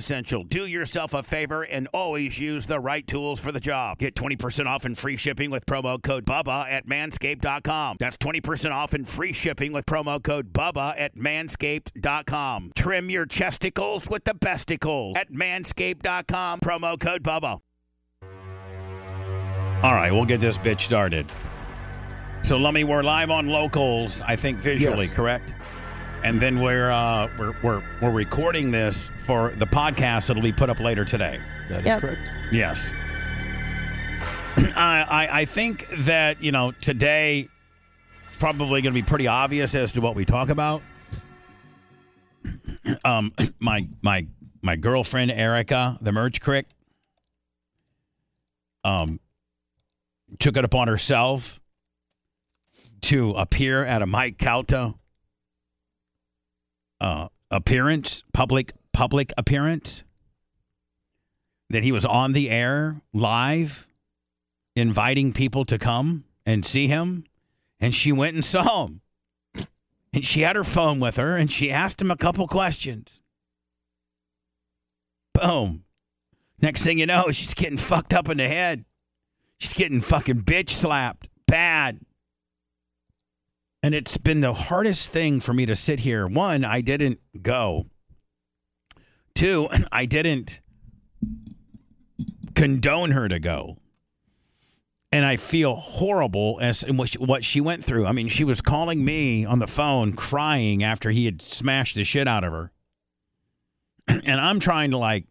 essential. 0.00 0.42
Do 0.44 0.64
yourself 0.66 1.12
a 1.14 1.22
favor 1.22 1.62
and 1.62 1.86
always 1.92 2.38
use 2.38 2.66
the 2.66 2.80
right 2.80 3.06
tools 3.06 3.38
for 3.38 3.52
the 3.52 3.60
job. 3.60 3.98
Get 3.98 4.14
20% 4.14 4.66
off 4.66 4.84
and 4.86 4.96
free 4.96 5.16
shipping 5.18 5.50
with 5.50 5.66
promo 5.66 6.02
code 6.02 6.24
BUBBA 6.24 6.70
at 6.72 6.86
manscaped.com. 6.86 7.96
That's 8.00 8.16
20% 8.16 8.72
off 8.72 8.94
and 8.94 9.06
free 9.06 9.32
shipping 9.34 9.72
with 9.72 9.84
promo 9.86 10.22
code 10.22 10.52
BUBBA 10.52 10.98
at 10.98 11.16
manscaped.com. 11.16 12.72
Trim 12.74 13.10
your 13.10 13.26
chesticles 13.26 14.08
with 14.08 14.24
the 14.24 14.32
besticles 14.34 15.16
at 15.16 15.30
manscaped.com. 15.30 16.60
Promo 16.60 16.98
code 16.98 17.22
BUBBA. 17.22 17.60
All 19.82 19.94
right, 19.94 20.10
we'll 20.12 20.24
get 20.26 20.40
this 20.40 20.58
bitch 20.58 20.80
started. 20.80 21.26
So, 22.42 22.56
Lummy, 22.56 22.84
we're 22.84 23.02
live 23.02 23.30
on 23.30 23.48
locals, 23.48 24.22
I 24.26 24.34
think 24.36 24.58
visually, 24.58 25.06
Yes. 25.06 25.14
correct? 25.14 25.52
And 26.22 26.38
then 26.40 26.60
we're, 26.60 26.90
uh, 26.90 27.30
we're 27.38 27.54
we're 27.62 27.82
we're 28.02 28.10
recording 28.10 28.70
this 28.70 29.10
for 29.24 29.52
the 29.56 29.66
podcast 29.66 30.26
that'll 30.26 30.42
be 30.42 30.52
put 30.52 30.68
up 30.68 30.78
later 30.78 31.04
today. 31.04 31.40
That 31.70 31.80
is 31.80 31.86
Yep. 31.86 32.00
correct. 32.00 32.30
Yes. 32.52 32.92
I, 34.76 35.06
I 35.08 35.40
I 35.40 35.44
think 35.46 35.86
that 36.00 36.42
you 36.42 36.52
know 36.52 36.72
today 36.72 37.48
probably 38.38 38.82
going 38.82 38.94
to 38.94 39.00
be 39.02 39.06
pretty 39.06 39.26
obvious 39.26 39.74
as 39.74 39.92
to 39.92 40.00
what 40.00 40.14
we 40.14 40.24
talk 40.24 40.48
about. 40.50 40.82
Um, 43.04 43.32
my 43.58 43.86
my 44.02 44.26
my 44.62 44.76
girlfriend 44.76 45.30
Erica, 45.30 45.96
the 46.00 46.12
merch 46.12 46.40
crick, 46.40 46.66
um, 48.84 49.20
took 50.38 50.56
it 50.56 50.64
upon 50.64 50.88
herself 50.88 51.60
to 53.02 53.32
appear 53.32 53.84
at 53.84 54.02
a 54.02 54.06
Mike 54.06 54.38
Calta 54.38 54.94
uh, 57.00 57.28
appearance, 57.50 58.22
public 58.32 58.72
public 58.92 59.32
appearance 59.38 60.02
that 61.70 61.82
he 61.82 61.92
was 61.92 62.04
on 62.04 62.32
the 62.32 62.50
air 62.50 63.00
live 63.12 63.86
inviting 64.74 65.32
people 65.32 65.64
to 65.64 65.78
come 65.78 66.24
and 66.44 66.66
see 66.66 66.88
him. 66.88 67.24
And 67.78 67.94
she 67.94 68.12
went 68.12 68.34
and 68.34 68.44
saw 68.44 68.86
him. 68.86 69.00
And 70.12 70.26
she 70.26 70.40
had 70.40 70.56
her 70.56 70.64
phone 70.64 70.98
with 70.98 71.16
her 71.16 71.36
and 71.36 71.50
she 71.50 71.70
asked 71.70 72.02
him 72.02 72.10
a 72.10 72.16
couple 72.16 72.48
questions. 72.48 73.20
Boom. 75.32 75.84
Next 76.60 76.82
thing 76.82 76.98
you 76.98 77.06
know 77.06 77.30
she's 77.30 77.54
getting 77.54 77.78
fucked 77.78 78.12
up 78.12 78.28
in 78.28 78.38
the 78.38 78.48
head. 78.48 78.84
She's 79.58 79.72
getting 79.72 80.00
fucking 80.00 80.42
bitch 80.42 80.70
slapped. 80.70 81.28
Bad 81.46 82.00
and 83.82 83.94
it's 83.94 84.16
been 84.16 84.40
the 84.40 84.54
hardest 84.54 85.10
thing 85.10 85.40
for 85.40 85.52
me 85.52 85.66
to 85.66 85.76
sit 85.76 86.00
here 86.00 86.26
one 86.26 86.64
i 86.64 86.80
didn't 86.80 87.20
go 87.42 87.86
two 89.34 89.68
i 89.92 90.04
didn't 90.06 90.60
condone 92.60 93.12
her 93.12 93.26
to 93.26 93.38
go. 93.38 93.78
And 95.12 95.24
I 95.24 95.38
feel 95.38 95.74
horrible 95.74 96.58
as 96.60 96.82
in 96.82 96.98
what 96.98 97.08
she, 97.08 97.18
what 97.18 97.42
she 97.42 97.60
went 97.60 97.84
through. 97.84 98.06
I 98.06 98.12
mean, 98.12 98.28
she 98.28 98.44
was 98.44 98.60
calling 98.60 99.02
me 99.04 99.46
on 99.46 99.58
the 99.58 99.66
phone 99.66 100.12
crying 100.12 100.84
after 100.84 101.10
he 101.10 101.24
had 101.24 101.40
smashed 101.40 101.96
the 101.96 102.04
shit 102.04 102.28
out 102.28 102.44
of 102.44 102.52
her. 102.52 102.72
And 104.08 104.40
I'm 104.40 104.60
trying 104.60 104.90
to 104.90 104.98
like 104.98 105.24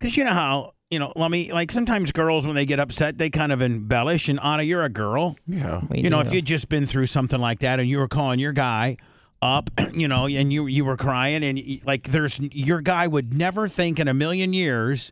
cuz 0.00 0.16
you 0.16 0.24
know 0.24 0.34
how, 0.34 0.74
you 0.92 0.98
know, 0.98 1.12
let 1.16 1.30
me 1.30 1.52
like 1.52 1.72
sometimes 1.72 2.12
girls 2.12 2.46
when 2.46 2.54
they 2.54 2.66
get 2.66 2.78
upset, 2.78 3.18
they 3.18 3.30
kind 3.30 3.50
of 3.50 3.62
embellish 3.62 4.28
and 4.28 4.38
Anna, 4.44 4.62
you're 4.62 4.84
a 4.84 4.88
girl. 4.90 5.36
Yeah. 5.46 5.80
We 5.88 6.00
You 6.00 6.10
know, 6.10 6.22
do. 6.22 6.28
if 6.28 6.34
you'd 6.34 6.44
just 6.44 6.68
been 6.68 6.86
through 6.86 7.06
something 7.06 7.40
like 7.40 7.60
that 7.60 7.80
and 7.80 7.88
you 7.88 7.98
were 7.98 8.08
calling 8.08 8.38
your 8.38 8.52
guy 8.52 8.98
up, 9.40 9.70
you 9.92 10.06
know, 10.06 10.26
and 10.26 10.52
you 10.52 10.66
you 10.66 10.84
were 10.84 10.96
crying 10.96 11.42
and 11.42 11.58
y- 11.58 11.80
like 11.84 12.04
there's 12.12 12.38
your 12.38 12.80
guy 12.80 13.06
would 13.06 13.32
never 13.34 13.66
think 13.68 13.98
in 13.98 14.06
a 14.06 14.14
million 14.14 14.52
years 14.52 15.10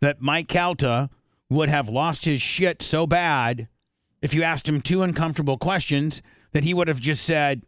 that 0.00 0.20
Mike 0.20 0.48
Calta 0.48 1.08
would 1.48 1.68
have 1.68 1.88
lost 1.88 2.24
his 2.24 2.42
shit 2.42 2.82
so 2.82 3.06
bad 3.06 3.68
if 4.22 4.34
you 4.34 4.42
asked 4.42 4.68
him 4.68 4.80
two 4.82 5.02
uncomfortable 5.02 5.56
questions 5.58 6.22
that 6.52 6.64
he 6.64 6.74
would 6.74 6.88
have 6.88 7.00
just 7.00 7.24
said 7.24 7.62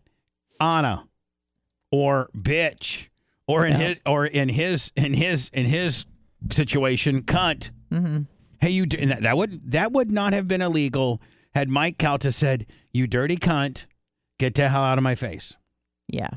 Anna 0.60 1.04
or 1.90 2.28
bitch 2.36 3.08
or 3.46 3.66
in 3.66 3.72
Yeah. 3.72 3.88
his 3.88 3.98
or 4.06 4.26
in 4.26 4.48
his 4.48 4.90
in 4.96 5.14
his 5.14 5.48
in 5.52 5.66
his 5.66 6.04
situation 6.50 7.22
cunt. 7.22 7.70
Mhm. 7.92 8.26
Hey, 8.60 8.70
you 8.70 8.86
d- 8.86 9.04
that, 9.06 9.22
that 9.22 9.36
would 9.36 9.72
that 9.72 9.92
would 9.92 10.10
not 10.10 10.32
have 10.32 10.46
been 10.48 10.62
illegal 10.62 11.20
had 11.54 11.68
Mike 11.68 11.98
Calta 11.98 12.32
said, 12.32 12.66
"You 12.92 13.06
dirty 13.06 13.36
cunt, 13.36 13.86
get 14.38 14.54
the 14.54 14.68
hell 14.68 14.82
out 14.82 14.98
of 14.98 15.04
my 15.04 15.14
face." 15.14 15.54
Yeah. 16.08 16.30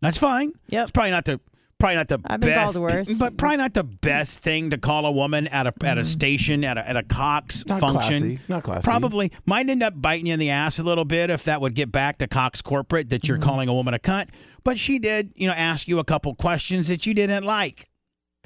That's 0.00 0.18
fine. 0.18 0.52
Yeah, 0.68 0.82
It's 0.82 0.90
probably 0.90 1.10
not 1.10 1.24
the 1.24 1.40
probably 1.78 1.96
not 1.96 2.08
the 2.08 2.18
I've 2.26 2.40
been 2.40 2.50
best, 2.54 2.72
called 2.74 2.76
worse. 2.82 3.18
but 3.18 3.36
probably 3.36 3.56
not 3.58 3.74
the 3.74 3.82
best 3.82 4.38
thing 4.40 4.70
to 4.70 4.78
call 4.78 5.04
a 5.04 5.10
woman 5.10 5.46
at 5.48 5.66
a 5.66 5.72
at 5.84 5.98
a 5.98 6.04
station 6.04 6.64
at 6.64 6.78
a 6.78 6.88
at 6.88 6.96
a 6.96 7.02
Cox 7.02 7.64
Not 7.66 7.80
function. 7.80 7.98
classy. 8.20 8.38
Not 8.48 8.62
classy. 8.62 8.84
Probably 8.84 9.32
might 9.46 9.68
end 9.68 9.82
up 9.82 10.00
biting 10.00 10.26
you 10.26 10.32
in 10.34 10.38
the 10.38 10.50
ass 10.50 10.78
a 10.78 10.82
little 10.82 11.04
bit 11.04 11.28
if 11.30 11.44
that 11.44 11.60
would 11.60 11.74
get 11.74 11.90
back 11.92 12.18
to 12.18 12.26
Cox 12.28 12.62
corporate 12.62 13.08
that 13.10 13.26
you're 13.28 13.38
calling 13.38 13.68
a 13.68 13.74
woman 13.74 13.94
a 13.94 13.98
cunt. 13.98 14.28
But 14.64 14.78
she 14.78 14.98
did, 14.98 15.32
you 15.34 15.46
know, 15.46 15.54
ask 15.54 15.86
you 15.88 15.98
a 15.98 16.04
couple 16.04 16.34
questions 16.34 16.88
that 16.88 17.04
you 17.06 17.12
didn't 17.14 17.44
like, 17.44 17.88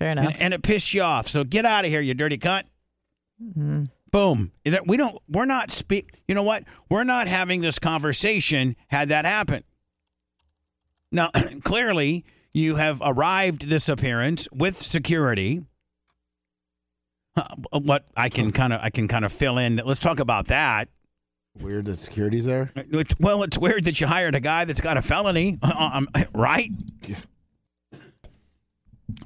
Fair 0.00 0.11
enough. 0.12 0.32
and, 0.32 0.43
and 0.43 0.55
it 0.55 0.62
pissed 0.62 0.93
you 0.93 1.02
off. 1.02 1.29
So 1.29 1.44
get 1.44 1.64
out 1.64 1.85
of 1.85 1.91
here, 1.91 2.00
you 2.00 2.14
dirty 2.14 2.38
cunt. 2.38 2.64
Mhm. 3.41 3.88
Boom. 4.11 4.50
We 4.87 4.97
don't. 4.97 5.19
We're 5.29 5.44
not 5.44 5.70
speak. 5.70 6.20
You 6.26 6.35
know 6.35 6.43
what? 6.43 6.64
We're 6.88 7.05
not 7.05 7.29
having 7.29 7.61
this 7.61 7.79
conversation 7.79 8.75
had 8.88 9.11
that 9.11 9.25
happen. 9.25 9.62
Now, 11.12 11.31
clearly, 11.62 12.25
you 12.52 12.75
have 12.75 13.00
arrived 13.05 13.69
this 13.69 13.88
appearance 13.88 14.49
with 14.52 14.82
security. 14.82 15.62
Uh, 17.37 17.44
what 17.81 18.06
I 18.17 18.29
can 18.31 18.50
kind 18.50 18.73
of 18.73 18.81
I 18.82 18.91
can 18.91 19.06
kind 19.06 19.25
of 19.25 19.32
fill 19.32 19.58
in. 19.58 19.76
Let's 19.85 20.00
talk 20.00 20.19
about 20.19 20.49
that. 20.49 20.88
Weird 21.61 21.85
that 21.87 21.99
security's 22.00 22.47
there. 22.47 22.70
It's, 22.75 23.14
well, 23.20 23.43
it's 23.43 23.58
weird 23.58 23.85
that 23.85 24.00
you 24.00 24.06
hired 24.06 24.35
a 24.35 24.41
guy 24.41 24.64
that's 24.64 24.81
got 24.81 24.97
a 24.97 25.02
felony, 25.02 25.58
um, 25.62 26.08
right? 26.35 26.70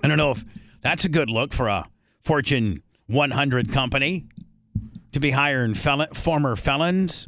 I 0.03 0.09
don't 0.09 0.19
know 0.19 0.32
if 0.32 0.44
that's 0.85 1.05
a 1.05 1.09
good 1.09 1.29
look 1.31 1.53
for 1.53 1.67
a 1.67 1.89
Fortune 2.23 2.83
100 3.09 3.73
company 3.73 4.27
to 5.13 5.19
be 5.21 5.33
hiring 5.33 5.75
felon, 5.75 6.15
former 6.15 6.55
felons 6.55 7.27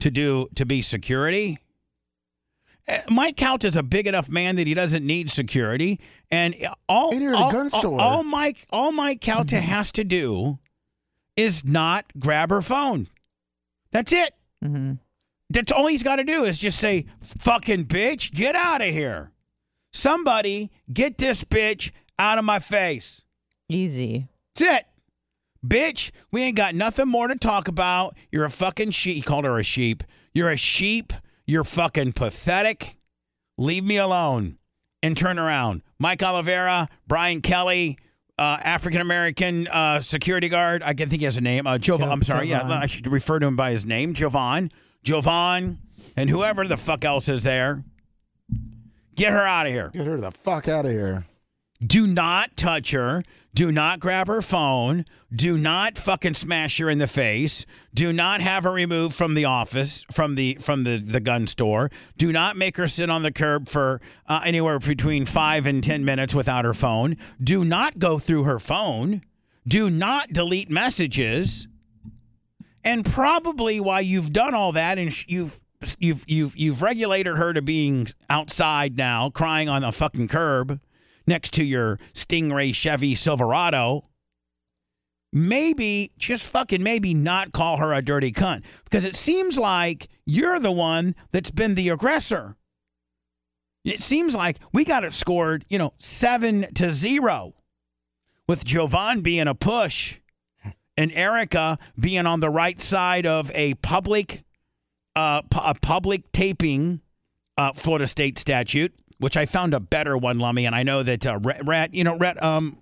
to 0.00 0.10
do 0.10 0.46
to 0.56 0.66
be 0.66 0.82
security. 0.82 1.58
Uh, 2.86 2.98
Mike 3.08 3.36
Couch 3.36 3.64
is 3.64 3.76
a 3.76 3.82
big 3.82 4.06
enough 4.06 4.28
man 4.28 4.56
that 4.56 4.66
he 4.66 4.74
doesn't 4.74 5.06
need 5.06 5.30
security, 5.30 6.00
and 6.30 6.54
all 6.88 7.12
And 7.12 7.22
you're 7.22 7.32
a 7.32 7.38
all, 7.38 7.50
gun 7.50 7.70
all- 7.72 7.80
store. 7.80 8.00
all 8.00 8.22
Mike 8.24 8.66
all 8.70 8.92
Mike 8.92 9.20
Couch 9.20 9.50
has 9.52 9.92
to 9.92 10.04
do 10.04 10.58
is 11.36 11.64
not 11.64 12.04
grab 12.18 12.50
her 12.50 12.60
phone. 12.62 13.06
That's 13.92 14.12
it. 14.12 14.34
hmm 14.62 14.94
That's 15.50 15.72
all 15.72 15.86
he's 15.86 16.02
got 16.02 16.16
to 16.16 16.24
do 16.24 16.44
is 16.44 16.58
just 16.58 16.78
say, 16.78 17.06
fucking 17.22 17.86
bitch, 17.86 18.32
get 18.32 18.54
out 18.54 18.82
of 18.82 18.92
here. 18.92 19.30
Somebody 19.92 20.70
get 20.92 21.18
this 21.18 21.42
bitch 21.44 21.90
out 22.18 22.38
of 22.38 22.44
my 22.44 22.58
face. 22.58 23.22
Easy. 23.68 24.28
That's 24.56 24.78
it. 24.80 24.86
Bitch, 25.66 26.10
we 26.30 26.42
ain't 26.42 26.56
got 26.56 26.74
nothing 26.74 27.08
more 27.08 27.26
to 27.26 27.36
talk 27.36 27.68
about. 27.68 28.16
You're 28.30 28.44
a 28.44 28.50
fucking 28.50 28.90
sheep. 28.90 29.16
He 29.16 29.22
called 29.22 29.46
her 29.46 29.58
a 29.58 29.62
sheep. 29.64 30.04
You're 30.34 30.50
a 30.50 30.56
sheep. 30.56 31.12
You're 31.46 31.64
fucking 31.64 32.12
pathetic. 32.12 32.96
Leave 33.56 33.84
me 33.84 33.96
alone 33.96 34.58
and 35.02 35.16
turn 35.16 35.38
around. 35.38 35.82
Mike 35.98 36.22
Oliveira, 36.22 36.88
Brian 37.06 37.40
Kelly, 37.40 37.98
uh, 38.38 38.58
African 38.62 39.00
American 39.00 39.66
uh, 39.68 40.00
security 40.02 40.48
guard. 40.48 40.82
I 40.82 40.92
can 40.92 41.08
think 41.08 41.20
he 41.20 41.24
has 41.24 41.36
a 41.38 41.40
name. 41.40 41.66
Uh, 41.66 41.78
Jovan. 41.78 42.08
Jo- 42.08 42.12
I'm 42.12 42.22
sorry. 42.22 42.48
Jovan. 42.48 42.68
Yeah, 42.68 42.78
I 42.80 42.86
should 42.86 43.10
refer 43.10 43.38
to 43.38 43.46
him 43.46 43.56
by 43.56 43.70
his 43.70 43.86
name, 43.86 44.12
Jovan. 44.12 44.70
Jovan, 45.02 45.78
and 46.16 46.28
whoever 46.28 46.66
the 46.66 46.76
fuck 46.76 47.04
else 47.04 47.28
is 47.28 47.42
there. 47.42 47.84
Get 49.14 49.32
her 49.32 49.46
out 49.46 49.66
of 49.66 49.72
here. 49.72 49.90
Get 49.94 50.06
her 50.06 50.20
the 50.20 50.32
fuck 50.32 50.66
out 50.68 50.84
of 50.84 50.92
here. 50.92 51.24
Do 51.84 52.06
not 52.06 52.56
touch 52.56 52.92
her. 52.92 53.24
Do 53.54 53.70
not 53.70 54.00
grab 54.00 54.26
her 54.28 54.42
phone. 54.42 55.04
Do 55.34 55.58
not 55.58 55.98
fucking 55.98 56.34
smash 56.34 56.78
her 56.78 56.90
in 56.90 56.98
the 56.98 57.06
face. 57.06 57.66
Do 57.92 58.12
not 58.12 58.40
have 58.40 58.64
her 58.64 58.72
removed 58.72 59.14
from 59.14 59.34
the 59.34 59.44
office, 59.44 60.04
from 60.12 60.34
the 60.34 60.54
from 60.60 60.84
the, 60.84 60.98
the 60.98 61.20
gun 61.20 61.46
store. 61.46 61.90
Do 62.16 62.32
not 62.32 62.56
make 62.56 62.76
her 62.76 62.88
sit 62.88 63.10
on 63.10 63.22
the 63.22 63.32
curb 63.32 63.68
for 63.68 64.00
uh, 64.28 64.40
anywhere 64.44 64.78
between 64.78 65.26
five 65.26 65.66
and 65.66 65.82
ten 65.82 66.04
minutes 66.04 66.34
without 66.34 66.64
her 66.64 66.74
phone. 66.74 67.16
Do 67.42 67.64
not 67.64 67.98
go 67.98 68.18
through 68.18 68.44
her 68.44 68.58
phone. 68.58 69.22
Do 69.66 69.90
not 69.90 70.32
delete 70.32 70.70
messages. 70.70 71.68
And 72.82 73.04
probably 73.04 73.80
while 73.80 74.02
you've 74.02 74.32
done 74.32 74.54
all 74.54 74.72
that 74.72 74.98
and 74.98 75.12
sh- 75.12 75.24
you've 75.28 75.60
you've 75.98 76.24
you've 76.26 76.56
you've 76.56 76.82
regulated 76.82 77.36
her 77.36 77.52
to 77.52 77.62
being 77.62 78.08
outside 78.30 78.96
now, 78.96 79.30
crying 79.30 79.68
on 79.68 79.82
the 79.82 79.92
fucking 79.92 80.28
curb 80.28 80.80
next 81.26 81.52
to 81.54 81.64
your 81.64 81.98
Stingray 82.12 82.74
Chevy 82.74 83.14
Silverado, 83.14 84.04
maybe 85.32 86.12
just 86.18 86.44
fucking 86.44 86.82
maybe 86.82 87.14
not 87.14 87.52
call 87.52 87.76
her 87.78 87.92
a 87.92 88.02
dirty 88.02 88.32
cunt. 88.32 88.62
Because 88.84 89.04
it 89.04 89.16
seems 89.16 89.58
like 89.58 90.08
you're 90.26 90.60
the 90.60 90.72
one 90.72 91.14
that's 91.32 91.50
been 91.50 91.74
the 91.74 91.88
aggressor. 91.88 92.56
It 93.84 94.02
seems 94.02 94.34
like 94.34 94.58
we 94.72 94.84
got 94.84 95.04
it 95.04 95.12
scored, 95.12 95.64
you 95.68 95.78
know, 95.78 95.92
seven 95.98 96.72
to 96.74 96.92
zero, 96.92 97.54
with 98.48 98.64
Jovan 98.64 99.22
being 99.22 99.48
a 99.48 99.54
push 99.54 100.20
and 100.96 101.12
Erica 101.12 101.78
being 101.98 102.26
on 102.26 102.40
the 102.40 102.50
right 102.50 102.80
side 102.80 103.26
of 103.26 103.50
a 103.54 103.74
public, 103.74 104.44
uh, 105.16 105.42
pu- 105.42 105.60
a 105.60 105.74
public 105.74 106.30
taping 106.32 107.00
uh, 107.58 107.72
Florida 107.74 108.06
State 108.06 108.38
statute, 108.38 108.94
which 109.18 109.36
I 109.36 109.46
found 109.46 109.74
a 109.74 109.80
better 109.80 110.16
one, 110.16 110.38
Lummy. 110.38 110.66
And 110.66 110.74
I 110.74 110.82
know 110.82 111.02
that 111.02 111.26
uh, 111.26 111.38
Rhett, 111.38 111.64
Rhett, 111.64 111.94
you 111.94 112.04
know, 112.04 112.16
Rhett, 112.16 112.42
um, 112.42 112.78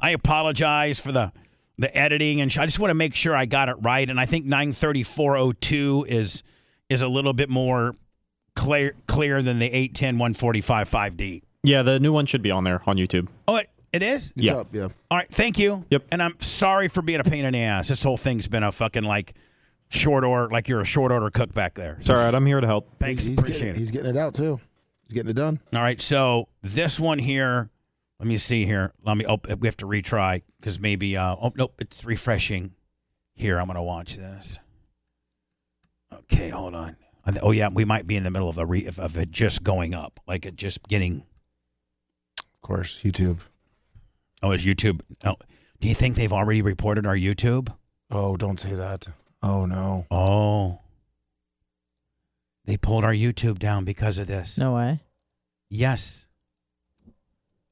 I 0.00 0.10
apologize 0.10 1.00
for 1.00 1.12
the 1.12 1.32
the 1.78 1.94
editing, 1.94 2.40
and 2.40 2.50
sh- 2.50 2.58
I 2.58 2.64
just 2.66 2.78
want 2.78 2.90
to 2.90 2.94
make 2.94 3.14
sure 3.14 3.36
I 3.36 3.44
got 3.44 3.68
it 3.68 3.76
right. 3.80 4.08
And 4.08 4.18
I 4.18 4.26
think 4.26 4.46
nine 4.46 4.72
thirty 4.72 5.02
four 5.02 5.36
oh 5.36 5.52
two 5.52 6.06
is 6.08 6.42
is 6.88 7.02
a 7.02 7.08
little 7.08 7.32
bit 7.32 7.48
more 7.50 7.94
clear 8.54 8.94
clear 9.06 9.42
than 9.42 9.58
the 9.58 9.66
810 9.66 10.18
145 10.18 10.88
5D. 10.90 11.42
Yeah, 11.62 11.82
the 11.82 11.98
new 12.00 12.12
one 12.12 12.24
should 12.26 12.42
be 12.42 12.50
on 12.50 12.64
there 12.64 12.80
on 12.86 12.96
YouTube. 12.96 13.28
Oh, 13.48 13.56
it, 13.56 13.68
it 13.92 14.02
is. 14.02 14.32
It's 14.36 14.44
Yeah. 14.44 14.56
up, 14.56 14.68
yeah. 14.72 14.88
All 15.10 15.18
right, 15.18 15.28
thank 15.30 15.58
you. 15.58 15.84
Yep. 15.90 16.04
And 16.12 16.22
I'm 16.22 16.40
sorry 16.40 16.88
for 16.88 17.02
being 17.02 17.20
a 17.20 17.24
pain 17.24 17.44
in 17.44 17.52
the 17.52 17.60
ass. 17.60 17.88
This 17.88 18.02
whole 18.02 18.16
thing's 18.16 18.46
been 18.48 18.62
a 18.62 18.70
fucking 18.72 19.02
like 19.02 19.34
short 19.88 20.24
order, 20.24 20.48
like 20.50 20.68
you're 20.68 20.80
a 20.80 20.84
short 20.86 21.10
order 21.12 21.28
cook 21.30 21.52
back 21.52 21.74
there. 21.74 21.96
It's 22.00 22.08
all 22.08 22.16
right. 22.16 22.34
I'm 22.34 22.46
here 22.46 22.60
to 22.60 22.66
help. 22.66 22.88
Thanks, 23.00 23.22
he's, 23.24 23.30
he's 23.32 23.38
appreciate 23.38 23.58
getting, 23.60 23.74
it. 23.74 23.78
He's 23.78 23.90
getting 23.90 24.10
it 24.10 24.16
out 24.16 24.34
too. 24.34 24.60
He's 25.06 25.14
getting 25.14 25.30
it 25.30 25.34
done. 25.34 25.60
All 25.72 25.82
right, 25.82 26.00
so 26.00 26.48
this 26.62 26.98
one 26.98 27.18
here, 27.18 27.70
let 28.18 28.26
me 28.26 28.36
see 28.38 28.66
here. 28.66 28.92
Let 29.04 29.16
me. 29.16 29.24
Oh, 29.26 29.38
we 29.58 29.68
have 29.68 29.76
to 29.78 29.86
retry 29.86 30.42
because 30.60 30.80
maybe. 30.80 31.16
Uh, 31.16 31.36
oh 31.40 31.52
nope, 31.54 31.74
it's 31.78 32.04
refreshing. 32.04 32.72
Here, 33.34 33.60
I'm 33.60 33.66
gonna 33.66 33.82
watch 33.82 34.16
this. 34.16 34.58
Okay, 36.12 36.48
hold 36.48 36.74
on. 36.74 36.96
Oh 37.42 37.50
yeah, 37.50 37.68
we 37.68 37.84
might 37.84 38.06
be 38.06 38.16
in 38.16 38.24
the 38.24 38.30
middle 38.30 38.48
of 38.48 38.58
a 38.58 38.66
re- 38.66 38.86
of, 38.86 38.98
of 38.98 39.16
it 39.16 39.30
just 39.30 39.62
going 39.62 39.94
up, 39.94 40.20
like 40.26 40.46
it 40.46 40.56
just 40.56 40.82
getting. 40.88 41.24
Of 42.38 42.62
course, 42.62 43.00
YouTube. 43.04 43.38
Oh, 44.42 44.52
is 44.52 44.64
YouTube? 44.64 45.00
Oh, 45.24 45.36
do 45.80 45.88
you 45.88 45.94
think 45.94 46.16
they've 46.16 46.32
already 46.32 46.62
reported 46.62 47.06
our 47.06 47.16
YouTube? 47.16 47.72
Oh, 48.10 48.36
don't 48.36 48.58
say 48.58 48.74
that. 48.74 49.06
Oh 49.42 49.66
no. 49.66 50.06
Oh, 50.10 50.80
they 52.66 52.76
pulled 52.76 53.04
our 53.04 53.12
YouTube 53.12 53.58
down 53.58 53.84
because 53.84 54.18
of 54.18 54.26
this. 54.26 54.58
No 54.58 54.74
way. 54.74 55.00
Yes, 55.70 56.26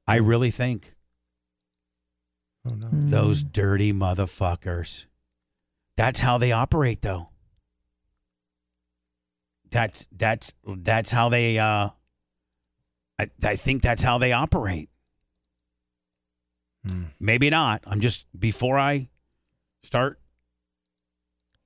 I 0.06 0.16
really 0.16 0.50
think. 0.50 0.94
Oh 2.68 2.74
no. 2.74 2.86
Mm. 2.86 3.10
Those 3.10 3.42
dirty 3.42 3.92
motherfuckers. 3.92 5.04
That's 5.96 6.20
how 6.20 6.38
they 6.38 6.52
operate 6.52 7.02
though. 7.02 7.28
That's 9.70 10.06
that's 10.12 10.52
that's 10.64 11.10
how 11.10 11.28
they 11.28 11.58
uh 11.58 11.90
I 13.18 13.30
I 13.42 13.56
think 13.56 13.82
that's 13.82 14.02
how 14.02 14.18
they 14.18 14.32
operate. 14.32 14.88
Hmm. 16.86 17.04
Maybe 17.18 17.50
not. 17.50 17.82
I'm 17.86 18.00
just 18.00 18.26
before 18.38 18.78
I 18.78 19.08
start 19.82 20.20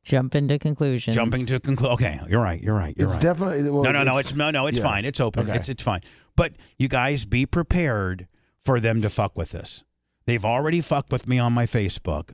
Jump 0.09 0.35
into 0.35 0.59
conclusions. 0.59 1.15
jumping 1.15 1.47
to 1.47 1.61
conclude. 1.61 1.93
Okay, 1.93 2.21
you're 2.29 2.41
right. 2.43 2.61
You're 2.63 2.75
right. 2.75 2.95
You're 2.97 3.07
It's 3.07 3.15
right. 3.15 3.23
definitely 3.23 3.71
well, 3.71 3.83
no, 3.85 3.93
no, 3.93 4.03
no. 4.05 4.17
It's 4.19 4.35
no, 4.35 4.51
no. 4.51 4.67
It's 4.67 4.79
yeah. 4.79 4.83
fine. 4.85 5.05
It's 5.05 5.21
open. 5.21 5.49
Okay. 5.49 5.59
It's 5.59 5.69
it's 5.69 5.83
fine. 5.83 6.01
But 6.37 6.53
you 6.79 6.89
guys 6.89 7.25
be 7.25 7.47
prepared 7.47 8.27
for 8.65 8.81
them 8.81 9.03
to 9.03 9.11
fuck 9.11 9.37
with 9.37 9.51
this. 9.51 9.85
They've 10.27 10.45
already 10.45 10.81
fucked 10.81 11.11
with 11.13 11.27
me 11.29 11.39
on 11.39 11.53
my 11.53 11.67
Facebook. 11.67 12.31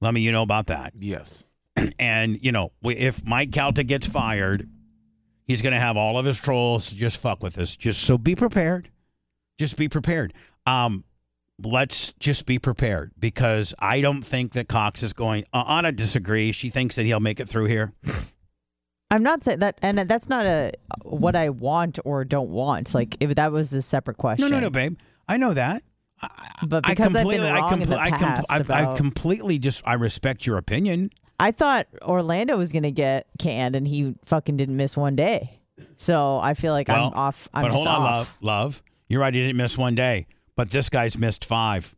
Let 0.00 0.14
me 0.14 0.20
you 0.20 0.32
know 0.32 0.42
about 0.42 0.66
that. 0.68 0.92
yes. 0.98 1.44
And 1.98 2.38
you 2.42 2.52
know, 2.52 2.72
if 2.82 3.24
Mike 3.24 3.50
Calta 3.52 3.82
gets 3.82 4.06
fired, 4.06 4.68
he's 5.46 5.60
going 5.62 5.72
to 5.74 5.80
have 5.80 5.96
all 5.96 6.18
of 6.18 6.24
his 6.24 6.38
trolls 6.38 6.90
just 6.90 7.16
fuck 7.18 7.42
with 7.42 7.58
us. 7.58 7.74
Just 7.76 8.02
so 8.02 8.16
be 8.16 8.34
prepared. 8.36 8.90
Just 9.58 9.76
be 9.76 9.88
prepared. 9.88 10.32
Um, 10.66 11.04
let's 11.62 12.12
just 12.18 12.46
be 12.46 12.58
prepared 12.58 13.12
because 13.18 13.74
I 13.78 14.00
don't 14.00 14.22
think 14.22 14.52
that 14.52 14.68
Cox 14.68 15.02
is 15.02 15.12
going. 15.12 15.44
Uh, 15.52 15.64
Anna 15.68 15.92
disagrees. 15.92 16.56
She 16.56 16.70
thinks 16.70 16.96
that 16.96 17.04
he'll 17.04 17.20
make 17.20 17.40
it 17.40 17.48
through 17.48 17.66
here. 17.66 17.92
I'm 19.10 19.22
not 19.22 19.44
saying 19.44 19.60
that, 19.60 19.78
and 19.82 19.98
that's 19.98 20.28
not 20.28 20.44
a 20.46 20.72
what 21.02 21.36
I 21.36 21.50
want 21.50 21.98
or 22.04 22.24
don't 22.24 22.50
want. 22.50 22.94
Like 22.94 23.16
if 23.20 23.34
that 23.36 23.52
was 23.52 23.72
a 23.72 23.82
separate 23.82 24.16
question. 24.16 24.48
No, 24.48 24.56
no, 24.56 24.60
no, 24.60 24.70
babe. 24.70 24.96
I 25.28 25.36
know 25.36 25.54
that. 25.54 25.82
I, 26.20 26.28
But 26.66 26.86
I 26.86 26.90
because 26.90 27.06
I've 27.08 27.12
been 27.12 27.22
completely, 27.22 27.48
I, 27.48 27.58
wrong 27.58 27.82
in 27.82 27.88
the 27.88 27.98
I, 27.98 28.10
compl- 28.10 28.18
past 28.46 28.70
I, 28.70 28.92
I 28.92 28.96
completely 28.96 29.58
just 29.58 29.82
I 29.84 29.94
respect 29.94 30.46
your 30.46 30.58
opinion. 30.58 31.10
I 31.38 31.50
thought 31.52 31.86
Orlando 32.02 32.56
was 32.56 32.72
gonna 32.72 32.90
get 32.90 33.26
canned, 33.38 33.76
and 33.76 33.86
he 33.86 34.14
fucking 34.24 34.56
didn't 34.56 34.76
miss 34.76 34.96
one 34.96 35.16
day. 35.16 35.60
So 35.96 36.38
I 36.38 36.54
feel 36.54 36.72
like 36.72 36.88
Well, 36.88 37.08
I'm 37.08 37.14
off. 37.14 37.48
I'm 37.52 37.62
but 37.62 37.72
hold 37.72 37.86
on, 37.86 38.02
off. 38.02 38.02
love, 38.02 38.38
love. 38.40 38.82
You're 39.08 39.20
right. 39.20 39.34
He 39.34 39.40
didn't 39.40 39.56
miss 39.56 39.76
one 39.76 39.94
day, 39.94 40.26
but 40.56 40.70
this 40.70 40.88
guy's 40.88 41.18
missed 41.18 41.44
five. 41.44 41.94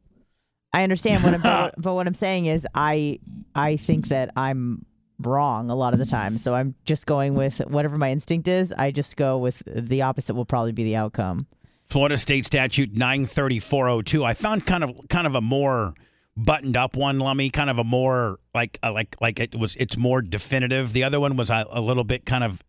I 0.73 0.83
understand 0.83 1.25
what 1.25 1.35
I'm, 1.35 1.41
but, 1.43 1.75
but 1.79 1.95
what 1.95 2.07
I'm 2.07 2.15
saying 2.15 2.47
is 2.47 2.67
I 2.75 3.19
I 3.55 3.77
think 3.77 4.09
that 4.09 4.31
I'm 4.37 4.85
wrong 5.19 5.71
a 5.71 5.75
lot 5.75 5.93
of 5.93 5.99
the 5.99 6.07
time. 6.07 6.37
So 6.37 6.55
I'm 6.55 6.75
just 6.85 7.07
going 7.07 7.35
with 7.35 7.59
whatever 7.59 7.97
my 7.97 8.11
instinct 8.11 8.49
is. 8.49 8.73
I 8.73 8.91
just 8.91 9.17
go 9.17 9.39
with 9.39 9.63
the 9.67 10.03
opposite 10.03 10.35
will 10.35 10.45
probably 10.45 10.73
be 10.73 10.85
the 10.85 10.97
outcome. 10.97 11.47
Florida 11.87 12.19
State 12.19 12.47
Statute 12.47 12.93
93402. 12.95 14.25
I 14.25 14.35
found 14.35 14.67
kind 14.67 14.85
of 14.85 14.99
kind 15.09 15.27
of 15.27 15.35
a 15.35 15.41
more 15.41 15.95
buttoned 16.37 16.77
up 16.77 16.97
one, 16.97 17.19
Lummy. 17.19 17.51
Kind 17.51 17.71
of 17.71 17.79
a 17.79 17.85
more 17.85 18.39
like 18.55 18.79
uh, 18.83 18.93
like 18.93 19.17
like 19.21 19.39
it 19.39 19.55
was. 19.55 19.77
It's 19.77 19.97
more 19.97 20.21
definitive. 20.21 20.93
The 20.93 21.05
other 21.05 21.21
one 21.21 21.37
was 21.37 21.51
a, 21.51 21.65
a 21.71 21.81
little 21.81 22.05
bit 22.05 22.27
kind 22.27 22.45
of 22.45 22.63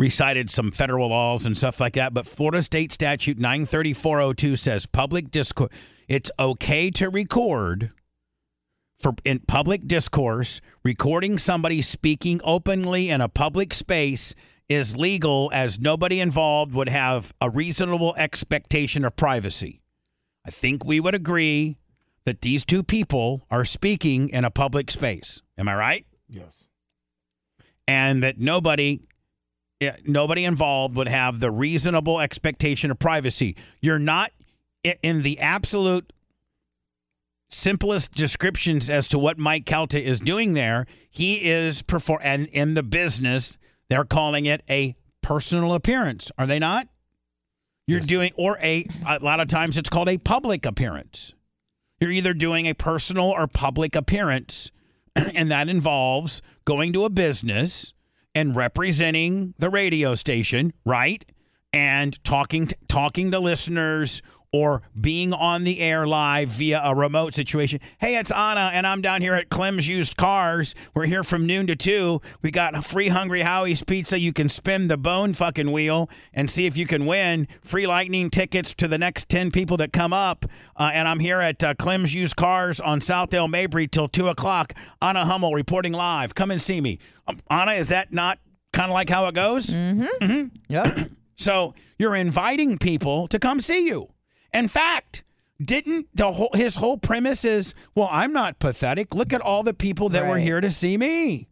recited 0.00 0.50
some 0.50 0.72
federal 0.72 1.08
laws 1.10 1.44
and 1.44 1.56
stuff 1.56 1.78
like 1.78 1.92
that. 1.94 2.14
But 2.14 2.26
Florida 2.26 2.62
State 2.62 2.90
Statute 2.90 3.38
93402 3.38 4.56
says 4.56 4.86
public 4.86 5.30
discourse. 5.30 5.70
It's 6.08 6.30
okay 6.38 6.90
to 6.92 7.08
record 7.10 7.92
for 8.98 9.12
in 9.24 9.40
public 9.40 9.86
discourse. 9.86 10.60
Recording 10.82 11.38
somebody 11.38 11.82
speaking 11.82 12.40
openly 12.42 13.10
in 13.10 13.20
a 13.20 13.28
public 13.28 13.74
space 13.74 14.34
is 14.68 14.96
legal, 14.96 15.50
as 15.52 15.78
nobody 15.80 16.20
involved 16.20 16.72
would 16.72 16.88
have 16.88 17.32
a 17.40 17.50
reasonable 17.50 18.14
expectation 18.16 19.04
of 19.04 19.14
privacy. 19.16 19.82
I 20.46 20.50
think 20.50 20.84
we 20.84 21.00
would 21.00 21.14
agree 21.14 21.76
that 22.24 22.40
these 22.40 22.64
two 22.64 22.82
people 22.82 23.46
are 23.50 23.64
speaking 23.64 24.28
in 24.30 24.44
a 24.44 24.50
public 24.50 24.90
space. 24.90 25.42
Am 25.58 25.68
I 25.68 25.74
right? 25.74 26.06
Yes. 26.28 26.68
and 27.88 28.22
that 28.22 28.38
nobody 28.38 29.00
nobody 30.04 30.44
involved 30.44 30.96
would 30.96 31.08
have 31.08 31.40
the 31.40 31.50
reasonable 31.50 32.20
expectation 32.20 32.90
of 32.90 32.98
privacy. 32.98 33.56
You're 33.80 33.98
not 33.98 34.32
in 35.02 35.22
the 35.22 35.38
absolute 35.40 36.12
simplest 37.48 38.12
descriptions 38.14 38.88
as 38.88 39.08
to 39.08 39.18
what 39.18 39.38
Mike 39.38 39.66
Calta 39.66 40.00
is 40.02 40.20
doing 40.20 40.54
there. 40.54 40.86
He 41.10 41.36
is 41.50 41.82
perform 41.82 42.20
and 42.22 42.46
in 42.48 42.74
the 42.74 42.82
business 42.82 43.58
they're 43.88 44.04
calling 44.04 44.46
it 44.46 44.62
a 44.70 44.94
personal 45.22 45.74
appearance, 45.74 46.30
are 46.38 46.46
they 46.46 46.58
not? 46.58 46.86
You're 47.86 47.98
Yes. 47.98 48.06
doing 48.06 48.32
or 48.36 48.56
a 48.62 48.86
a 49.04 49.18
lot 49.18 49.40
of 49.40 49.48
times 49.48 49.76
it's 49.76 49.88
called 49.88 50.08
a 50.08 50.18
public 50.18 50.64
appearance. 50.64 51.32
You're 52.00 52.12
either 52.12 52.32
doing 52.32 52.66
a 52.66 52.74
personal 52.74 53.30
or 53.30 53.46
public 53.48 53.96
appearance, 53.96 54.70
and 55.16 55.50
that 55.50 55.68
involves 55.68 56.40
going 56.64 56.92
to 56.92 57.04
a 57.04 57.10
business 57.10 57.92
and 58.34 58.54
representing 58.54 59.54
the 59.58 59.70
radio 59.70 60.14
station, 60.14 60.72
right? 60.84 61.24
And 61.72 62.22
talking 62.24 62.68
to, 62.68 62.76
talking 62.88 63.30
to 63.30 63.38
listeners 63.38 64.22
or 64.52 64.82
being 65.00 65.32
on 65.32 65.62
the 65.64 65.80
air 65.80 66.06
live 66.06 66.48
via 66.48 66.80
a 66.84 66.94
remote 66.94 67.34
situation. 67.34 67.78
Hey, 67.98 68.16
it's 68.16 68.32
Anna, 68.32 68.70
and 68.72 68.84
I'm 68.86 69.00
down 69.00 69.22
here 69.22 69.34
at 69.34 69.48
Clem's 69.48 69.86
Used 69.86 70.16
Cars. 70.16 70.74
We're 70.94 71.06
here 71.06 71.22
from 71.22 71.46
noon 71.46 71.68
to 71.68 71.76
two. 71.76 72.20
We 72.42 72.50
got 72.50 72.84
free 72.84 73.08
Hungry 73.08 73.42
Howie's 73.42 73.84
pizza. 73.84 74.18
You 74.18 74.32
can 74.32 74.48
spin 74.48 74.88
the 74.88 74.96
bone 74.96 75.34
fucking 75.34 75.70
wheel 75.70 76.10
and 76.34 76.50
see 76.50 76.66
if 76.66 76.76
you 76.76 76.86
can 76.86 77.06
win 77.06 77.46
free 77.62 77.86
lightning 77.86 78.28
tickets 78.28 78.74
to 78.74 78.88
the 78.88 78.98
next 78.98 79.28
10 79.28 79.52
people 79.52 79.76
that 79.76 79.92
come 79.92 80.12
up. 80.12 80.44
Uh, 80.76 80.90
and 80.92 81.06
I'm 81.06 81.20
here 81.20 81.40
at 81.40 81.62
uh, 81.62 81.74
Clem's 81.74 82.12
Used 82.12 82.34
Cars 82.34 82.80
on 82.80 83.00
South 83.00 83.30
Dale 83.30 83.48
Mabry 83.48 83.86
till 83.86 84.08
2 84.08 84.28
o'clock. 84.28 84.74
Anna 85.00 85.24
Hummel 85.24 85.54
reporting 85.54 85.92
live. 85.92 86.34
Come 86.34 86.50
and 86.50 86.60
see 86.60 86.80
me. 86.80 86.98
Um, 87.28 87.38
Anna, 87.50 87.72
is 87.72 87.90
that 87.90 88.12
not 88.12 88.40
kind 88.72 88.90
of 88.90 88.94
like 88.94 89.08
how 89.08 89.26
it 89.26 89.34
goes? 89.34 89.68
Mm-hmm. 89.68 90.46
Yep. 90.68 91.10
So 91.36 91.74
you're 91.98 92.16
inviting 92.16 92.78
people 92.78 93.28
to 93.28 93.38
come 93.38 93.60
see 93.60 93.86
you. 93.86 94.08
In 94.52 94.68
fact, 94.68 95.22
didn't 95.62 96.08
the 96.14 96.32
whole 96.32 96.50
his 96.54 96.76
whole 96.76 96.96
premise 96.96 97.44
is, 97.44 97.74
well, 97.94 98.08
I'm 98.10 98.32
not 98.32 98.58
pathetic. 98.58 99.14
Look 99.14 99.32
at 99.32 99.40
all 99.40 99.62
the 99.62 99.74
people 99.74 100.08
that 100.10 100.26
were 100.26 100.38
here 100.38 100.60
to 100.60 100.72
see 100.72 100.96
me. 100.96 101.48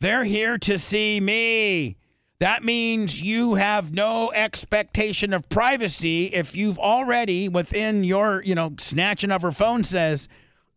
They're 0.00 0.24
here 0.24 0.58
to 0.58 0.78
see 0.78 1.20
me. 1.20 1.96
That 2.40 2.64
means 2.64 3.20
you 3.20 3.54
have 3.54 3.94
no 3.94 4.32
expectation 4.32 5.32
of 5.32 5.48
privacy 5.48 6.26
if 6.26 6.56
you've 6.56 6.78
already 6.78 7.48
within 7.48 8.02
your, 8.02 8.42
you 8.42 8.56
know, 8.56 8.74
snatching 8.78 9.30
of 9.30 9.42
her 9.42 9.52
phone 9.52 9.84
says, 9.84 10.28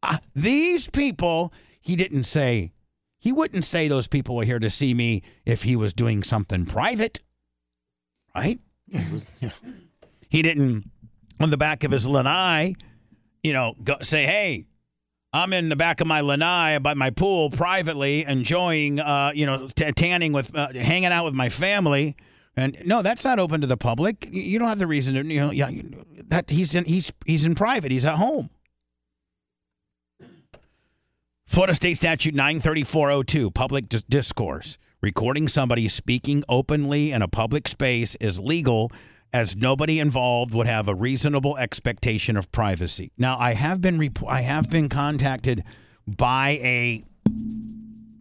"Ah, 0.03 0.19
these 0.35 0.87
people, 0.87 1.51
he 1.81 1.95
didn't 1.95 2.25
say, 2.25 2.71
he 3.17 3.31
wouldn't 3.31 3.63
say 3.63 3.87
those 3.87 4.07
people 4.07 4.35
were 4.35 4.43
here 4.43 4.59
to 4.59 4.69
see 4.69 4.93
me 4.93 5.23
if 5.45 5.63
he 5.63 5.75
was 5.75 5.95
doing 5.95 6.21
something 6.21 6.65
private, 6.65 7.19
right? 8.35 8.59
Was, 9.11 9.31
yeah. 9.39 9.49
He 10.29 10.43
didn't 10.43 10.91
on 11.39 11.49
the 11.49 11.57
back 11.57 11.83
of 11.83 11.91
his 11.91 12.07
lanai, 12.07 12.75
you 13.43 13.53
know, 13.53 13.75
go, 13.83 13.97
say, 14.01 14.25
"Hey, 14.25 14.65
I'm 15.33 15.53
in 15.53 15.69
the 15.69 15.75
back 15.75 16.01
of 16.01 16.07
my 16.07 16.21
lanai 16.21 16.79
by 16.79 16.93
my 16.93 17.09
pool 17.09 17.49
privately, 17.49 18.25
enjoying, 18.25 18.99
uh, 18.99 19.31
you 19.35 19.45
know, 19.45 19.67
t- 19.67 19.91
tanning 19.91 20.33
with, 20.33 20.55
uh, 20.55 20.73
hanging 20.73 21.11
out 21.11 21.25
with 21.25 21.33
my 21.33 21.49
family." 21.49 22.15
And 22.57 22.77
no, 22.85 23.01
that's 23.01 23.25
not 23.25 23.37
open 23.37 23.61
to 23.61 23.67
the 23.67 23.77
public. 23.77 24.29
You, 24.31 24.57
don't 24.59 24.69
have 24.69 24.79
the 24.79 24.87
reason 24.87 25.15
to, 25.15 25.25
you 25.33 25.41
know, 25.41 25.51
yeah, 25.51 25.69
that 26.29 26.49
he's 26.49 26.73
in, 26.73 26.85
he's 26.85 27.11
he's 27.25 27.45
in 27.45 27.53
private. 27.53 27.91
He's 27.91 28.05
at 28.05 28.15
home. 28.15 28.49
Florida 31.45 31.75
State 31.75 31.97
Statute 31.97 32.33
93402, 32.33 33.51
public 33.51 33.89
dis- 33.89 34.03
discourse. 34.03 34.77
Recording 35.01 35.47
somebody 35.47 35.87
speaking 35.87 36.43
openly 36.49 37.11
in 37.11 37.21
a 37.21 37.27
public 37.27 37.67
space 37.67 38.15
is 38.15 38.39
legal 38.39 38.91
as 39.35 39.53
nobody 39.53 39.99
involved 39.99 40.53
would 40.53 40.65
have 40.65 40.87
a 40.87 40.95
reasonable 40.95 41.57
expectation 41.57 42.37
of 42.37 42.49
privacy. 42.53 43.11
Now, 43.17 43.37
I 43.37 43.53
have 43.53 43.81
been 43.81 43.99
rep- 43.99 44.25
I 44.25 44.39
have 44.39 44.69
been 44.69 44.87
contacted 44.87 45.61
by 46.07 46.51
a 46.63 47.03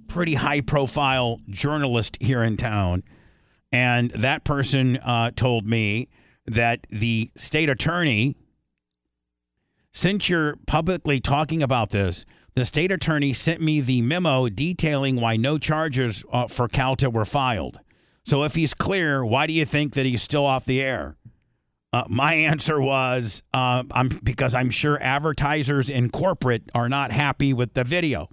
pretty 0.08 0.34
high 0.34 0.60
profile 0.60 1.40
journalist 1.48 2.18
here 2.20 2.42
in 2.42 2.56
town 2.56 3.04
and 3.70 4.10
that 4.10 4.42
person 4.42 4.96
uh, 4.98 5.30
told 5.36 5.68
me 5.68 6.08
that 6.46 6.84
the 6.90 7.30
state 7.36 7.70
attorney 7.70 8.36
since 9.92 10.28
you're 10.28 10.56
publicly 10.66 11.20
talking 11.20 11.62
about 11.62 11.90
this, 11.90 12.26
the 12.56 12.64
state 12.64 12.90
attorney 12.90 13.32
sent 13.32 13.60
me 13.60 13.80
the 13.80 14.02
memo 14.02 14.48
detailing 14.48 15.14
why 15.20 15.36
no 15.36 15.58
charges 15.58 16.24
uh, 16.32 16.48
for 16.48 16.66
Calta 16.66 17.08
were 17.08 17.24
filed. 17.24 17.78
So 18.24 18.44
if 18.44 18.54
he's 18.54 18.74
clear, 18.74 19.24
why 19.24 19.46
do 19.46 19.52
you 19.52 19.66
think 19.66 19.94
that 19.94 20.06
he's 20.06 20.22
still 20.22 20.46
off 20.46 20.64
the 20.64 20.80
air? 20.80 21.16
Uh, 21.92 22.04
my 22.08 22.34
answer 22.50 22.80
was 22.80 23.42
uh, 23.52 23.82
I'm 23.90 24.08
because 24.22 24.54
I'm 24.54 24.70
sure 24.70 25.00
advertisers 25.02 25.90
in 25.90 26.10
corporate 26.10 26.70
are 26.74 26.88
not 26.88 27.12
happy 27.12 27.52
with 27.52 27.74
the 27.74 27.84
video. 27.84 28.28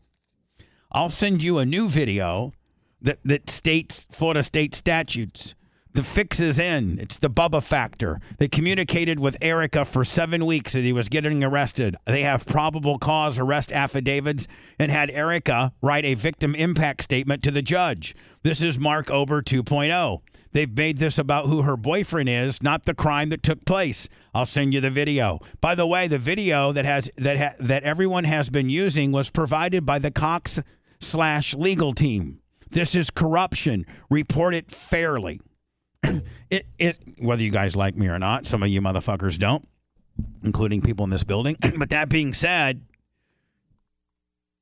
I'll 0.92 1.10
send 1.10 1.42
you 1.44 1.58
a 1.58 1.66
new 1.66 1.88
video 1.88 2.54
that, 3.02 3.20
that 3.24 3.50
states 3.50 4.08
Florida 4.12 4.44
state 4.44 4.76
statutes. 4.76 5.56
The 5.94 6.04
fix 6.04 6.40
is 6.40 6.58
in. 6.58 7.00
It's 7.00 7.18
the 7.18 7.30
Bubba 7.30 7.62
factor. 7.62 8.22
They 8.38 8.48
communicated 8.48 9.20
with 9.20 9.36
Erica 9.42 9.84
for 9.84 10.06
seven 10.06 10.46
weeks 10.46 10.72
that 10.72 10.86
he 10.86 10.94
was 10.94 11.10
getting 11.10 11.44
arrested. 11.44 11.98
They 12.06 12.24
have 12.24 12.46
probable 12.46 12.98
cause 12.98 13.38
arrest 13.38 13.74
affidavits 13.74 14.48
and 14.80 14.90
had 14.90 15.10
Erica 15.10 15.74
write 15.82 16.06
a 16.06 16.14
victim 16.14 16.56
impact 16.56 17.04
statement 17.04 17.44
to 17.44 17.52
the 17.52 17.62
judge. 17.62 18.16
This 18.42 18.62
is 18.62 18.80
Mark 18.80 19.12
Ober 19.12 19.42
2.0. 19.42 20.22
They've 20.54 20.78
made 20.78 21.00
this 21.00 21.18
about 21.18 21.48
who 21.48 21.64
her 21.64 21.76
boyfriend 21.76 22.30
is, 22.30 22.64
not 22.64 22.86
the 22.86 22.94
crime 22.94 23.28
that 23.30 23.44
took 23.44 23.66
place. 23.66 24.08
I'll 24.34 24.46
send 24.46 24.74
you 24.74 24.80
the 24.80 24.90
video. 24.90 25.40
By 25.60 25.76
the 25.76 25.88
way, 25.88 26.08
the 26.08 26.18
video 26.18 26.72
that 26.72 26.86
has 26.86 27.10
that 27.18 27.38
ha, 27.38 27.52
that 27.60 27.84
everyone 27.84 28.24
has 28.24 28.50
been 28.50 28.70
using 28.70 29.12
was 29.12 29.30
provided 29.30 29.86
by 29.86 30.00
the 30.00 30.12
Cox 30.12 30.62
slash 31.02 31.54
legal 31.54 31.94
team. 31.94 32.40
This 32.70 32.96
is 32.96 33.10
corruption. 33.10 33.86
Report 34.10 34.56
it 34.56 34.74
fairly. 34.74 35.42
it 36.50 36.66
it 36.78 36.98
whether 37.20 37.44
you 37.44 37.52
guys 37.52 37.76
like 37.76 37.96
me 37.96 38.08
or 38.08 38.20
not, 38.20 38.46
some 38.46 38.64
of 38.64 38.70
you 38.70 38.82
motherfuckers 38.82 39.38
don't, 39.38 39.68
including 40.44 40.82
people 40.82 41.04
in 41.04 41.10
this 41.10 41.24
building. 41.24 41.58
but 41.78 41.90
that 41.90 42.10
being 42.10 42.34
said, 42.34 42.82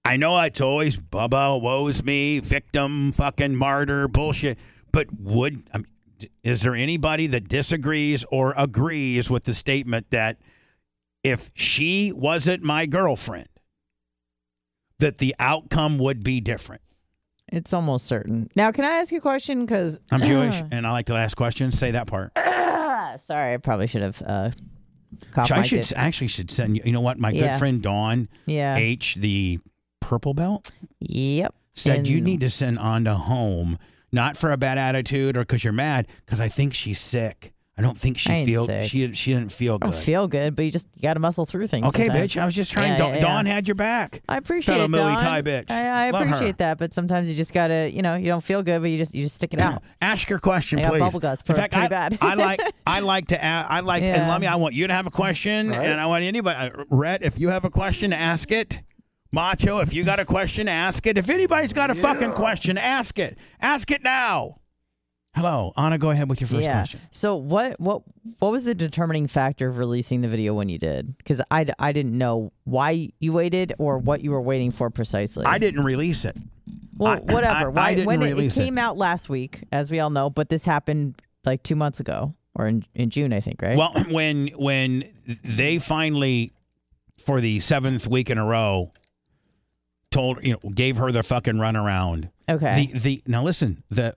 I 0.05 0.17
know 0.17 0.39
it's 0.41 0.61
always 0.61 0.97
Bubba, 0.97 1.61
woes 1.61 2.03
me, 2.03 2.39
victim, 2.39 3.11
fucking 3.11 3.55
martyr, 3.55 4.07
bullshit. 4.07 4.57
But 4.91 5.07
would 5.19 5.63
um, 5.73 5.85
is 6.43 6.61
there 6.61 6.75
anybody 6.75 7.27
that 7.27 7.47
disagrees 7.47 8.25
or 8.31 8.53
agrees 8.57 9.29
with 9.29 9.45
the 9.45 9.53
statement 9.53 10.09
that 10.11 10.37
if 11.23 11.51
she 11.53 12.11
wasn't 12.11 12.63
my 12.63 12.85
girlfriend, 12.85 13.49
that 14.99 15.19
the 15.19 15.35
outcome 15.39 15.97
would 15.97 16.23
be 16.23 16.41
different? 16.41 16.81
It's 17.51 17.73
almost 17.73 18.05
certain. 18.05 18.49
Now, 18.55 18.71
can 18.71 18.85
I 18.85 18.97
ask 18.97 19.11
you 19.11 19.17
a 19.17 19.21
question? 19.21 19.65
Because 19.65 19.99
I'm 20.11 20.21
Jewish 20.25 20.61
and 20.71 20.85
I 20.87 20.91
like 20.91 21.07
to 21.07 21.15
ask 21.15 21.35
questions. 21.35 21.77
Say 21.77 21.91
that 21.91 22.07
part. 22.07 22.31
sorry, 23.19 23.53
I 23.53 23.57
probably 23.57 23.87
should 23.87 24.01
have 24.01 24.21
uh, 24.25 24.51
coughed 25.31 25.51
I 25.51 25.63
should 25.63 25.91
actually 25.95 26.27
should 26.27 26.51
send 26.51 26.75
you. 26.77 26.83
You 26.85 26.91
know 26.91 27.01
what? 27.01 27.17
My 27.17 27.31
good 27.33 27.57
friend 27.59 27.81
Dawn 27.81 28.29
Yeah. 28.45 28.75
H, 28.77 29.15
the 29.19 29.59
purple 29.99 30.33
belt, 30.33 30.71
Yep. 30.99 31.53
said 31.75 32.07
you 32.07 32.17
And- 32.17 32.25
need 32.25 32.41
to 32.41 32.49
send 32.49 32.79
Anna 32.79 33.15
home, 33.15 33.77
not 34.11 34.37
for 34.37 34.51
a 34.51 34.57
bad 34.57 34.77
attitude 34.77 35.35
or 35.37 35.41
because 35.41 35.63
you're 35.63 35.73
mad, 35.73 36.07
because 36.25 36.39
I 36.41 36.49
think 36.49 36.73
she's 36.73 36.99
sick. 36.99 37.53
I 37.79 37.81
don't 37.81 37.97
think 37.99 38.17
she 38.17 38.29
I 38.29 38.33
ain't 38.35 38.49
feel 38.49 38.65
sick. 38.65 38.89
she 38.91 39.13
she 39.13 39.33
didn't 39.33 39.53
feel 39.53 39.75
I 39.75 39.85
good. 39.85 39.91
don't 39.93 40.01
feel 40.03 40.27
good, 40.27 40.53
but 40.55 40.65
you 40.65 40.71
just 40.71 40.89
got 41.01 41.13
to 41.13 41.21
muscle 41.21 41.45
through 41.45 41.67
things. 41.67 41.87
okay, 41.87 42.07
sometimes. 42.07 42.33
bitch. 42.33 42.41
I 42.41 42.45
was 42.45 42.53
just 42.53 42.71
trying. 42.71 42.91
Yeah, 42.91 42.97
Dawn, 42.97 43.13
yeah, 43.15 43.19
Dawn 43.21 43.45
yeah. 43.45 43.53
had 43.53 43.67
your 43.69 43.75
back. 43.75 44.21
I 44.27 44.35
appreciate 44.35 44.73
Fellow 44.75 44.83
it, 44.85 44.89
Millie 44.89 45.13
Dawn. 45.13 45.23
Ty 45.23 45.41
bitch. 45.43 45.71
I, 45.71 46.07
I 46.07 46.09
Love 46.11 46.27
her. 46.27 46.33
appreciate 46.35 46.57
that, 46.57 46.77
but 46.77 46.93
sometimes 46.93 47.29
you 47.29 47.35
just 47.37 47.53
gotta, 47.53 47.89
you 47.89 48.01
know, 48.01 48.15
you 48.15 48.25
don't 48.27 48.43
feel 48.43 48.61
good, 48.61 48.81
but 48.81 48.89
you 48.91 48.97
just 48.97 49.15
you 49.15 49.23
just 49.23 49.37
stick 49.37 49.53
it 49.53 49.59
out. 49.61 49.81
Ask 50.01 50.29
your 50.29 50.39
question, 50.39 50.77
I 50.79 50.81
got 50.81 50.91
please. 50.91 50.99
bubble 50.99 51.19
guts 51.21 51.41
In 51.41 51.45
for- 51.45 51.53
fact, 51.53 51.73
I, 51.75 51.87
bad. 51.87 52.17
I 52.21 52.33
like 52.33 52.59
I 52.85 52.99
like 52.99 53.27
to 53.29 53.41
ask, 53.41 53.71
I 53.71 53.79
like 53.79 54.03
and 54.03 54.23
Yeah. 54.23 54.29
let 54.29 54.41
me. 54.41 54.47
I 54.47 54.55
want 54.55 54.75
you 54.75 54.85
to 54.87 54.93
have 54.93 55.07
a 55.07 55.11
question, 55.11 55.69
Right. 55.69 55.85
and 55.85 56.01
I 56.01 56.05
want 56.05 56.25
anybody. 56.25 56.71
uh, 56.77 56.83
Rhett, 56.89 57.23
if 57.23 57.39
you 57.39 57.47
have 57.49 57.63
a 57.63 57.69
question, 57.69 58.11
ask 58.11 58.51
it. 58.51 58.79
Macho, 59.31 59.77
if 59.79 59.93
you 59.93 60.03
got 60.03 60.19
a 60.19 60.25
question, 60.25 60.67
ask 60.67 61.05
it. 61.05 61.17
If 61.17 61.29
anybody's 61.29 61.71
got 61.71 61.91
a 61.91 61.95
fucking 61.95 62.31
question, 62.33 62.77
ask 62.77 63.19
it. 63.19 63.37
Ask 63.61 63.91
it 63.91 64.01
now. 64.03 64.55
Hello, 65.35 65.71
Anna. 65.77 65.97
Go 65.97 66.09
ahead 66.09 66.27
with 66.27 66.41
your 66.41 66.47
first 66.47 66.63
yeah. 66.63 66.79
question. 66.79 66.99
So 67.11 67.35
what 67.35 67.79
what 67.79 68.01
what 68.39 68.51
was 68.51 68.65
the 68.65 68.75
determining 68.75 69.27
factor 69.27 69.69
of 69.69 69.77
releasing 69.77 70.21
the 70.21 70.27
video 70.27 70.53
when 70.53 70.69
you 70.69 70.77
did? 70.77 71.17
Because 71.17 71.41
I 71.49 71.65
I 71.77 71.91
didn't 71.91 72.17
know 72.17 72.51
why 72.65 73.09
you 73.19 73.33
waited 73.33 73.73
or 73.77 73.99
what 73.99 74.21
you 74.21 74.31
were 74.31 74.41
waiting 74.41 74.71
for 74.71 74.89
precisely. 74.89 75.45
I 75.45 75.57
didn't 75.57 75.83
release 75.85 76.25
it. 76.25 76.35
Well, 76.97 77.13
I- 77.13 77.33
whatever. 77.33 77.79
I- 77.79 77.89
I 77.89 77.93
didn't 77.93 78.07
when 78.07 78.21
it, 78.21 78.31
it 78.31 78.33
release 78.35 78.57
it. 78.57 78.59
came 78.59 78.77
out 78.77 78.97
last 78.97 79.29
week, 79.29 79.63
as 79.71 79.89
we 79.89 79.99
all 79.99 80.09
know, 80.09 80.29
but 80.29 80.49
this 80.49 80.65
happened 80.65 81.21
like 81.45 81.63
two 81.63 81.75
months 81.75 81.99
ago 81.99 82.35
or 82.55 82.67
in, 82.67 82.85
in 82.93 83.09
June, 83.09 83.31
I 83.31 83.39
think, 83.39 83.61
right? 83.61 83.77
Well, 83.77 83.93
when 84.09 84.47
when 84.57 85.05
they 85.45 85.79
finally, 85.79 86.51
for 87.25 87.39
the 87.39 87.59
seventh 87.61 88.07
week 88.07 88.29
in 88.29 88.37
a 88.37 88.45
row, 88.45 88.91
told 90.11 90.45
you 90.45 90.53
know 90.53 90.69
gave 90.71 90.97
her 90.97 91.11
the 91.11 91.23
fucking 91.23 91.55
runaround. 91.55 92.29
okay. 92.49 92.89
The 92.91 92.99
the 92.99 93.23
now 93.27 93.43
listen 93.43 93.83
the 93.89 94.15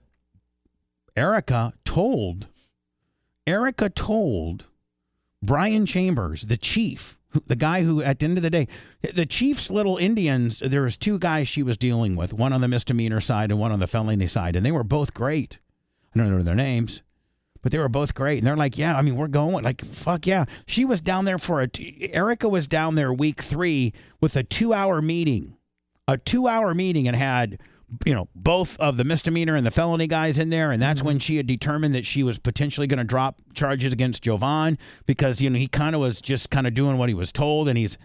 Erica 1.15 1.73
told 1.85 2.47
Erica 3.45 3.89
told 3.89 4.65
Brian 5.41 5.85
Chambers, 5.85 6.43
the 6.43 6.57
chief, 6.57 7.19
the 7.47 7.55
guy 7.55 7.83
who 7.83 8.01
at 8.01 8.19
the 8.19 8.25
end 8.25 8.37
of 8.37 8.43
the 8.43 8.49
day, 8.49 8.67
the 9.13 9.25
chief's 9.25 9.69
little 9.69 9.97
Indians. 9.97 10.59
There 10.59 10.83
was 10.83 10.97
two 10.97 11.19
guys 11.19 11.47
she 11.47 11.63
was 11.63 11.77
dealing 11.77 12.15
with, 12.15 12.33
one 12.33 12.53
on 12.53 12.61
the 12.61 12.67
misdemeanor 12.67 13.21
side 13.21 13.51
and 13.51 13.59
one 13.59 13.71
on 13.71 13.79
the 13.79 13.87
felony 13.87 14.27
side, 14.27 14.55
and 14.55 14.65
they 14.65 14.71
were 14.71 14.83
both 14.83 15.13
great. 15.13 15.57
I 16.15 16.19
don't 16.19 16.29
know 16.29 16.43
their 16.43 16.55
names. 16.55 17.01
But 17.61 17.71
they 17.71 17.77
were 17.77 17.89
both 17.89 18.13
great, 18.13 18.39
and 18.39 18.47
they're 18.47 18.57
like, 18.57 18.77
"Yeah, 18.77 18.95
I 18.95 19.01
mean, 19.01 19.15
we're 19.15 19.29
going 19.29 19.63
like, 19.63 19.85
fuck 19.85 20.27
yeah." 20.27 20.45
She 20.65 20.83
was 20.83 20.99
down 20.99 21.23
there 21.23 21.37
for 21.37 21.61
a. 21.61 21.67
T- 21.69 22.09
Erica 22.11 22.49
was 22.49 22.67
down 22.67 22.95
there 22.95 23.13
week 23.13 23.41
three 23.41 23.93
with 24.19 24.35
a 24.35 24.43
two-hour 24.43 25.01
meeting, 25.01 25.55
a 26.05 26.17
two-hour 26.17 26.73
meeting, 26.73 27.07
and 27.07 27.15
had 27.15 27.59
you 28.05 28.13
know 28.13 28.27
both 28.35 28.77
of 28.79 28.97
the 28.97 29.03
misdemeanor 29.03 29.55
and 29.55 29.65
the 29.65 29.71
felony 29.71 30.07
guys 30.07 30.39
in 30.39 30.49
there, 30.49 30.71
and 30.71 30.81
that's 30.81 31.01
when 31.01 31.15
mm-hmm. 31.15 31.21
she 31.21 31.37
had 31.37 31.47
determined 31.47 31.95
that 31.95 32.05
she 32.05 32.23
was 32.23 32.39
potentially 32.39 32.87
going 32.87 32.97
to 32.97 33.03
drop 33.03 33.35
charges 33.53 33.93
against 33.93 34.23
Jovan 34.23 34.77
because 35.05 35.41
you 35.41 35.49
know 35.49 35.59
he 35.59 35.67
kind 35.67 35.95
of 35.95 36.01
was 36.01 36.21
just 36.21 36.49
kind 36.49 36.67
of 36.67 36.73
doing 36.73 36.97
what 36.97 37.09
he 37.09 37.15
was 37.15 37.31
told, 37.31 37.67
and 37.69 37.77
he's 37.77 37.97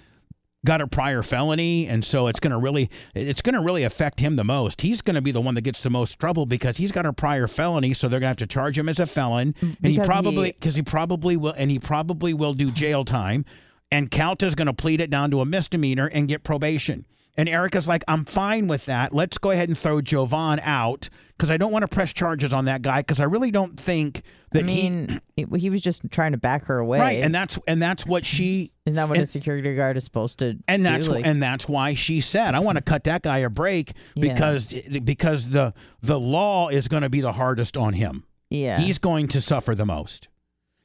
got 0.66 0.80
a 0.80 0.87
prior 0.87 1.23
felony 1.23 1.87
and 1.87 2.04
so 2.04 2.26
it's 2.26 2.40
going 2.40 2.50
to 2.50 2.59
really 2.59 2.90
it's 3.14 3.40
going 3.40 3.54
to 3.54 3.61
really 3.61 3.85
affect 3.85 4.18
him 4.18 4.37
the 4.37 4.45
most. 4.45 4.80
He's 4.80 5.00
going 5.00 5.14
to 5.14 5.21
be 5.23 5.30
the 5.30 5.40
one 5.40 5.54
that 5.54 5.62
gets 5.62 5.83
the 5.83 5.90
most 5.90 6.18
trouble 6.18 6.47
because 6.47 6.76
he's 6.76 6.90
got 6.90 7.07
a 7.07 7.12
prior 7.12 7.47
felony 7.47 7.95
so 7.95 8.09
they're 8.09 8.18
going 8.18 8.26
to 8.35 8.42
have 8.42 8.49
to 8.49 8.52
charge 8.52 8.76
him 8.76 8.88
as 8.88 8.99
a 8.99 9.07
felon 9.07 9.52
mm, 9.52 9.62
and 9.62 9.76
he 9.80 9.92
Because 9.92 10.07
probably 10.07 10.47
he- 10.47 10.52
because 10.52 10.75
he 10.75 10.83
probably 10.83 11.37
will 11.37 11.52
and 11.52 11.71
he 11.71 11.78
probably 11.78 12.35
will 12.35 12.54
do 12.54 12.73
jail 12.73 13.04
time 13.04 13.45
and 13.90 14.11
Calta's 14.11 14.54
going 14.54 14.66
to 14.66 14.73
plead 14.73 15.00
it 15.00 15.11
down 15.11 15.30
to 15.30 15.40
a 15.40 15.47
misdemeanor 15.47 16.07
and 16.09 16.28
get 16.28 16.42
probation 16.42 17.07
and 17.38 17.49
Erica's 17.49 17.88
like 17.88 18.04
I'm 18.07 18.26
fine 18.26 18.68
with 18.68 18.85
that 18.87 19.14
let's 19.14 19.38
go 19.38 19.50
ahead 19.52 19.68
and 19.71 19.78
throw 19.78 20.02
Jovan 20.02 20.61
out 20.62 21.09
because 21.37 21.50
I 21.50 21.57
don't 21.57 21.73
want 21.73 21.85
to 21.85 21.88
press 21.88 22.12
charges 22.12 22.52
on 22.52 22.66
that 22.66 22.83
guy 22.83 23.00
because 23.00 23.21
I 23.21 23.25
really 23.25 23.50
don't 23.50 23.78
think 23.80 24.23
that 24.50 24.61
I 24.64 24.66
mean, 24.66 25.21
it, 25.37 25.49
he 25.57 25.71
was 25.71 25.80
just 25.83 26.02
trying 26.11 26.33
to 26.33 26.38
back 26.38 26.64
her 26.64 26.78
away. 26.78 26.99
right 26.99 27.23
and 27.23 27.35
that's 27.35 27.59
and 27.66 27.80
that's 27.80 28.04
what 28.04 28.26
she 28.26 28.73
Isn't 28.87 28.97
that 28.97 29.09
what 29.09 29.16
and- 29.18 29.25
a 29.25 29.26
security 29.26 29.75
guard 29.75 29.97
is 29.97 30.04
supposed 30.04 30.40
to 30.40 30.57
and 30.68 30.83
do? 30.85 30.90
that's 30.90 31.09
Like, 31.09 31.25
and 31.26 31.42
that's 31.42 31.66
why 31.68 31.95
she 31.95 32.21
said 32.21 32.54
I 32.54 32.59
want 32.61 32.76
to 32.76 32.83
cut 32.83 33.04
that 33.04 33.23
guy 33.23 33.38
a 33.38 33.49
break 33.49 33.92
Yeah. 34.16 34.35
because 34.35 34.75
because 35.04 35.49
the 35.50 35.73
the 36.02 36.18
law 36.18 36.68
is 36.68 36.88
going 36.88 37.02
to 37.04 37.09
be 37.09 37.21
the 37.23 37.33
hardest 37.33 37.76
on 37.76 37.92
him. 37.95 38.25
yeah. 38.50 38.78
He's 38.80 38.99
going 38.99 39.28
to 39.28 39.40
suffer 39.40 39.75
the 39.75 39.87
most, 39.87 40.28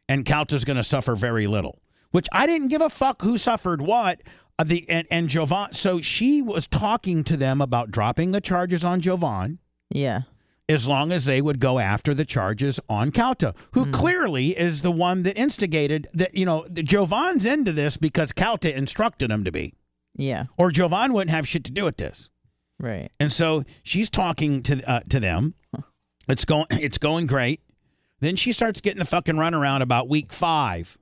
and 0.10 0.26
Calta's 0.26 0.66
going 0.66 0.78
to 0.78 0.84
suffer 0.84 1.16
very 1.16 1.48
little. 1.48 1.80
Which 2.12 2.28
I 2.32 2.46
didn't 2.46 2.68
give 2.68 2.82
a 2.82 2.90
fuck 2.92 3.24
who 3.24 3.40
suffered 3.40 3.82
what. 3.82 4.22
Uh, 4.60 4.64
the 4.64 4.86
and 4.90 5.08
and 5.10 5.30
Jovan. 5.30 5.74
So 5.74 6.02
she 6.02 6.42
was 6.42 6.68
talking 6.68 7.24
to 7.26 7.36
them 7.38 7.62
about 7.62 7.92
dropping 7.92 8.32
the 8.32 8.42
charges 8.42 8.84
on 8.84 9.02
Jovan 9.02 9.58
yeah. 9.90 10.22
as 10.70 10.88
long 10.88 11.12
as 11.12 11.26
they 11.26 11.42
would 11.42 11.60
go 11.60 11.80
after 11.80 12.14
the 12.14 12.26
charges 12.26 12.80
on 12.88 13.12
Calta, 13.12 13.56
who 13.72 13.92
clearly 13.92 14.50
is 14.58 14.82
the 14.82 14.92
one 14.92 15.24
that 15.24 15.38
instigated 15.38 16.08
that. 16.14 16.36
You 16.36 16.46
know, 16.46 16.68
Jovan's 16.72 17.46
into 17.46 17.72
this 17.72 17.98
because 17.98 18.32
Calta 18.32 18.76
instructed 18.76 19.32
him 19.32 19.44
to 19.44 19.52
be 19.52 19.74
Yeah. 20.16 20.46
or 20.58 20.70
Jovan 20.70 21.14
wouldn't 21.14 21.32
have 21.36 21.48
shit 21.48 21.64
to 21.66 21.72
do 21.72 21.84
with 21.86 21.98
this. 21.98 22.30
Right. 22.80 23.12
And 23.20 23.32
so 23.34 23.64
she's 23.84 24.10
talking 24.10 24.62
to 24.64 24.88
uh, 24.90 25.00
to 25.10 25.20
them. 25.20 25.56
It's 26.30 26.46
going 26.46 26.68
it's 26.70 27.00
going 27.00 27.26
great. 27.26 27.62
Then 28.20 28.36
she 28.36 28.52
starts 28.52 28.82
getting 28.82 29.00
the 29.00 29.06
fucking 29.06 29.36
runaround 29.36 29.82
about 29.82 30.10
week 30.10 30.32
five. 30.32 30.96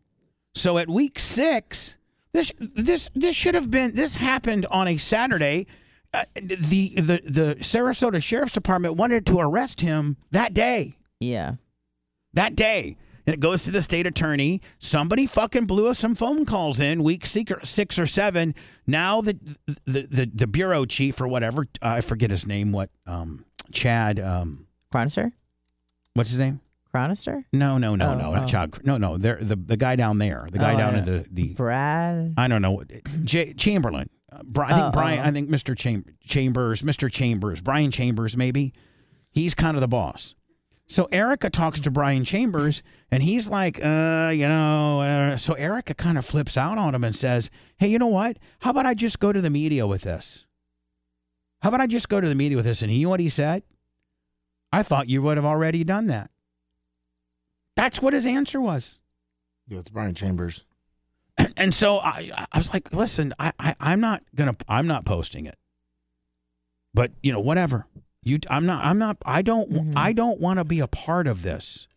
So 0.55 0.77
at 0.77 0.89
week 0.89 1.19
six, 1.19 1.95
this 2.33 2.51
this 2.59 3.09
this 3.15 3.35
should 3.35 3.55
have 3.55 3.69
been 3.71 3.93
this 3.95 4.13
happened 4.13 4.65
on 4.67 4.87
a 4.87 4.97
Saturday. 4.97 5.67
Uh, 6.13 6.23
the 6.35 6.93
the 6.95 7.21
the 7.25 7.55
Sarasota 7.59 8.21
Sheriff's 8.21 8.51
Department 8.53 8.95
wanted 8.95 9.25
to 9.27 9.39
arrest 9.39 9.79
him 9.81 10.17
that 10.31 10.53
day 10.53 10.97
Yeah. 11.19 11.55
that 12.33 12.55
day. 12.55 12.97
And 13.27 13.35
it 13.35 13.39
goes 13.39 13.63
to 13.65 13.71
the 13.71 13.83
state 13.83 14.07
attorney. 14.07 14.61
Somebody 14.79 15.27
fucking 15.27 15.65
blew 15.67 15.87
us 15.87 15.99
some 15.99 16.15
phone 16.15 16.43
calls 16.43 16.81
in 16.81 17.03
week 17.03 17.25
six 17.25 17.99
or, 17.99 18.05
seven. 18.07 18.55
Now 18.87 19.21
the 19.21 19.37
the, 19.85 20.01
the 20.09 20.31
the 20.33 20.47
bureau 20.47 20.85
chief 20.85 21.21
or 21.21 21.27
whatever 21.27 21.67
uh, 21.81 21.87
I 21.87 22.01
forget 22.01 22.29
his 22.29 22.45
name. 22.47 22.71
What 22.71 22.89
um 23.05 23.45
Chad 23.71 24.19
um 24.19 24.67
what's 26.13 26.29
his 26.31 26.39
name? 26.39 26.59
Chronister? 26.93 27.43
No 27.53 27.77
no 27.77 27.95
no 27.95 28.09
Oh, 28.11 28.15
no 28.15 28.33
not 28.33 28.43
oh. 28.43 28.47
Chad. 28.47 28.85
No 28.85 28.97
no 28.97 29.17
they're 29.17 29.37
the 29.41 29.55
the 29.55 29.77
guy 29.77 29.95
down 29.95 30.17
there. 30.17 30.47
The 30.51 30.59
guy 30.59 30.73
Oh, 30.73 30.77
down 30.77 30.95
in 30.97 31.05
the 31.05 31.25
the 31.31 31.49
Brad? 31.53 32.33
I 32.37 32.47
don't 32.47 32.61
know 32.61 32.83
J- 33.23 33.53
Chamberlain. 33.53 34.09
Uh, 34.31 34.43
Bri- 34.43 34.65
I 34.65 34.73
think 34.73 34.83
Oh, 34.85 34.91
Brian. 34.91 35.19
oh. 35.19 35.23
I 35.23 35.31
think 35.31 35.49
Mr. 35.49 35.77
Cham- 35.77 36.05
Chambers. 36.25 36.81
Mr. 36.81 37.11
Chambers. 37.11 37.61
Brian 37.61 37.91
Chambers. 37.91 38.35
Maybe 38.37 38.73
he's 39.31 39.53
kind 39.53 39.75
of 39.77 39.81
the 39.81 39.87
boss. 39.87 40.35
So 40.87 41.07
Erica 41.11 41.49
talks 41.49 41.79
to 41.81 41.91
Brian 41.91 42.25
Chambers, 42.25 42.83
and 43.11 43.23
he's 43.23 43.47
like, 43.47 43.79
uh, 43.83 44.31
you 44.33 44.47
know. 44.47 45.01
Uh, 45.01 45.37
so 45.37 45.53
Erica 45.53 45.93
kind 45.93 46.17
of 46.17 46.25
flips 46.25 46.57
out 46.57 46.77
on 46.77 46.93
him 46.95 47.03
and 47.05 47.15
says, 47.15 47.49
"Hey, 47.77 47.87
you 47.87 47.97
know 47.99 48.07
what? 48.07 48.37
How 48.59 48.71
about 48.71 48.85
I 48.85 48.93
just 48.93 49.19
go 49.19 49.31
to 49.31 49.39
the 49.39 49.49
media 49.49 49.87
with 49.87 50.01
this? 50.01 50.45
How 51.61 51.69
about 51.69 51.79
I 51.81 51.87
just 51.87 52.09
go 52.09 52.19
to 52.19 52.27
the 52.27 52.35
media 52.35 52.57
with 52.57 52.65
this?" 52.65 52.81
And 52.81 52.91
you 52.91 53.03
know 53.05 53.09
what 53.09 53.19
he 53.21 53.29
said? 53.29 53.63
I 54.73 54.83
thought 54.83 55.09
you 55.09 55.21
would 55.21 55.37
have 55.37 55.45
already 55.45 55.83
done 55.83 56.07
that. 56.07 56.30
That's 57.81 57.99
what 57.99 58.13
his 58.13 58.27
answer 58.27 58.61
was. 58.61 58.99
Yeah, 59.67 59.79
it's 59.79 59.89
Brian 59.89 60.13
Chambers. 60.13 60.65
And 61.57 61.73
so 61.73 61.97
I, 61.99 62.29
I 62.51 62.57
was 62.59 62.71
like, 62.71 62.93
listen, 62.93 63.33
I, 63.39 63.51
I, 63.57 63.75
I'm 63.79 63.99
not 63.99 64.21
gonna, 64.35 64.53
I'm 64.67 64.85
not 64.85 65.03
posting 65.05 65.47
it. 65.47 65.57
But 66.93 67.11
you 67.23 67.31
know, 67.31 67.39
whatever. 67.39 67.87
You, 68.21 68.37
I'm 68.51 68.67
not, 68.67 68.85
I'm 68.85 68.99
not, 68.99 69.17
I 69.25 69.41
don't, 69.41 69.71
Mhm. 69.71 69.93
I 69.95 70.13
don't 70.13 70.39
want 70.39 70.59
to 70.59 70.63
be 70.63 70.79
a 70.79 70.87
part 70.87 71.25
of 71.25 71.41
this. 71.41 71.87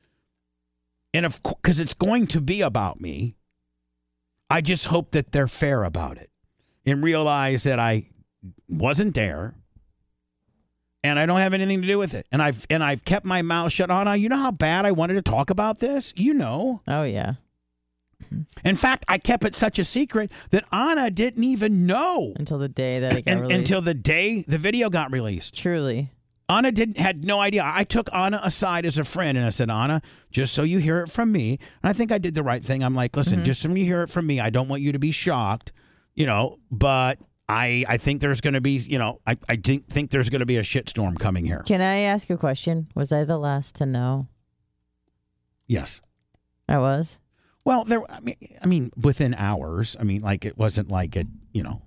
And 1.13 1.27
of 1.27 1.43
because 1.43 1.81
it's 1.81 1.93
going 1.93 2.29
to 2.29 2.41
be 2.41 2.63
about 2.63 3.03
me. 3.03 3.37
I 4.49 4.63
just 4.63 4.87
hope 4.87 5.11
that 5.11 5.33
they're 5.33 5.49
fair 5.49 5.85
about 5.85 6.17
it, 6.17 6.31
and 6.87 7.03
realize 7.05 7.65
that 7.65 7.79
I 7.79 8.07
wasn't 8.71 9.15
there, 9.15 9.55
and 11.05 11.19
I 11.19 11.27
don't 11.27 11.39
have 11.39 11.55
anything 11.55 11.83
to 11.83 11.87
do 11.87 11.99
with 11.99 12.15
it. 12.15 12.27
And 12.33 12.43
I've, 12.43 12.67
and 12.71 12.83
I've 12.83 13.05
kept 13.05 13.25
my 13.25 13.43
mouth 13.43 13.73
shut 13.73 13.91
on. 13.91 14.21
You 14.21 14.29
know 14.29 14.39
how 14.39 14.51
bad 14.51 14.87
I 14.87 14.93
wanted 14.93 15.15
to 15.15 15.23
talk 15.23 15.51
about 15.51 15.79
this. 15.79 16.13
You 16.17 16.35
know. 16.35 16.81
Oh, 16.89 17.05
yeah. 17.05 17.35
In 18.65 18.75
fact, 18.75 19.05
I 19.07 19.19
kept 19.19 19.45
it 19.45 19.55
such 19.55 19.79
a 19.79 19.85
secret 19.85 20.33
that 20.51 20.65
Anna 20.73 21.11
didn't 21.11 21.45
even 21.45 21.87
know 21.87 22.33
Until 22.37 22.59
the 22.59 22.69
day 22.69 22.99
that 23.01 23.13
it 23.15 23.27
got 23.27 23.41
released. 23.41 23.59
until 23.59 23.81
the 23.83 23.95
day 23.95 24.45
the 24.49 24.59
video 24.59 24.89
got 24.89 25.13
released. 25.13 25.55
Truly. 25.57 26.11
Anna 26.49 26.73
didn't 26.73 26.99
had 26.99 27.25
no 27.25 27.41
idea. 27.41 27.63
I 27.65 27.85
took 27.85 28.13
Anna 28.13 28.41
aside 28.43 28.87
as 28.87 28.99
a 28.99 29.05
friend 29.05 29.39
and 29.39 29.47
I 29.47 29.51
said, 29.51 29.71
Anna, 29.71 30.03
just 30.31 30.55
so 30.55 30.63
you 30.63 30.79
hear 30.79 31.01
it 31.01 31.11
from 31.11 31.33
me, 31.33 31.59
and 31.83 31.91
I 31.91 31.93
think 31.93 32.13
I 32.13 32.19
did 32.19 32.35
the 32.35 32.43
right 32.43 32.65
thing. 32.65 32.83
I'm 32.83 32.95
like, 32.95 33.17
listen, 33.17 33.37
mm-hmm. 33.37 33.45
just 33.45 33.63
so 33.63 33.69
you 33.71 33.85
hear 33.85 34.03
it 34.03 34.11
from 34.11 34.27
me, 34.27 34.41
I 34.41 34.51
don't 34.51 34.69
want 34.69 34.83
you 34.83 34.93
to 34.93 34.99
be 34.99 35.11
shocked, 35.11 35.73
you 36.15 36.27
know, 36.27 36.59
but 36.71 37.19
I 37.49 37.85
I 37.89 37.99
think 37.99 38.21
there's 38.21 38.41
going 38.41 38.55
to 38.55 38.61
be, 38.61 38.73
you 38.73 38.99
know, 38.99 39.21
I 39.27 39.37
I 39.49 39.57
think 39.57 39.89
think 39.89 40.11
there's 40.11 40.31
going 40.31 40.41
to 40.41 40.47
be 40.47 40.57
a 40.57 40.63
shitstorm 40.63 41.19
coming 41.19 41.45
here. 41.45 41.63
Can 41.67 41.81
I 41.81 41.99
ask 42.01 42.31
a 42.31 42.37
question? 42.37 42.89
Was 42.95 43.13
I 43.13 43.25
the 43.25 43.39
last 43.39 43.75
to 43.77 43.87
know? 43.87 44.29
Yes. 45.67 46.01
I 46.69 46.79
was. 46.79 47.19
Well, 47.65 47.85
there. 47.85 48.11
I 48.11 48.21
mean, 48.21 48.37
I 48.63 48.67
mean, 48.67 48.91
within 48.97 49.35
hours. 49.35 49.97
I 49.99 50.05
mean, 50.05 50.23
like 50.23 50.45
it 50.45 50.57
wasn't 50.59 50.91
like 50.91 51.17
it. 51.17 51.27
You 51.53 51.63
know, 51.63 51.83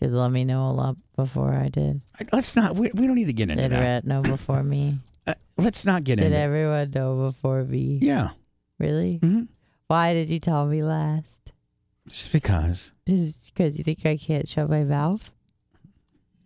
Did 0.00 0.12
let 0.12 0.30
me 0.30 0.44
know 0.44 0.66
a 0.68 0.72
lot 0.72 0.96
before 1.16 1.52
I 1.54 1.68
did. 1.68 2.00
let's 2.32 2.56
not. 2.56 2.76
We, 2.76 2.90
we 2.94 3.06
don't 3.06 3.16
need 3.16 3.26
to 3.26 3.32
get 3.32 3.50
into 3.50 3.62
Did 3.62 3.72
that. 3.72 3.80
Rhett 3.80 4.04
know 4.06 4.22
before 4.22 4.62
me? 4.62 4.98
Uh, 5.26 5.34
let's 5.58 5.84
not 5.84 6.02
get 6.02 6.16
Did 6.16 6.24
into. 6.26 6.36
Did 6.36 6.42
everyone 6.42 6.90
know 6.94 7.26
before 7.26 7.62
me? 7.62 7.98
Yeah. 8.00 8.30
Really? 8.78 9.18
hmm 9.18 9.42
Why 9.86 10.14
did 10.14 10.30
you 10.30 10.40
tell 10.40 10.64
me 10.64 10.80
last? 10.80 11.52
Just 12.08 12.32
because 12.32 12.90
Because 13.46 13.76
you 13.78 13.84
think 13.84 14.04
I 14.06 14.16
can't 14.16 14.46
shut 14.48 14.68
my 14.70 14.84
mouth? 14.84 15.30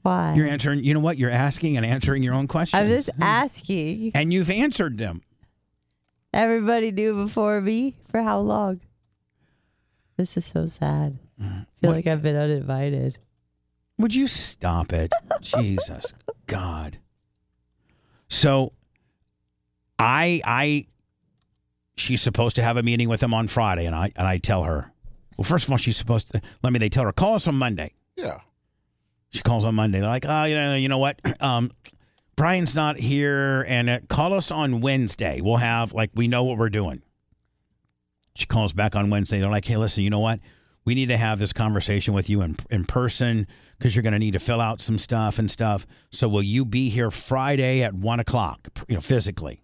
Why? 0.02 0.34
you're 0.34 0.48
answering. 0.48 0.84
You 0.84 0.94
know 0.94 1.00
what? 1.00 1.16
You're 1.18 1.30
asking 1.30 1.76
and 1.76 1.86
answering 1.86 2.22
your 2.22 2.34
own 2.34 2.46
questions. 2.46 2.80
I'm 2.82 2.88
just 2.90 3.10
asking. 3.20 4.12
and 4.14 4.32
you've 4.32 4.50
answered 4.50 4.98
them. 4.98 5.22
Everybody 6.32 6.90
knew 6.92 7.24
before 7.24 7.60
me 7.60 7.94
for 8.10 8.20
how 8.22 8.40
long? 8.40 8.80
This 10.16 10.36
is 10.36 10.44
so 10.44 10.66
sad. 10.66 11.18
I 11.40 11.44
feel. 11.44 11.90
What- 11.90 11.96
like 11.96 12.06
I've 12.06 12.22
been 12.22 12.36
uninvited. 12.36 13.18
Would 13.98 14.14
you 14.14 14.26
stop 14.26 14.92
it? 14.92 15.12
Jesus 15.40 16.12
God. 16.46 16.98
So 18.28 18.72
I 19.98 20.40
I 20.44 20.86
she's 21.96 22.20
supposed 22.20 22.56
to 22.56 22.62
have 22.62 22.76
a 22.76 22.82
meeting 22.82 23.08
with 23.08 23.22
him 23.22 23.32
on 23.32 23.46
Friday, 23.48 23.86
and 23.86 23.94
I 23.94 24.12
and 24.16 24.26
I 24.26 24.38
tell 24.38 24.64
her, 24.64 24.92
well, 25.36 25.44
first 25.44 25.64
of 25.64 25.70
all, 25.70 25.76
she's 25.76 25.96
supposed 25.96 26.32
to 26.32 26.40
let 26.62 26.72
me. 26.72 26.78
They 26.78 26.88
tell 26.88 27.04
her 27.04 27.12
call 27.12 27.34
us 27.34 27.46
on 27.46 27.54
Monday. 27.54 27.92
Yeah. 28.16 28.40
She 29.30 29.42
calls 29.42 29.64
on 29.64 29.74
Monday. 29.74 30.00
They're 30.00 30.08
like, 30.08 30.26
oh, 30.26 30.44
you 30.44 30.54
know, 30.54 30.74
you 30.76 30.88
know 30.88 30.98
what? 30.98 31.20
Um, 31.40 31.70
Brian's 32.36 32.74
not 32.74 32.98
here, 32.98 33.62
and 33.62 33.88
uh, 33.88 33.98
call 34.08 34.34
us 34.34 34.50
on 34.50 34.80
Wednesday. 34.80 35.40
We'll 35.40 35.56
have 35.56 35.92
like 35.92 36.10
we 36.14 36.26
know 36.26 36.42
what 36.44 36.58
we're 36.58 36.68
doing. 36.68 37.02
She 38.34 38.46
calls 38.46 38.72
back 38.72 38.96
on 38.96 39.10
Wednesday. 39.10 39.38
They're 39.38 39.50
like, 39.50 39.64
hey, 39.64 39.76
listen, 39.76 40.02
you 40.02 40.10
know 40.10 40.18
what? 40.18 40.40
We 40.84 40.94
need 40.94 41.10
to 41.10 41.16
have 41.16 41.38
this 41.38 41.52
conversation 41.52 42.12
with 42.12 42.28
you 42.28 42.42
in 42.42 42.56
in 42.70 42.84
person 42.84 43.46
because 43.78 43.94
you're 43.94 44.02
going 44.02 44.14
to 44.14 44.18
need 44.18 44.32
to 44.32 44.38
fill 44.40 44.60
out 44.60 44.80
some 44.80 44.98
stuff 44.98 45.38
and 45.38 45.50
stuff. 45.50 45.86
So 46.10 46.28
will 46.28 46.42
you 46.42 46.64
be 46.64 46.88
here 46.88 47.10
Friday 47.10 47.82
at 47.82 47.94
one 47.94 48.20
o'clock? 48.20 48.68
You 48.88 48.96
know, 48.96 49.00
physically. 49.00 49.62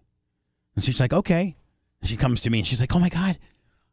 And 0.75 0.83
she's 0.83 0.99
like, 0.99 1.13
okay. 1.13 1.55
And 2.01 2.09
she 2.09 2.15
comes 2.15 2.41
to 2.41 2.49
me 2.49 2.59
and 2.59 2.67
she's 2.67 2.79
like, 2.79 2.95
oh 2.95 2.99
my 2.99 3.09
god, 3.09 3.37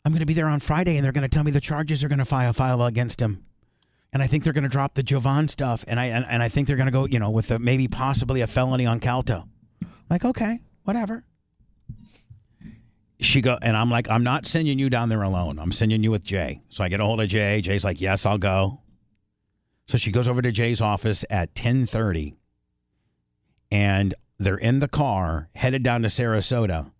I'm 0.09 0.13
going 0.13 0.21
to 0.21 0.27
be 0.27 0.33
there 0.33 0.49
on 0.49 0.61
Friday, 0.61 0.97
and 0.97 1.05
they're 1.05 1.13
going 1.13 1.23
to 1.23 1.29
tell 1.29 1.45
me 1.45 1.51
the 1.51 1.61
charges 1.61 2.03
are 2.03 2.09
going 2.09 2.19
to 2.19 2.25
file 2.25 2.55
file 2.55 2.83
against 2.83 3.21
him 3.21 3.45
and 4.13 4.23
I 4.23 4.27
think 4.27 4.45
they're 4.45 4.53
going 4.53 4.65
to 4.65 4.71
drop 4.71 4.95
the 4.95 5.03
Jovan 5.03 5.49
stuff, 5.49 5.85
and 5.87 6.01
I 6.01 6.07
and, 6.07 6.25
and 6.29 6.43
I 6.43 6.49
think 6.49 6.67
they're 6.67 6.77
going 6.77 6.87
to 6.87 6.93
go, 6.93 7.07
you 7.07 7.19
know, 7.19 7.31
with 7.31 7.51
a, 7.51 7.59
maybe 7.59 7.89
possibly 7.89 8.41
a 8.41 8.47
felony 8.47 8.87
on 8.87 9.01
Calta. 9.01 9.45
Like, 10.09 10.25
okay, 10.25 10.61
whatever. 10.85 11.25
She 13.21 13.41
go, 13.41 13.59
and 13.61 13.77
I'm 13.77 13.91
like, 13.91 14.09
I'm 14.09 14.23
not 14.23 14.47
sending 14.47 14.79
you 14.79 14.89
down 14.89 15.09
there 15.09 15.23
alone. 15.23 15.59
I'm 15.59 15.73
sending 15.73 16.03
you 16.03 16.11
with 16.11 16.25
Jay. 16.25 16.63
So 16.69 16.85
I 16.85 16.89
get 16.89 17.01
a 17.01 17.05
hold 17.05 17.21
of 17.21 17.29
Jay. 17.29 17.61
Jay's 17.61 17.85
like, 17.85 18.01
yes, 18.01 18.25
I'll 18.25 18.39
go. 18.39 18.81
So 19.87 19.99
she 19.99 20.13
goes 20.13 20.29
over 20.29 20.41
to 20.41 20.53
Jay's 20.53 20.81
office 20.81 21.25
at 21.29 21.55
10:30, 21.55 22.37
and 23.71 24.15
they're 24.39 24.57
in 24.57 24.79
the 24.79 24.89
car 24.89 25.51
headed 25.55 25.83
down 25.83 26.03
to 26.03 26.09
Sarasota, 26.09 26.91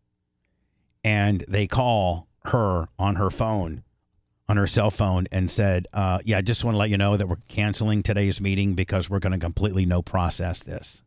and 1.05 1.45
they 1.49 1.67
call 1.67 2.28
her 2.49 2.89
on 2.99 3.17
her 3.17 3.31
phone 3.31 3.83
on 4.49 4.57
her 4.57 4.67
cell 4.67 4.91
phone 4.91 5.27
and 5.31 5.51
said, 5.51 5.87
uh, 5.93 6.21
"Yeah, 6.25 6.39
I 6.39 6.41
just 6.41 6.65
want 6.65 6.75
to 6.75 6.79
let 6.79 6.91
you 6.91 6.97
know 6.97 7.17
that 7.17 7.29
we're 7.29 7.37
canceling 7.49 8.03
today's 8.03 8.41
meeting 8.41 8.75
because 8.75 9.11
we're 9.11 9.19
going 9.19 9.33
to 9.33 9.39
completely 9.39 9.85
no 9.85 10.03
process 10.03 10.63
this." 10.63 11.03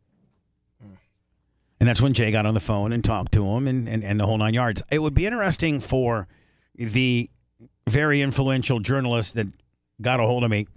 And 1.80 1.88
that's 1.88 2.00
when 2.00 2.14
Jay 2.14 2.30
got 2.30 2.46
on 2.46 2.54
the 2.54 2.60
phone 2.60 2.92
and 2.92 3.02
talked 3.02 3.32
to 3.32 3.44
him 3.44 3.66
and, 3.66 3.88
and, 3.88 4.04
and 4.04 4.20
the 4.20 4.24
whole 4.24 4.38
nine 4.38 4.54
yards. 4.54 4.82
It 4.92 5.00
would 5.00 5.14
be 5.14 5.26
interesting 5.26 5.80
for 5.80 6.28
the 6.76 7.28
very 7.88 8.22
influential 8.22 8.78
journalist 8.78 9.34
that 9.34 9.48
got 10.00 10.20
a 10.20 10.22
hold 10.22 10.44
of 10.44 10.50
me 10.50 10.68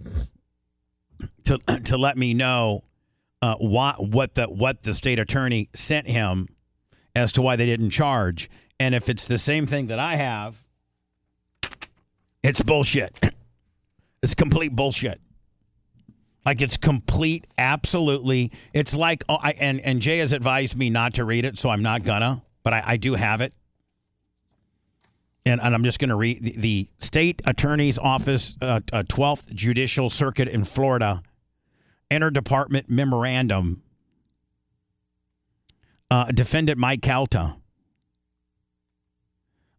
to 1.44 1.58
to 1.84 1.96
let 1.96 2.18
me 2.18 2.34
know 2.34 2.82
uh, 3.40 3.54
why 3.54 3.94
what 3.98 4.34
the 4.34 4.46
what 4.46 4.82
the 4.82 4.94
state 4.94 5.20
attorney 5.20 5.68
sent 5.74 6.08
him 6.08 6.48
as 7.14 7.32
to 7.32 7.42
why 7.42 7.54
they 7.56 7.66
didn't 7.66 7.90
charge, 7.90 8.50
and 8.78 8.94
if 8.94 9.08
it's 9.08 9.26
the 9.26 9.38
same 9.38 9.66
thing 9.66 9.88
that 9.88 9.98
I 9.98 10.16
have 10.16 10.56
it's 12.46 12.62
bullshit. 12.62 13.18
It's 14.22 14.34
complete 14.34 14.74
bullshit. 14.74 15.20
Like 16.44 16.60
it's 16.60 16.76
complete, 16.76 17.46
absolutely. 17.58 18.50
It's 18.72 18.92
like, 18.92 19.22
oh, 19.28 19.36
I, 19.40 19.52
and 19.52 19.78
and 19.80 20.00
Jay 20.00 20.18
has 20.18 20.32
advised 20.32 20.76
me 20.76 20.90
not 20.90 21.14
to 21.14 21.24
read 21.24 21.44
it, 21.44 21.58
so 21.58 21.68
I'm 21.68 21.82
not 21.82 22.02
gonna. 22.02 22.42
But 22.64 22.74
I, 22.74 22.82
I 22.84 22.96
do 22.96 23.14
have 23.14 23.40
it, 23.40 23.52
and, 25.44 25.60
and 25.60 25.74
I'm 25.74 25.84
just 25.84 26.00
gonna 26.00 26.16
read 26.16 26.42
the, 26.42 26.52
the 26.56 26.88
state 26.98 27.40
attorney's 27.44 27.98
office, 27.98 28.56
uh, 28.60 28.80
uh, 28.92 29.02
12th 29.04 29.54
Judicial 29.54 30.10
Circuit 30.10 30.48
in 30.48 30.64
Florida, 30.64 31.22
interdepartment 32.10 32.88
memorandum. 32.88 33.82
Uh, 36.10 36.24
defendant 36.32 36.78
Mike 36.78 37.02
Calta. 37.02 37.54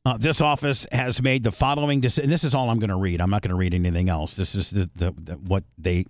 Uh, 0.07 0.15
this 0.15 0.39
office 0.39 0.87
has 0.89 1.21
made 1.21 1.43
the 1.43 1.51
following 1.51 1.99
decision. 1.99 2.29
This 2.29 2.45
is 2.45 2.55
all 2.55 2.69
I'm 2.69 2.79
going 2.79 2.91
to 2.91 2.95
read. 2.95 3.19
I'm 3.19 3.29
not 3.29 3.41
going 3.41 3.49
to 3.49 3.57
read 3.57 3.73
anything 3.73 4.07
else. 4.07 4.37
This 4.37 4.55
is 4.55 4.69
the, 4.69 4.89
the, 4.95 5.11
the 5.11 5.33
what 5.33 5.65
they. 5.77 6.05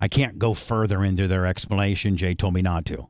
I 0.00 0.08
can't 0.08 0.38
go 0.38 0.54
further 0.54 1.04
into 1.04 1.28
their 1.28 1.44
explanation. 1.44 2.16
Jay 2.16 2.34
told 2.34 2.54
me 2.54 2.62
not 2.62 2.86
to. 2.86 3.08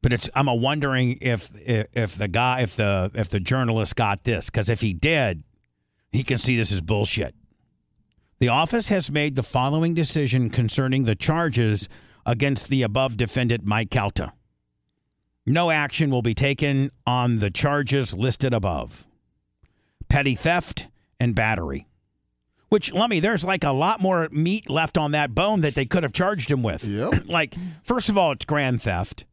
But 0.00 0.12
it's. 0.12 0.30
I'm 0.32 0.46
a 0.46 0.54
wondering 0.54 1.18
if 1.20 1.50
if, 1.56 1.88
if 1.92 2.16
the 2.16 2.28
guy, 2.28 2.60
if 2.60 2.76
the 2.76 3.10
if 3.14 3.30
the 3.30 3.40
journalist 3.40 3.96
got 3.96 4.22
this, 4.22 4.46
because 4.46 4.68
if 4.68 4.80
he 4.80 4.92
did, 4.92 5.42
he 6.12 6.22
can 6.22 6.38
see 6.38 6.56
this 6.56 6.70
is 6.70 6.80
bullshit. 6.80 7.34
The 8.38 8.50
office 8.50 8.86
has 8.86 9.10
made 9.10 9.34
the 9.34 9.42
following 9.42 9.92
decision 9.92 10.50
concerning 10.50 11.02
the 11.02 11.16
charges 11.16 11.88
against 12.24 12.68
the 12.68 12.82
above 12.82 13.16
defendant 13.16 13.64
Mike 13.64 13.90
Calta. 13.90 14.34
No 15.48 15.70
action 15.70 16.10
will 16.10 16.22
be 16.22 16.34
taken 16.34 16.90
on 17.06 17.38
the 17.38 17.50
charges 17.50 18.12
listed 18.14 18.52
above 18.54 19.04
petty 20.08 20.34
theft 20.34 20.88
and 21.20 21.34
battery. 21.34 21.86
Which, 22.70 22.92
me, 22.92 23.20
there's 23.20 23.44
like 23.44 23.64
a 23.64 23.70
lot 23.72 24.00
more 24.00 24.28
meat 24.30 24.68
left 24.68 24.98
on 24.98 25.12
that 25.12 25.34
bone 25.34 25.62
that 25.62 25.74
they 25.74 25.86
could 25.86 26.02
have 26.02 26.12
charged 26.12 26.50
him 26.50 26.62
with. 26.62 26.84
Yep. 26.84 27.24
like, 27.26 27.54
first 27.82 28.08
of 28.10 28.18
all, 28.18 28.32
it's 28.32 28.44
grand 28.44 28.82
theft. 28.82 29.24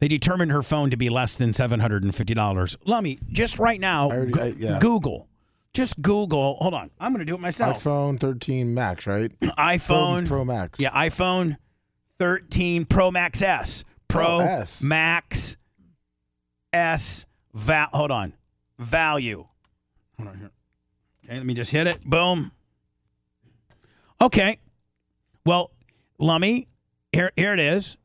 They 0.00 0.08
determined 0.08 0.50
her 0.50 0.62
phone 0.62 0.90
to 0.90 0.96
be 0.96 1.08
less 1.08 1.36
than 1.36 1.52
$750. 1.52 2.76
Lummy, 2.84 3.18
just 3.30 3.58
right 3.60 3.80
now, 3.80 4.10
already- 4.10 4.32
go- 4.32 4.42
I- 4.42 4.54
yeah. 4.58 4.78
Google. 4.80 5.28
Just 5.72 6.00
Google. 6.02 6.54
Hold 6.56 6.74
on. 6.74 6.90
I'm 7.00 7.12
going 7.12 7.20
to 7.20 7.24
do 7.24 7.34
it 7.34 7.40
myself. 7.40 7.82
iPhone 7.82 8.18
13 8.20 8.74
Max, 8.74 9.06
right? 9.06 9.32
iPhone. 9.40 10.26
Pro, 10.26 10.38
Pro 10.38 10.44
Max. 10.44 10.78
Yeah, 10.80 10.90
iPhone 10.90 11.56
13 12.18 12.84
Pro 12.84 13.10
Max 13.10 13.40
S. 13.42 13.84
Pro 14.14 14.36
Oh, 14.36 14.40
S. 14.40 14.82
Max 14.82 15.56
S. 16.72 17.26
Val- 17.52 17.88
hold 17.92 18.10
on. 18.10 18.32
Value. 18.78 19.46
Hold 20.18 20.28
on 20.30 20.38
here. 20.38 20.50
Okay, 21.24 21.36
let 21.36 21.46
me 21.46 21.54
just 21.54 21.70
hit 21.70 21.86
it. 21.86 22.04
Boom. 22.04 22.50
Okay. 24.20 24.58
Well, 25.46 25.70
Lummy, 26.18 26.68
here, 27.12 27.32
here 27.36 27.52
it 27.54 27.60
is. 27.60 27.96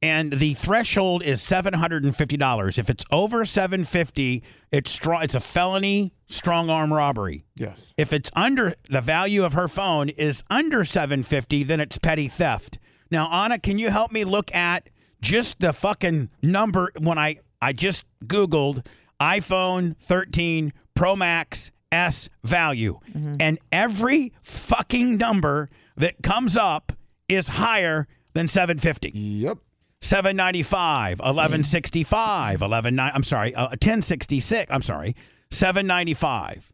And 0.00 0.32
the 0.32 0.54
threshold 0.54 1.22
is 1.22 1.40
seven 1.40 1.72
hundred 1.72 2.02
and 2.02 2.14
fifty 2.16 2.36
dollars. 2.36 2.76
If 2.76 2.90
it's 2.90 3.04
over 3.12 3.44
seven 3.44 3.84
fifty, 3.84 4.42
it's 4.72 4.90
strong. 4.90 5.22
It's 5.22 5.36
a 5.36 5.40
felony 5.40 6.12
strong 6.26 6.70
arm 6.70 6.92
robbery. 6.92 7.44
Yes. 7.54 7.94
If 7.96 8.12
it's 8.12 8.28
under 8.34 8.74
the 8.90 9.00
value 9.00 9.44
of 9.44 9.52
her 9.52 9.68
phone 9.68 10.08
is 10.08 10.42
under 10.50 10.84
750, 10.84 11.62
then 11.64 11.78
it's 11.78 11.98
petty 11.98 12.26
theft. 12.26 12.80
Now, 13.12 13.30
Anna, 13.44 13.60
can 13.60 13.78
you 13.78 13.90
help 13.90 14.10
me 14.10 14.24
look 14.24 14.52
at 14.54 14.88
just 15.22 15.58
the 15.60 15.72
fucking 15.72 16.28
number 16.42 16.92
when 16.98 17.16
I 17.16 17.38
I 17.62 17.72
just 17.72 18.04
googled 18.26 18.84
iPhone 19.20 19.96
13 20.00 20.72
Pro 20.94 21.16
Max 21.16 21.70
S 21.90 22.28
value 22.42 22.98
and 23.40 23.58
every 23.70 24.32
fucking 24.42 25.16
number 25.16 25.70
that 25.96 26.22
comes 26.22 26.56
up 26.56 26.92
is 27.28 27.46
higher 27.48 28.06
than 28.34 28.48
750. 28.48 29.10
Yep. 29.10 29.58
795, 30.00 31.20
1165, 31.20 32.62
11 32.62 32.98
I'm 32.98 33.22
sorry, 33.22 33.54
uh, 33.54 33.66
1066, 33.66 34.72
I'm 34.72 34.82
sorry, 34.82 35.14
795, 35.50 36.72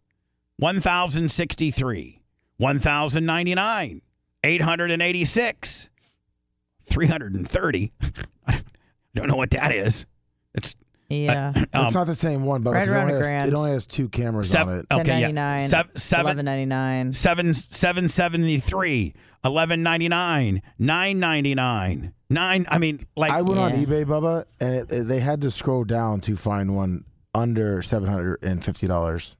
1063, 0.56 2.20
1099, 2.56 4.02
886, 4.44 5.88
330. 6.86 7.92
I 9.18 9.20
don't 9.20 9.28
know 9.28 9.36
what 9.36 9.50
that 9.50 9.72
is. 9.74 10.06
It's 10.54 10.74
Yeah. 11.08 11.52
um, 11.72 11.86
it's 11.86 11.94
not 11.94 12.06
the 12.06 12.14
same 12.14 12.44
one, 12.44 12.62
but 12.62 12.72
right 12.72 12.86
it, 12.86 12.94
only 12.94 13.14
has, 13.14 13.48
it 13.48 13.54
only 13.54 13.70
has 13.72 13.86
two 13.86 14.08
cameras 14.08 14.48
sev- 14.48 14.68
on 14.68 14.78
it. 14.80 14.86
okay, 14.92 15.20
yeah. 15.20 15.26
1099, 15.28 15.68
Sev- 15.68 15.90
seven, 15.96 16.24
1199. 16.36 17.12
seven, 17.12 17.54
773, 17.54 19.14
1199, 19.42 20.62
999, 20.78 22.12
9 22.30 22.66
I 22.68 22.78
mean 22.78 23.06
like 23.16 23.30
I 23.32 23.42
went 23.42 23.58
on 23.58 23.72
eBay, 23.72 24.04
Bubba, 24.04 24.44
and 24.60 24.74
it, 24.74 24.92
it- 24.92 25.08
they 25.08 25.20
had 25.20 25.40
to 25.42 25.50
scroll 25.50 25.84
down 25.84 26.20
to 26.22 26.36
find 26.36 26.76
one 26.76 27.04
under 27.34 27.82
seven 27.82 28.08
hundred 28.08 28.42
and 28.42 28.64
fifty 28.64 28.86
dollars. 28.86 29.36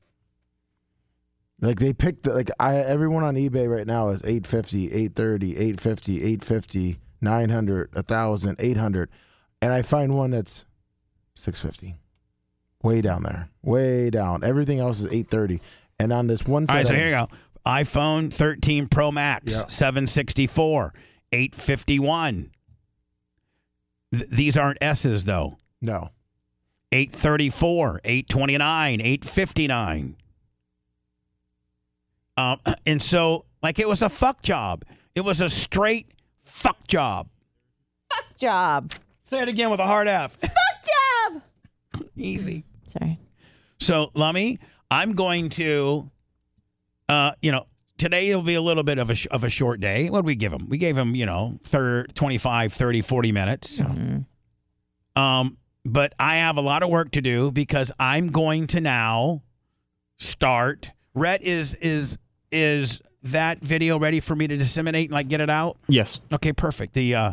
Like 1.61 1.81
they 1.81 1.93
picked 1.93 2.23
the, 2.23 2.33
like 2.33 2.51
I 2.61 2.77
everyone 2.77 3.25
on 3.25 3.35
eBay 3.35 3.69
right 3.69 3.87
now 3.87 4.11
is 4.11 4.23
850, 4.23 4.87
830, 4.93 5.57
850, 5.57 6.17
850, 6.19 6.99
900, 7.21 7.95
1000, 7.95 8.57
800 8.61 9.11
and 9.63 9.73
I 9.73 9.83
find 9.83 10.15
one 10.15 10.31
that's 10.31 10.65
650. 11.35 11.97
Way 12.83 13.01
down 13.01 13.23
there. 13.25 13.49
Way 13.63 14.11
down. 14.11 14.45
Everything 14.45 14.79
else 14.79 14.99
is 15.01 15.07
830. 15.07 15.61
And 15.99 16.13
on 16.13 16.27
this 16.29 16.45
one 16.45 16.67
All 16.69 16.75
right, 16.77 16.87
side 16.87 16.93
so 16.93 16.95
here 16.95 17.09
you 17.09 17.15
go. 17.15 17.29
iPhone 17.67 18.33
13 18.33 18.87
Pro 18.87 19.11
Max, 19.11 19.53
Yeah. 19.53 19.67
764, 19.67 20.95
851. 21.33 22.51
Th- 24.13 24.31
these 24.31 24.57
aren't 24.57 24.79
S's 24.81 25.25
though. 25.25 25.59
No. 25.83 26.11
834, 26.93 28.01
829, 28.05 29.01
859. 29.01 30.17
Um, 32.37 32.61
and 32.87 33.03
so, 33.03 33.45
like, 33.63 33.79
it 33.79 33.89
was 33.89 34.03
a 34.03 34.09
fuck 34.09 34.41
job. 34.43 34.85
It 35.15 35.23
was 35.23 35.41
a 35.41 35.49
straight 35.49 36.07
fuck 36.45 36.87
job. 36.87 37.29
Fuck 38.11 38.37
job. 38.39 38.93
Say 39.29 39.43
it 39.43 39.49
again 39.49 39.71
with 39.71 39.79
a 39.81 39.87
hard 39.87 40.09
F. 40.09 40.37
Fuck 40.41 40.51
job. 41.33 41.43
Easy. 42.17 42.65
Sorry. 42.85 43.19
So, 43.79 44.11
Lummy, 44.15 44.59
I'm 44.91 45.13
going 45.13 45.51
to, 45.51 46.11
uh, 47.09 47.33
you 47.43 47.53
know, 47.53 47.67
today 47.99 48.35
will 48.35 48.43
be 48.43 48.55
a 48.55 48.63
little 48.63 48.83
bit 48.83 48.99
of 48.99 49.11
a, 49.11 49.15
sh- 49.15 49.27
of 49.31 49.45
a 49.45 49.51
short 49.51 49.81
day. 49.81 50.09
What 50.09 50.21
did 50.21 50.27
we 50.27 50.35
give 50.35 50.53
him? 50.53 50.69
We 50.69 50.79
gave 50.79 50.97
him, 50.97 51.15
you 51.15 51.27
know, 51.27 51.59
thir- 51.65 52.07
25, 52.15 52.73
30, 52.73 53.03
40 53.03 53.33
minutes. 53.33 53.79
Mhm. 53.79 54.25
Um, 55.15 55.59
but 55.85 56.15
I 56.19 56.37
have 56.37 56.57
a 56.57 56.61
lot 56.61 56.83
of 56.83 56.89
work 56.91 57.11
to 57.13 57.21
do 57.21 57.51
because 57.51 57.93
I'm 57.99 58.29
going 58.29 58.67
to 58.69 58.81
now 58.81 59.43
start. 60.19 60.91
Rhett, 61.15 61.43
is 61.43 61.75
is 61.81 62.19
is 62.53 63.01
that 63.25 63.59
video 63.61 63.99
ready 63.99 64.21
for 64.21 64.35
me 64.37 64.47
to 64.47 64.57
disseminate 64.57 65.11
and 65.11 65.17
like 65.17 65.29
get 65.29 65.41
it 65.41 65.51
out? 65.51 65.77
Yes. 65.89 66.21
Okay, 66.33 66.53
perfect. 66.53 66.95
The 66.95 67.15
uh, 67.15 67.33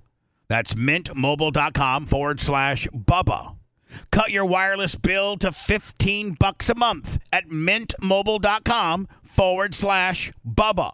That's 0.51 0.73
mintmobile.com 0.73 2.07
forward 2.07 2.41
slash 2.41 2.85
Bubba. 2.93 3.55
Cut 4.11 4.31
your 4.31 4.43
wireless 4.43 4.95
bill 4.95 5.37
to 5.37 5.53
15 5.53 6.35
bucks 6.41 6.67
a 6.67 6.75
month 6.75 7.19
at 7.31 7.47
mintmobile.com 7.47 9.07
forward 9.23 9.73
slash 9.73 10.33
Bubba. 10.45 10.91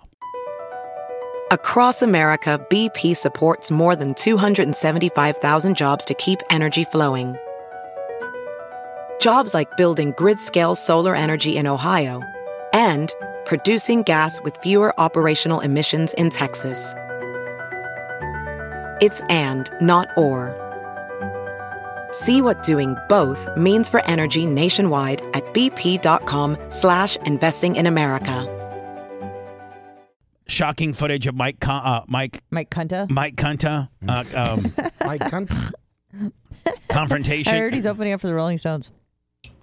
Across 1.49 2.03
America, 2.03 2.63
BP 2.69 3.17
supports 3.17 3.71
more 3.71 3.95
than 3.95 4.13
275,000 4.13 5.75
jobs 5.75 6.05
to 6.05 6.13
keep 6.13 6.39
energy 6.51 6.83
flowing. 6.83 7.35
Jobs 9.19 9.55
like 9.55 9.75
building 9.75 10.13
grid 10.15 10.39
scale 10.39 10.75
solar 10.75 11.15
energy 11.15 11.57
in 11.57 11.65
Ohio 11.65 12.21
and 12.73 13.11
producing 13.45 14.03
gas 14.03 14.39
with 14.43 14.55
fewer 14.57 14.93
operational 14.99 15.61
emissions 15.61 16.13
in 16.13 16.29
Texas. 16.29 16.93
It's 19.01 19.21
and, 19.29 19.69
not 19.81 20.09
or. 20.17 20.55
See 22.11 22.41
what 22.41 22.63
doing 22.63 22.95
both 23.09 23.47
means 23.57 23.89
for 23.89 24.03
energy 24.05 24.45
nationwide 24.45 25.21
at 25.33 25.43
bp.com 25.53 26.57
slash 26.69 27.15
investing 27.17 27.75
in 27.75 27.85
America. 27.85 28.53
Shocking 30.47 30.93
footage 30.93 31.27
of 31.27 31.35
Mike 31.35 31.59
Con- 31.59 31.83
uh, 31.85 32.03
Mike 32.07 32.41
Mike 32.51 32.69
Kunta. 32.69 33.09
Mike 33.09 33.35
Kunta 33.35 33.89
uh, 34.07 34.23
um, 34.33 34.91
My 35.05 35.17
cunt. 35.17 35.73
confrontation. 36.87 37.53
I 37.53 37.57
heard 37.57 37.73
he's 37.73 37.85
opening 37.85 38.13
up 38.13 38.21
for 38.21 38.27
the 38.27 38.33
Rolling 38.33 38.57
Stones. 38.57 38.89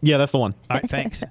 Yeah, 0.03 0.19
that's 0.19 0.33
the 0.33 0.39
one. 0.39 0.55
All 0.71 0.77
right, 0.79 0.89
thanks. 0.91 1.25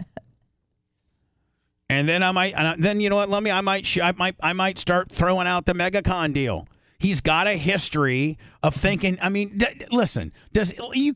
and 1.87 2.09
then 2.09 2.23
I 2.23 2.31
might, 2.31 2.55
and 2.57 2.67
I- 2.67 2.75
then 2.79 2.99
you 2.99 3.11
know 3.11 3.15
what? 3.15 3.29
Let 3.29 3.43
me. 3.43 3.51
I 3.51 3.61
might. 3.61 3.85
sh- 3.85 3.99
I 4.01 4.11
might. 4.13 4.35
I 4.41 4.53
might 4.53 4.79
start 4.79 5.11
throwing 5.11 5.45
out 5.45 5.67
the 5.67 5.73
MegaCon 5.73 6.33
deal. 6.33 6.67
He's 7.03 7.19
got 7.21 7.47
a 7.47 7.57
history 7.57 8.37
of 8.63 8.73
thinking. 8.73 9.19
I 9.21 9.27
mean, 9.29 9.57
d- 9.57 9.67
listen. 9.91 10.31
Does 10.53 10.73
you? 10.93 11.13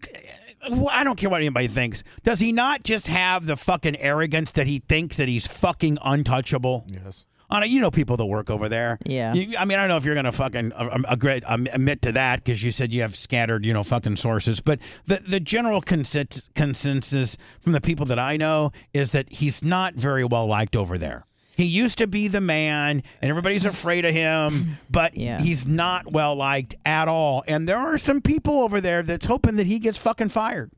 I 0.91 1.04
don't 1.06 1.15
care 1.17 1.30
what 1.30 1.39
anybody 1.39 1.69
thinks. 1.69 2.04
Does 2.23 2.41
he 2.41 2.52
not 2.52 2.84
just 2.84 3.08
have 3.08 3.45
the 3.45 3.56
fucking 3.56 3.95
arrogance 3.95 4.52
that 4.52 4.67
he 4.67 4.80
thinks 4.80 5.15
that 5.15 5.30
he's 5.30 5.47
fucking 5.47 5.97
untouchable? 6.04 6.86
Yes. 6.88 7.26
Anna, 7.50 7.65
you 7.65 7.80
know 7.80 7.89
people 7.89 8.17
that 8.17 8.26
work 8.26 8.50
over 8.50 8.67
there. 8.67 9.00
Yeah. 9.06 9.34
You, 9.34 9.58
I 9.58 9.63
mean, 9.63 9.78
I 9.78 9.84
don't 9.84 9.88
know 9.88 9.95
if 9.95 10.04
you're 10.04 10.15
going 10.15 10.26
to 10.26 10.34
fucking 10.34 10.73
uh, 10.73 10.89
um, 10.91 11.06
agree, 11.08 11.39
um, 11.45 11.65
admit 11.71 12.02
to 12.02 12.12
that 12.12 12.43
because 12.43 12.62
you 12.62 12.71
said 12.71 12.91
you 12.91 13.02
have 13.02 13.15
scattered, 13.15 13.65
you 13.65 13.71
know, 13.71 13.84
fucking 13.86 14.17
sources. 14.17 14.60
But 14.60 14.80
the 15.06 15.21
the 15.26 15.39
general 15.39 15.82
consen- 15.82 16.43
consensus 16.56 17.38
from 17.62 17.71
the 17.71 17.80
people 17.80 18.06
that 18.08 18.19
I 18.19 18.36
know 18.36 18.73
is 18.93 19.12
that 19.12 19.32
he's 19.32 19.63
not 19.63 19.93
very 19.93 20.26
well 20.26 20.47
liked 20.47 20.76
over 20.76 20.97
there. 20.97 21.26
He 21.58 21.65
used 21.65 21.98
to 21.98 22.08
be 22.08 22.28
the 22.28 22.39
man, 22.39 23.02
and 23.22 23.30
everybody's 23.30 23.65
afraid 23.74 24.06
of 24.06 24.13
him, 24.13 24.78
but 24.89 25.17
Yeah. 25.17 25.41
he's 25.41 25.65
not 25.65 26.12
well 26.13 26.36
liked 26.36 26.76
at 26.86 27.08
all. 27.08 27.43
And 27.48 27.67
there 27.67 27.80
are 27.80 27.98
some 27.98 28.22
people 28.22 28.60
over 28.62 28.80
there 28.80 29.02
that's 29.04 29.26
hoping 29.26 29.56
that 29.58 29.65
he 29.67 29.80
gets 29.80 29.98
fucking 29.98 30.30
fired. 30.30 30.72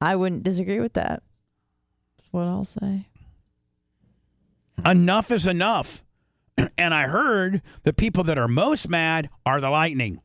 I 0.00 0.14
wouldn't 0.16 0.44
disagree 0.44 0.78
with 0.80 0.92
that. 0.94 1.22
That's 2.16 2.32
what 2.32 2.44
I'll 2.46 2.64
say. 2.64 3.06
Enough 4.84 5.30
is 5.30 5.46
enough. 5.46 6.02
And 6.78 6.92
I 6.94 7.06
heard 7.08 7.62
the 7.84 7.92
people 7.92 8.24
that 8.24 8.36
are 8.38 8.46
most 8.48 8.88
mad 8.88 9.30
are 9.46 9.60
the 9.60 9.70
Lightning. 9.70 10.20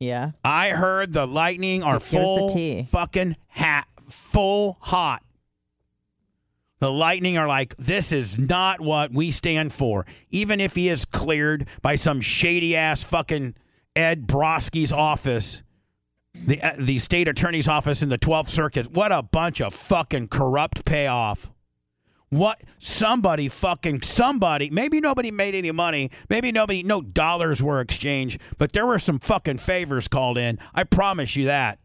Yeah. 0.00 0.32
I 0.44 0.70
heard 0.70 1.12
the 1.12 1.26
Lightning 1.26 1.82
are 1.82 2.00
full 2.00 2.48
fucking 2.90 3.36
hat, 3.48 3.86
full 4.08 4.78
hot. 4.80 5.22
The 6.78 6.92
Lightning 6.92 7.38
are 7.38 7.48
like, 7.48 7.74
this 7.78 8.12
is 8.12 8.38
not 8.38 8.80
what 8.80 9.12
we 9.12 9.30
stand 9.30 9.72
for. 9.72 10.04
Even 10.30 10.60
if 10.60 10.74
he 10.74 10.88
is 10.88 11.04
cleared 11.06 11.66
by 11.80 11.96
some 11.96 12.20
shady 12.20 12.76
ass 12.76 13.02
fucking 13.02 13.54
Ed 13.94 14.26
Brodsky's 14.26 14.92
office, 14.92 15.62
the 16.34 16.60
uh, 16.60 16.74
the 16.78 16.98
state 16.98 17.28
attorney's 17.28 17.66
office 17.66 18.02
in 18.02 18.10
the 18.10 18.18
12th 18.18 18.50
Circuit. 18.50 18.92
What 18.92 19.10
a 19.10 19.22
bunch 19.22 19.62
of 19.62 19.74
fucking 19.74 20.28
corrupt 20.28 20.84
payoff. 20.84 21.50
What 22.28 22.60
somebody 22.78 23.48
fucking 23.48 24.02
somebody 24.02 24.68
maybe 24.68 25.00
nobody 25.00 25.30
made 25.30 25.54
any 25.54 25.70
money 25.70 26.10
maybe 26.28 26.50
nobody 26.50 26.82
no 26.82 27.00
dollars 27.00 27.62
were 27.62 27.80
exchanged 27.80 28.40
but 28.58 28.72
there 28.72 28.84
were 28.84 28.98
some 28.98 29.20
fucking 29.20 29.58
favors 29.58 30.08
called 30.08 30.36
in 30.36 30.58
I 30.74 30.82
promise 30.82 31.36
you 31.36 31.44
that 31.46 31.78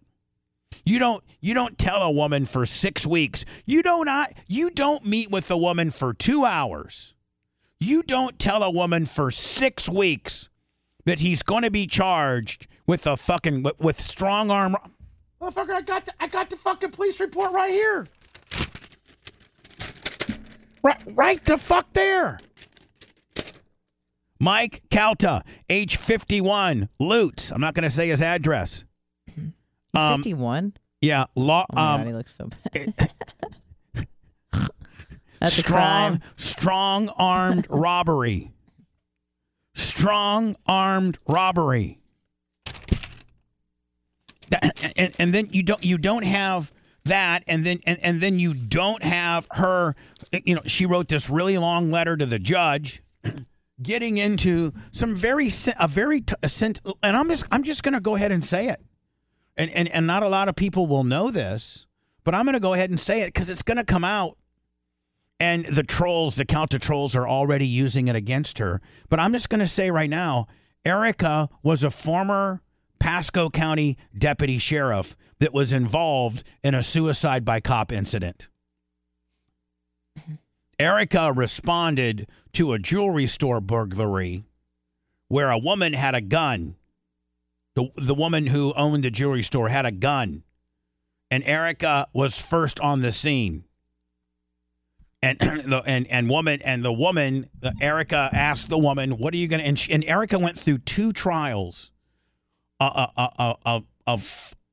you 0.85 0.99
don't 0.99 1.23
you 1.39 1.53
don't 1.53 1.77
tell 1.77 2.01
a 2.01 2.11
woman 2.11 2.45
for 2.45 2.65
6 2.65 3.05
weeks 3.05 3.45
you 3.65 3.81
don't 3.81 4.05
not 4.05 4.33
you 4.47 4.69
don't 4.69 5.05
meet 5.05 5.31
with 5.31 5.49
a 5.51 5.57
woman 5.57 5.89
for 5.89 6.13
2 6.13 6.45
hours 6.45 7.13
you 7.79 8.03
don't 8.03 8.37
tell 8.39 8.63
a 8.63 8.71
woman 8.71 9.05
for 9.05 9.31
6 9.31 9.89
weeks 9.89 10.49
that 11.05 11.19
he's 11.19 11.41
going 11.41 11.63
to 11.63 11.71
be 11.71 11.87
charged 11.87 12.67
with 12.87 13.07
a 13.07 13.17
fucking 13.17 13.63
with, 13.63 13.79
with 13.79 14.01
strong 14.01 14.51
arm 14.51 14.75
Motherfucker 15.41 15.73
I 15.73 15.81
got 15.81 16.05
the, 16.05 16.13
I 16.19 16.27
got 16.27 16.49
the 16.49 16.55
fucking 16.55 16.91
police 16.91 17.19
report 17.19 17.51
right 17.51 17.71
here 17.71 18.07
Right, 20.83 21.01
right 21.13 21.45
the 21.45 21.57
fuck 21.57 21.93
there. 21.93 22.39
Mike 24.39 24.81
Calta, 24.89 25.43
age 25.69 25.97
51, 25.97 26.89
Lutz. 26.99 27.51
I'm 27.51 27.61
not 27.61 27.75
going 27.75 27.83
to 27.83 27.95
say 27.95 28.09
his 28.09 28.21
address. 28.21 28.83
He's 29.93 30.01
Um, 30.01 30.15
51. 30.17 30.73
Yeah, 31.01 31.25
law. 31.35 31.65
Oh 31.71 31.75
my 31.75 31.81
God, 31.97 32.05
he 32.05 32.11
um, 32.11 32.17
looks 32.17 32.35
so 32.35 32.49
bad. 32.73 33.11
That's 35.39 35.55
strong, 35.57 36.19
crime. 36.19 36.21
strong 36.37 37.09
armed 37.09 37.65
robbery. 37.69 38.51
Strong 39.73 40.55
armed 40.67 41.17
robbery. 41.27 41.97
That- 44.49 44.93
and, 44.97 45.15
and 45.17 45.33
then 45.33 45.47
you 45.51 45.63
don't 45.63 45.83
you 45.83 45.97
don't 45.97 46.23
have 46.23 46.71
that 47.05 47.43
and 47.47 47.65
then 47.65 47.79
and, 47.87 47.97
and 48.03 48.21
then 48.21 48.37
you 48.37 48.53
don't 48.53 49.01
have 49.01 49.47
her 49.51 49.95
you 50.45 50.53
know 50.53 50.61
she 50.67 50.85
wrote 50.85 51.07
this 51.07 51.29
really 51.31 51.57
long 51.57 51.89
letter 51.89 52.15
to 52.15 52.25
the 52.27 52.37
judge 52.37 53.01
getting 53.81 54.17
into 54.19 54.71
some 54.91 55.15
very 55.15 55.49
a 55.79 55.87
very 55.87 56.21
t- 56.21 56.35
a 56.43 56.49
and 57.01 57.17
I'm 57.17 57.27
just 57.29 57.45
I'm 57.49 57.63
just 57.63 57.81
going 57.81 57.93
to 57.95 57.99
go 57.99 58.15
ahead 58.15 58.31
and 58.31 58.45
say 58.45 58.67
it. 58.67 58.79
And 59.57 59.69
and 59.71 59.89
and 59.89 60.07
not 60.07 60.23
a 60.23 60.29
lot 60.29 60.49
of 60.49 60.55
people 60.55 60.87
will 60.87 61.03
know 61.03 61.31
this, 61.31 61.85
but 62.23 62.33
I'm 62.33 62.45
going 62.45 62.53
to 62.53 62.59
go 62.59 62.73
ahead 62.73 62.89
and 62.89 62.99
say 62.99 63.21
it 63.21 63.33
cuz 63.33 63.49
it's 63.49 63.63
going 63.63 63.77
to 63.77 63.83
come 63.83 64.03
out 64.03 64.37
and 65.41 65.65
the 65.65 65.81
trolls, 65.81 66.35
the 66.35 66.45
counter 66.45 66.77
trolls 66.77 67.15
are 67.15 67.27
already 67.27 67.65
using 67.65 68.07
it 68.07 68.15
against 68.15 68.59
her. 68.59 68.79
But 69.09 69.19
I'm 69.19 69.33
just 69.33 69.49
going 69.49 69.59
to 69.59 69.67
say 69.67 69.89
right 69.89 70.09
now, 70.09 70.47
Erica 70.85 71.49
was 71.63 71.83
a 71.83 71.89
former 71.89 72.61
Pasco 72.99 73.49
County 73.49 73.97
deputy 74.15 74.59
sheriff 74.59 75.17
that 75.39 75.51
was 75.51 75.73
involved 75.73 76.43
in 76.63 76.75
a 76.75 76.83
suicide 76.83 77.43
by 77.43 77.59
cop 77.59 77.91
incident. 77.91 78.49
Erica 80.79 81.33
responded 81.33 82.27
to 82.53 82.73
a 82.73 82.79
jewelry 82.79 83.25
store 83.25 83.59
burglary 83.59 84.43
where 85.27 85.49
a 85.49 85.57
woman 85.57 85.93
had 85.93 86.13
a 86.13 86.21
gun. 86.21 86.75
The, 87.73 87.89
the 87.95 88.15
woman 88.15 88.47
who 88.47 88.73
owned 88.73 89.03
the 89.03 89.11
jewelry 89.11 89.43
store 89.43 89.69
had 89.69 89.85
a 89.85 89.91
gun. 89.91 90.43
And 91.29 91.43
Erica 91.45 92.07
was 92.13 92.37
first 92.37 92.79
on 92.79 93.01
the 93.01 93.13
scene. 93.13 93.63
And 95.21 95.39
the 95.39 95.81
and, 95.85 96.07
and 96.07 96.29
woman 96.29 96.61
and 96.63 96.83
the 96.83 96.91
woman, 96.91 97.49
the, 97.59 97.73
Erica 97.79 98.29
asked 98.33 98.69
the 98.69 98.77
woman, 98.77 99.17
"What 99.17 99.33
are 99.33 99.37
you 99.37 99.47
gonna?" 99.47 99.63
And, 99.63 99.79
she, 99.79 99.91
and 99.93 100.03
Erica 100.03 100.39
went 100.39 100.59
through 100.59 100.79
two 100.79 101.13
trials, 101.13 101.91
a 102.79 103.07
a 103.15 103.55
a 103.65 103.83
a, 104.07 104.19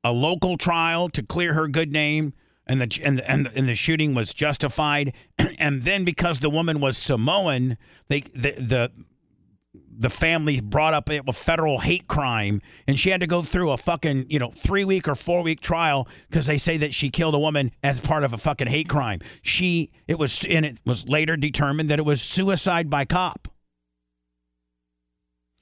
a, 0.03 0.11
local 0.11 0.57
trial 0.57 1.07
to 1.09 1.23
clear 1.23 1.53
her 1.53 1.67
good 1.67 1.91
name, 1.91 2.33
and 2.65 2.81
the 2.81 3.01
and 3.03 3.19
the, 3.19 3.29
and 3.29 3.45
the, 3.45 3.57
and 3.57 3.69
the 3.69 3.75
shooting 3.75 4.15
was 4.15 4.33
justified, 4.33 5.13
and 5.59 5.83
then 5.83 6.03
because 6.03 6.39
the 6.39 6.49
woman 6.49 6.81
was 6.81 6.97
Samoan, 6.97 7.77
they 8.07 8.21
the 8.21 8.51
the 8.51 8.91
the 9.99 10.09
family 10.09 10.61
brought 10.61 10.93
up 10.93 11.09
a 11.09 11.33
federal 11.33 11.77
hate 11.77 12.07
crime 12.07 12.61
and 12.87 12.97
she 12.97 13.09
had 13.09 13.19
to 13.19 13.27
go 13.27 13.43
through 13.43 13.71
a 13.71 13.77
fucking 13.77 14.25
you 14.29 14.39
know 14.39 14.49
three 14.51 14.85
week 14.85 15.07
or 15.09 15.13
four 15.13 15.43
week 15.43 15.59
trial 15.59 16.07
because 16.29 16.45
they 16.45 16.57
say 16.57 16.77
that 16.77 16.93
she 16.93 17.09
killed 17.09 17.35
a 17.35 17.39
woman 17.39 17.69
as 17.83 17.99
part 17.99 18.23
of 18.23 18.33
a 18.33 18.37
fucking 18.37 18.67
hate 18.67 18.87
crime. 18.87 19.19
She 19.41 19.91
it 20.07 20.17
was 20.17 20.45
and 20.45 20.65
it 20.65 20.79
was 20.85 21.07
later 21.09 21.35
determined 21.35 21.89
that 21.89 21.99
it 21.99 22.05
was 22.05 22.21
suicide 22.21 22.89
by 22.89 23.03
cop. 23.03 23.49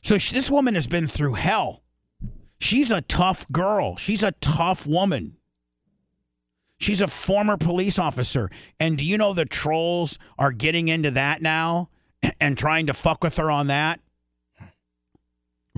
So 0.04 0.20
she, 0.20 0.36
this 0.36 0.52
woman 0.52 0.76
has 0.76 0.88
been 0.88 1.08
through 1.08 1.34
hell. 1.34 1.84
She's 2.60 2.92
a 2.92 3.02
tough 3.02 3.52
girl. 3.52 3.98
She's 3.98 4.24
a 4.24 4.32
tough 4.34 4.86
woman. 4.86 5.36
She's 6.80 7.02
a 7.02 7.08
former 7.08 7.58
police 7.58 7.98
officer. 7.98 8.52
And 8.80 9.00
do 9.00 9.04
you 9.04 9.18
know 9.18 9.34
the 9.34 9.46
trolls 9.46 10.20
are 10.38 10.52
getting 10.52 10.90
into 10.90 11.10
that 11.12 11.42
now 11.42 11.90
and 12.40 12.56
trying 12.56 12.86
to 12.86 12.94
fuck 12.94 13.24
with 13.24 13.38
her 13.38 13.50
on 13.50 13.68
that 13.68 14.00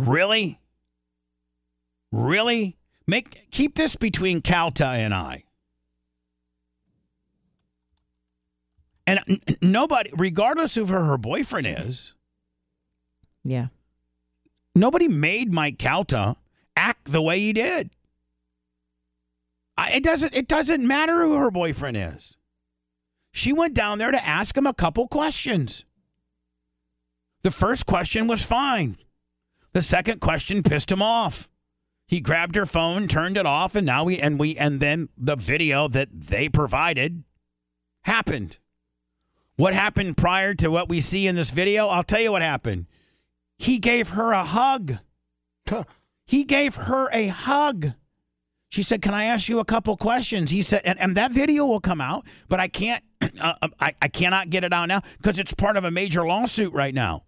Really? 0.08 0.60
Really? 2.12 2.78
Make 3.08 3.50
keep 3.52 3.76
this 3.76 3.96
between 3.96 4.42
Calta 4.42 4.86
and 4.86 5.14
I. 5.14 5.44
And 9.08 9.20
nobody, 9.62 10.12
regardless 10.16 10.78
of 10.78 10.90
who 10.90 10.94
her 10.96 11.18
boyfriend 11.18 11.68
is, 11.68 12.14
Yeah. 13.44 13.68
nobody 14.76 15.08
made 15.08 15.52
Mike 15.52 15.80
Calta 15.80 16.36
act 16.76 17.12
the 17.12 17.22
way 17.22 17.40
he 17.40 17.54
did. 17.54 17.90
I, 19.78 19.94
it 19.94 20.04
doesn't. 20.04 20.36
It 20.36 20.48
doesn't 20.48 20.86
matter 20.86 21.24
who 21.24 21.36
her 21.36 21.50
boyfriend 21.52 21.98
is. 21.98 22.38
She 23.32 23.52
went 23.54 23.74
down 23.74 23.98
there 23.98 24.12
to 24.12 24.26
ask 24.26 24.56
him 24.56 24.68
a 24.68 24.74
couple 24.74 25.08
questions. 25.08 25.86
The 27.42 27.52
first 27.52 27.86
question 27.86 28.28
was 28.28 28.44
fine. 28.44 28.98
The 29.80 29.84
second 29.84 30.20
question 30.20 30.62
pissed 30.62 30.92
him 30.92 31.02
off. 31.02 31.48
He 32.06 32.20
grabbed 32.20 32.56
her 32.56 32.66
phone, 32.66 33.08
turned 33.08 33.38
it 33.38 33.46
off, 33.46 33.76
and 33.76 33.86
now 33.86 34.04
we 34.04 34.20
and 34.20 34.38
we 34.38 34.58
and 34.58 34.82
then 34.82 35.08
the 35.18 35.38
video 35.38 35.88
that 35.88 36.10
they 36.12 36.50
provided 36.50 37.24
happened. 38.02 38.58
What 39.56 39.74
happened 39.74 40.18
prior 40.18 40.54
to 40.56 40.68
what 40.68 40.90
we 40.90 41.00
see 41.00 41.28
in 41.28 41.38
this 41.38 41.52
video? 41.52 41.88
I'll 41.88 42.04
tell 42.04 42.20
you 42.20 42.34
what 42.34 42.42
happened. 42.42 42.88
He 43.58 43.80
gave 43.80 44.10
her 44.10 44.34
a 44.34 44.44
hug. 44.44 44.98
Huh. 45.70 45.86
He 46.26 46.44
gave 46.44 46.76
her 46.76 47.08
a 47.14 47.28
hug. 47.28 47.94
She 48.68 48.84
said, 48.84 49.02
"Can 49.02 49.14
I 49.14 49.28
ask 49.28 49.48
you 49.48 49.60
a 49.60 49.66
couple 49.66 49.96
questions?" 49.96 50.52
He 50.52 50.62
said, 50.62 50.82
and, 50.84 51.00
and 51.00 51.16
that 51.16 51.32
video 51.32 51.66
will 51.66 51.80
come 51.80 52.02
out, 52.02 52.26
but 52.50 52.60
I 52.60 52.68
can't, 52.68 53.02
uh, 53.40 53.54
I, 53.80 53.96
I 54.02 54.10
cannot 54.10 54.50
get 54.50 54.66
it 54.66 54.74
out 54.74 54.90
now 54.90 55.04
because 55.20 55.40
it's 55.40 55.54
part 55.54 55.78
of 55.78 55.86
a 55.86 55.92
major 55.92 56.28
lawsuit 56.28 56.74
right 56.74 56.94
now. 56.94 57.24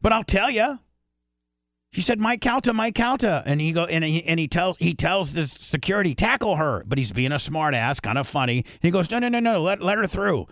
But 0.00 0.14
I'll 0.14 0.24
tell 0.24 0.50
you, 0.50 0.78
she 1.92 2.02
said, 2.02 2.20
"Mike 2.20 2.40
Calta, 2.40 2.72
Mike 2.72 2.94
Calta," 2.94 3.42
and 3.46 3.60
he 3.60 3.72
go 3.72 3.84
and 3.84 4.04
he 4.04 4.24
and 4.24 4.38
he 4.38 4.46
tells 4.46 4.76
he 4.78 4.94
tells 4.94 5.32
this 5.32 5.52
security 5.52 6.14
tackle 6.14 6.56
her, 6.56 6.84
but 6.86 6.98
he's 6.98 7.12
being 7.12 7.32
a 7.32 7.36
smartass, 7.36 8.00
kind 8.00 8.18
of 8.18 8.26
funny. 8.28 8.58
And 8.58 8.82
he 8.82 8.90
goes, 8.90 9.10
"No, 9.10 9.18
no, 9.18 9.28
no, 9.28 9.40
no, 9.40 9.60
let 9.60 9.82
let 9.82 9.98
her 9.98 10.06
through." 10.06 10.46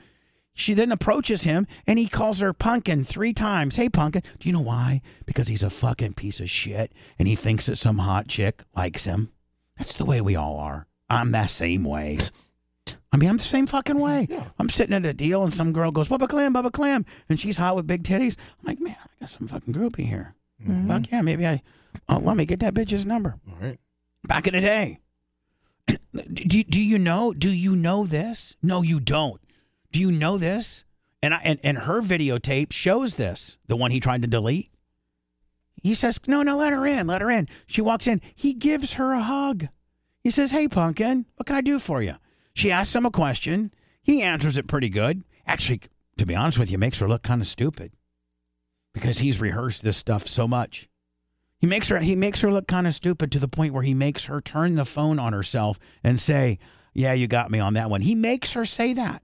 She 0.59 0.75
then 0.75 0.91
approaches 0.91 1.43
him 1.45 1.69
and 1.87 2.01
he 2.01 2.09
calls 2.09 2.41
her 2.41 2.53
Punkin 2.53 3.05
three 3.05 3.33
times. 3.33 3.77
Hey, 3.77 3.89
Punkin, 3.89 4.23
Do 4.41 4.49
you 4.49 4.53
know 4.53 4.61
why? 4.61 5.03
Because 5.25 5.47
he's 5.47 5.63
a 5.63 5.71
fucking 5.71 6.15
piece 6.15 6.41
of 6.41 6.51
shit 6.51 6.93
and 7.17 7.29
he 7.29 7.37
thinks 7.37 7.67
that 7.67 7.77
some 7.77 7.99
hot 7.99 8.27
chick 8.27 8.65
likes 8.75 9.05
him. 9.05 9.31
That's 9.77 9.95
the 9.97 10.05
way 10.05 10.21
we 10.21 10.35
all 10.35 10.59
are. 10.59 10.89
I'm 11.09 11.31
that 11.31 11.51
same 11.51 11.85
way. 11.85 12.19
I 13.13 13.17
mean, 13.17 13.31
I'm 13.31 13.37
the 13.37 13.45
same 13.45 13.69
fucking 13.69 14.01
way. 14.01 14.27
I'm 14.59 14.69
sitting 14.69 14.97
at 14.97 15.07
a 15.07 15.15
deal 15.15 15.45
and 15.45 15.55
some 15.55 15.73
girl 15.73 15.93
goes, 15.93 16.09
Bubba 16.09 16.29
Clam, 16.29 16.53
Bubba 16.55 16.73
Clam. 16.73 17.07
And 17.29 17.39
she's 17.39 17.57
hot 17.57 17.77
with 17.77 17.87
big 17.87 18.03
titties. 18.03 18.35
I'm 18.59 18.67
like, 18.67 18.81
man, 18.81 18.97
I 19.01 19.21
got 19.21 19.31
some 19.31 19.47
fucking 19.47 19.73
groupie 19.73 20.09
here. 20.09 20.35
Mm-hmm. 20.63 20.89
Fuck 20.89 21.11
yeah, 21.11 21.23
maybe 21.23 21.47
I, 21.47 21.63
oh, 22.09 22.19
let 22.19 22.37
me 22.37 22.45
get 22.45 22.61
that 22.61 22.75
bitch's 22.75 23.07
number. 23.07 23.37
All 23.49 23.57
right. 23.61 23.79
Back 24.25 24.47
in 24.47 24.55
the 24.55 24.61
day. 24.61 25.01
do, 26.13 26.65
do 26.65 26.81
you 26.81 26.99
know? 26.99 27.33
Do 27.33 27.51
you 27.51 27.77
know 27.77 28.05
this? 28.07 28.57
No, 28.63 28.83
you 28.83 29.01
don't. 29.01 29.41
Do 29.93 30.01
you 30.01 30.11
know 30.11 30.37
this? 30.39 30.85
And 31.23 31.35
I 31.35 31.41
and, 31.43 31.59
and 31.63 31.79
her 31.79 32.01
videotape 32.01 32.73
shows 32.73 33.15
this, 33.15 33.59
the 33.67 33.77
one 33.77 33.91
he 33.91 34.01
tried 34.01 34.23
to 34.23 34.29
delete. 34.29 34.71
He 35.83 35.95
says, 35.95 36.21
No, 36.27 36.43
no, 36.43 36.57
let 36.57 36.73
her 36.73 36.87
in, 36.87 37.07
let 37.07 37.21
her 37.21 37.31
in. 37.31 37.49
She 37.67 37.81
walks 37.81 38.07
in. 38.07 38.21
He 38.35 38.53
gives 38.53 38.95
her 38.95 39.13
a 39.13 39.23
hug. 39.23 39.69
He 40.23 40.31
says, 40.31 40.51
Hey, 40.51 40.69
pumpkin, 40.69 41.27
what 41.37 41.47
can 41.47 41.57
I 41.57 41.61
do 41.61 41.79
for 41.79 42.03
you? 42.03 42.17
She 42.55 42.73
asks 42.73 42.95
him 42.95 43.07
a 43.07 43.11
question. 43.11 43.73
He 44.03 44.23
answers 44.23 44.57
it 44.57 44.67
pretty 44.67 44.89
good. 44.89 45.23
Actually, 45.47 45.83
to 46.17 46.27
be 46.27 46.35
honest 46.35 46.59
with 46.59 46.71
you, 46.71 46.79
makes 46.79 46.99
her 46.99 47.09
look 47.09 47.23
kind 47.23 47.41
of 47.41 47.49
stupid 47.49 47.93
because 48.93 49.19
he's 49.19 49.41
rehearsed 49.41 49.83
this 49.83 49.97
stuff 49.97 50.27
so 50.27 50.49
much. 50.49 50.89
He 51.59 51.67
makes 51.67 51.89
her 51.89 51.99
he 51.99 52.15
makes 52.15 52.41
her 52.41 52.53
look 52.53 52.69
kind 52.69 52.87
of 52.87 52.95
stupid 52.95 53.33
to 53.33 53.39
the 53.39 53.49
point 53.49 53.75
where 53.75 53.83
he 53.83 53.95
makes 53.95 54.27
her 54.27 54.41
turn 54.41 54.77
the 54.77 54.85
phone 54.85 55.19
on 55.19 55.33
herself 55.33 55.79
and 56.05 56.21
say, 56.21 56.59
"Yeah, 56.95 57.13
you 57.13 57.27
got 57.27 57.51
me 57.51 57.59
on 57.59 57.75
that 57.75 57.91
one." 57.91 58.01
He 58.01 58.15
makes 58.15 58.53
her 58.53 58.65
say 58.65 58.93
that. 58.95 59.23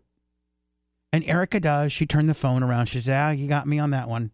And 1.13 1.25
Erica 1.25 1.61
does. 1.61 1.93
She 1.93 2.07
turned 2.07 2.29
the 2.29 2.35
phone 2.35 2.65
around. 2.65 2.87
She 2.87 2.99
says, 2.99 3.07
"Yeah, 3.07 3.31
you 3.31 3.47
got 3.47 3.69
me 3.69 3.79
on 3.79 3.91
that 3.91 4.09
one." 4.09 4.33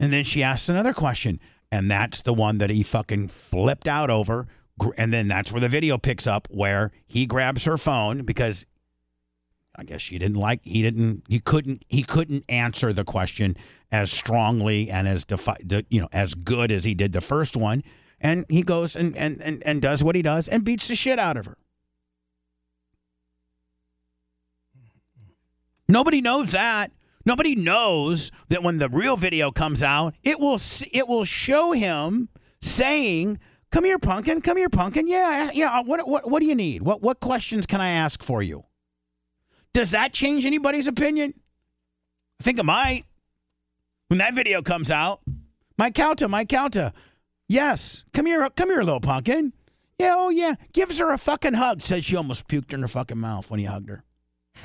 And 0.00 0.12
then 0.12 0.24
she 0.24 0.42
asks 0.42 0.68
another 0.68 0.92
question, 0.92 1.38
and 1.70 1.88
that's 1.88 2.22
the 2.22 2.34
one 2.34 2.58
that 2.58 2.70
he 2.70 2.82
fucking 2.82 3.28
flipped 3.28 3.86
out 3.86 4.10
over. 4.10 4.48
And 4.96 5.12
then 5.12 5.28
that's 5.28 5.52
where 5.52 5.60
the 5.60 5.68
video 5.68 5.98
picks 5.98 6.26
up 6.26 6.48
where 6.50 6.90
he 7.06 7.24
grabs 7.24 7.64
her 7.64 7.78
phone 7.78 8.24
because 8.24 8.66
I 9.74 9.84
guess 9.84 10.02
she 10.02 10.18
didn't 10.18 10.36
like 10.36 10.60
he 10.64 10.82
didn't 10.82 11.24
he 11.28 11.40
couldn't 11.40 11.84
he 11.88 12.02
couldn't 12.02 12.44
answer 12.48 12.92
the 12.92 13.04
question 13.04 13.56
as 13.90 14.10
strongly 14.10 14.90
and 14.90 15.08
as 15.08 15.24
defi- 15.24 15.64
de, 15.66 15.84
you 15.88 16.00
know 16.00 16.08
as 16.12 16.34
good 16.34 16.70
as 16.70 16.84
he 16.84 16.94
did 16.94 17.12
the 17.12 17.22
first 17.22 17.56
one 17.56 17.82
and 18.20 18.44
he 18.48 18.62
goes 18.62 18.94
and, 18.96 19.16
and 19.16 19.40
and 19.40 19.62
and 19.64 19.80
does 19.80 20.04
what 20.04 20.14
he 20.14 20.22
does 20.22 20.46
and 20.46 20.64
beats 20.64 20.88
the 20.88 20.94
shit 20.94 21.18
out 21.18 21.36
of 21.36 21.46
her. 21.46 21.56
Nobody 25.88 26.20
knows 26.20 26.52
that. 26.52 26.92
Nobody 27.24 27.54
knows 27.54 28.30
that 28.48 28.62
when 28.62 28.78
the 28.78 28.88
real 28.88 29.16
video 29.16 29.50
comes 29.50 29.82
out, 29.82 30.14
it 30.22 30.38
will 30.38 30.60
it 30.92 31.08
will 31.08 31.24
show 31.24 31.72
him 31.72 32.28
saying, 32.60 33.38
"Come 33.70 33.84
here, 33.84 33.98
pumpkin. 33.98 34.42
Come 34.42 34.56
here, 34.56 34.68
pumpkin. 34.68 35.06
Yeah, 35.06 35.50
yeah. 35.52 35.80
What 35.80 36.06
what 36.06 36.30
what 36.30 36.40
do 36.40 36.46
you 36.46 36.54
need? 36.54 36.82
What 36.82 37.00
what 37.02 37.20
questions 37.20 37.66
can 37.66 37.80
I 37.80 37.90
ask 37.90 38.22
for 38.22 38.42
you?" 38.42 38.64
Does 39.74 39.92
that 39.92 40.12
change 40.12 40.44
anybody's 40.44 40.86
opinion? 40.86 41.34
I 42.40 42.44
think 42.44 42.58
it 42.58 42.64
might. 42.64 43.04
When 44.08 44.18
that 44.18 44.34
video 44.34 44.60
comes 44.62 44.90
out, 44.90 45.20
Mike 45.78 45.94
Calta, 45.94 46.28
Mike 46.28 46.48
Calta. 46.48 46.92
Yes. 47.48 48.04
Come 48.12 48.26
here, 48.26 48.48
come 48.50 48.68
here, 48.68 48.82
little 48.82 49.00
pumpkin. 49.00 49.52
Yeah, 49.98 50.14
oh 50.16 50.28
yeah. 50.28 50.54
Gives 50.72 50.98
her 50.98 51.12
a 51.12 51.18
fucking 51.18 51.54
hug. 51.54 51.82
Says 51.82 52.04
she 52.04 52.16
almost 52.16 52.48
puked 52.48 52.74
in 52.74 52.82
her 52.82 52.88
fucking 52.88 53.18
mouth 53.18 53.50
when 53.50 53.60
he 53.60 53.66
hugged 53.66 53.88
her. 53.88 54.04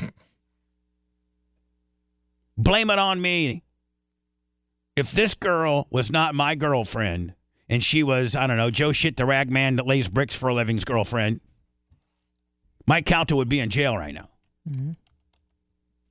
Blame 2.57 2.89
it 2.89 2.99
on 2.99 3.21
me. 3.21 3.63
If 4.95 5.11
this 5.11 5.35
girl 5.35 5.87
was 5.91 6.09
not 6.11 6.33
my 6.33 6.55
girlfriend 6.55 7.35
and 7.69 7.83
she 7.83 8.01
was, 8.01 8.35
I 8.35 8.47
don't 8.47 8.57
know, 8.57 8.71
Joe 8.71 8.91
Shit 8.91 9.15
the 9.15 9.25
rag 9.25 9.51
man 9.51 9.75
that 9.75 9.85
lays 9.85 10.07
bricks 10.07 10.35
for 10.35 10.49
a 10.49 10.53
living's 10.53 10.83
girlfriend, 10.83 11.39
Mike 12.87 13.05
Calta 13.05 13.35
would 13.35 13.49
be 13.49 13.59
in 13.59 13.69
jail 13.69 13.95
right 13.95 14.13
now. 14.13 14.29
Mm-hmm. 14.69 14.91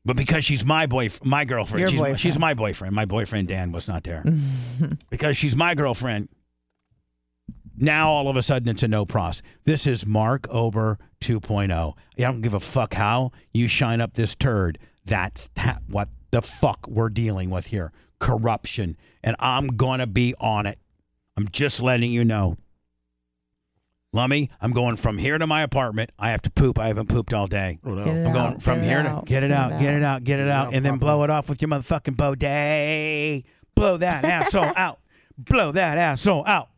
But 0.04 0.16
because 0.16 0.44
she's 0.44 0.64
my 0.64 0.86
boyfriend, 0.86 1.28
my 1.28 1.44
girlfriend, 1.44 1.80
Your 1.80 1.88
she's, 1.88 1.98
boyfriend. 1.98 2.20
she's 2.20 2.38
my 2.38 2.54
boyfriend. 2.54 2.94
My 2.94 3.04
boyfriend 3.06 3.48
Dan 3.48 3.72
was 3.72 3.88
not 3.88 4.04
there. 4.04 4.22
Mm-hmm. 4.24 4.92
because 5.10 5.36
she's 5.36 5.56
my 5.56 5.74
girlfriend. 5.74 6.28
Now 7.76 8.08
all 8.08 8.28
of 8.28 8.36
a 8.36 8.42
sudden 8.42 8.68
it's 8.68 8.82
a 8.84 8.88
no 8.88 9.04
pros. 9.04 9.42
This 9.64 9.86
is 9.86 10.06
Mark 10.06 10.46
Ober 10.48 10.98
2.0. 11.20 11.92
I 12.18 12.20
don't 12.22 12.40
give 12.40 12.54
a 12.54 12.60
fuck 12.60 12.94
how 12.94 13.32
you 13.52 13.68
shine 13.68 14.00
up 14.00 14.14
this 14.14 14.34
turd. 14.34 14.78
That's 15.04 15.50
ha- 15.58 15.78
what 15.88 16.08
the 16.30 16.40
fuck 16.40 16.86
we're 16.88 17.08
dealing 17.10 17.50
with 17.50 17.66
here. 17.66 17.92
Corruption. 18.18 18.96
And 19.24 19.36
I'm 19.40 19.66
going 19.66 19.98
to 19.98 20.06
be 20.06 20.34
on 20.40 20.66
it. 20.66 20.78
I'm 21.36 21.48
just 21.48 21.82
letting 21.82 22.12
you 22.12 22.24
know. 22.24 22.56
Lummy, 24.12 24.50
I'm 24.60 24.72
going 24.72 24.96
from 24.96 25.18
here 25.18 25.36
to 25.36 25.46
my 25.46 25.62
apartment. 25.62 26.10
I 26.18 26.30
have 26.30 26.42
to 26.42 26.50
poop. 26.50 26.78
I 26.78 26.88
haven't 26.88 27.08
pooped 27.08 27.34
all 27.34 27.46
day. 27.46 27.78
Oh, 27.84 27.90
no. 27.90 28.04
Get 28.04 28.16
it 28.16 28.26
I'm 28.26 28.32
going 28.32 28.54
out, 28.54 28.62
from 28.62 28.78
get 28.80 28.86
here 28.86 29.02
to 29.02 29.08
out, 29.08 29.26
get 29.26 29.42
it 29.42 29.52
out, 29.52 29.78
get 29.78 29.94
it 29.94 30.02
out, 30.02 30.24
get 30.24 30.40
it 30.40 30.48
out, 30.48 30.68
out, 30.68 30.74
and 30.74 30.84
then 30.84 30.98
blow 30.98 31.22
it. 31.22 31.24
it 31.24 31.30
off 31.30 31.48
with 31.48 31.60
your 31.60 31.68
motherfucking 31.68 32.16
bidet. 32.16 33.44
Blow 33.74 33.96
that 33.98 34.24
asshole 34.24 34.72
out. 34.76 35.00
Blow 35.36 35.72
that 35.72 35.98
asshole 35.98 36.46
out. 36.46 36.68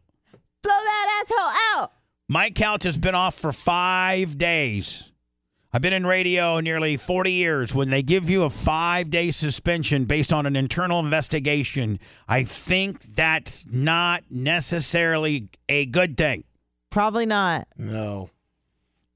Blow 0.62 0.72
that 0.72 1.22
asshole 1.24 1.82
out. 1.82 1.92
My 2.28 2.50
Couch 2.50 2.82
has 2.82 2.98
been 2.98 3.14
off 3.14 3.36
for 3.36 3.52
five 3.52 4.36
days. 4.36 5.12
I've 5.72 5.82
been 5.82 5.92
in 5.92 6.06
radio 6.06 6.60
nearly 6.60 6.96
40 6.96 7.30
years. 7.30 7.74
When 7.74 7.90
they 7.90 8.02
give 8.02 8.28
you 8.30 8.44
a 8.44 8.50
five 8.50 9.10
day 9.10 9.30
suspension 9.30 10.06
based 10.06 10.32
on 10.32 10.46
an 10.46 10.56
internal 10.56 10.98
investigation, 10.98 12.00
I 12.26 12.44
think 12.44 13.14
that's 13.14 13.66
not 13.70 14.24
necessarily 14.30 15.50
a 15.68 15.86
good 15.86 16.16
thing. 16.16 16.44
Probably 16.90 17.26
not. 17.26 17.68
No. 17.76 18.30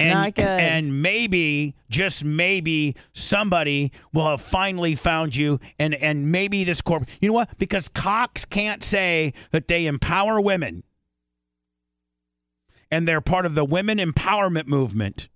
And, 0.00 0.14
Not 0.14 0.34
good. 0.34 0.44
and 0.44 1.00
maybe, 1.00 1.76
just 1.88 2.24
maybe, 2.24 2.96
somebody 3.12 3.92
will 4.12 4.26
have 4.26 4.40
finally 4.40 4.96
found 4.96 5.36
you, 5.36 5.60
and 5.78 5.94
and 5.94 6.32
maybe 6.32 6.64
this 6.64 6.80
corp. 6.80 7.08
You 7.20 7.28
know 7.28 7.34
what? 7.34 7.56
Because 7.56 7.86
Cox 7.88 8.44
can't 8.44 8.82
say 8.82 9.32
that 9.52 9.68
they 9.68 9.86
empower 9.86 10.40
women, 10.40 10.82
and 12.90 13.06
they're 13.06 13.20
part 13.20 13.46
of 13.46 13.54
the 13.54 13.64
women 13.64 13.98
empowerment 13.98 14.66
movement. 14.66 15.28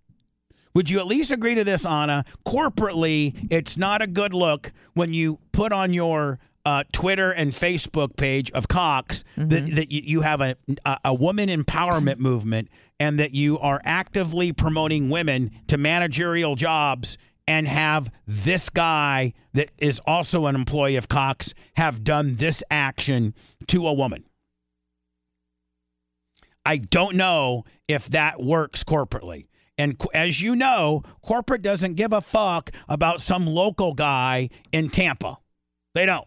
Would 0.74 0.91
you 0.91 0.99
at 0.99 1.07
least 1.07 1.30
agree 1.30 1.55
to 1.55 1.62
this, 1.62 1.87
Anna? 1.87 2.24
Corporately, 2.45 3.47
it's 3.51 3.76
not 3.76 4.03
a 4.03 4.07
good 4.09 4.34
look 4.34 4.72
when 4.95 5.14
you 5.14 5.39
put 5.53 5.72
on 5.72 5.95
your 5.95 6.41
uh, 6.66 6.82
Twitter 6.92 7.30
and 7.30 7.52
Facebook 7.52 8.16
page 8.16 8.50
of 8.50 8.66
Cox 8.66 9.22
that, 9.36 9.76
that 9.76 9.92
you, 9.92 10.02
you 10.04 10.20
have 10.22 10.40
a, 10.40 10.56
a, 10.84 10.98
a 11.06 11.14
woman 11.14 11.48
empowerment 11.48 12.18
movement 12.18 12.68
and 12.98 13.20
that 13.20 13.32
you 13.32 13.56
are 13.60 13.80
actively 13.84 14.52
promoting 14.52 15.08
women 15.08 15.52
to 15.68 15.78
managerial 15.78 16.56
jobs 16.56 17.18
and 17.46 17.68
have 17.68 18.10
this 18.26 18.68
guy 18.68 19.32
that 19.52 19.70
is 19.78 20.00
also 20.06 20.46
an 20.46 20.56
employee 20.56 20.96
of 20.96 21.08
Cox 21.08 21.54
have 21.76 22.02
done 22.02 22.34
this 22.34 22.64
action 22.68 23.32
to 23.68 23.86
a 23.86 23.92
woman. 23.92 24.24
I 26.64 26.78
don't 26.78 27.14
know 27.14 27.64
if 27.86 28.08
that 28.08 28.42
works 28.42 28.82
corporately. 28.82 29.46
And 29.78 30.00
as 30.12 30.42
you 30.42 30.56
know, 30.56 31.04
corporate 31.22 31.62
doesn't 31.62 31.94
give 31.94 32.12
a 32.12 32.20
fuck 32.20 32.72
about 32.88 33.20
some 33.20 33.46
local 33.46 33.94
guy 33.94 34.48
in 34.72 34.90
Tampa. 34.90 35.38
They 35.94 36.06
don't. 36.06 36.26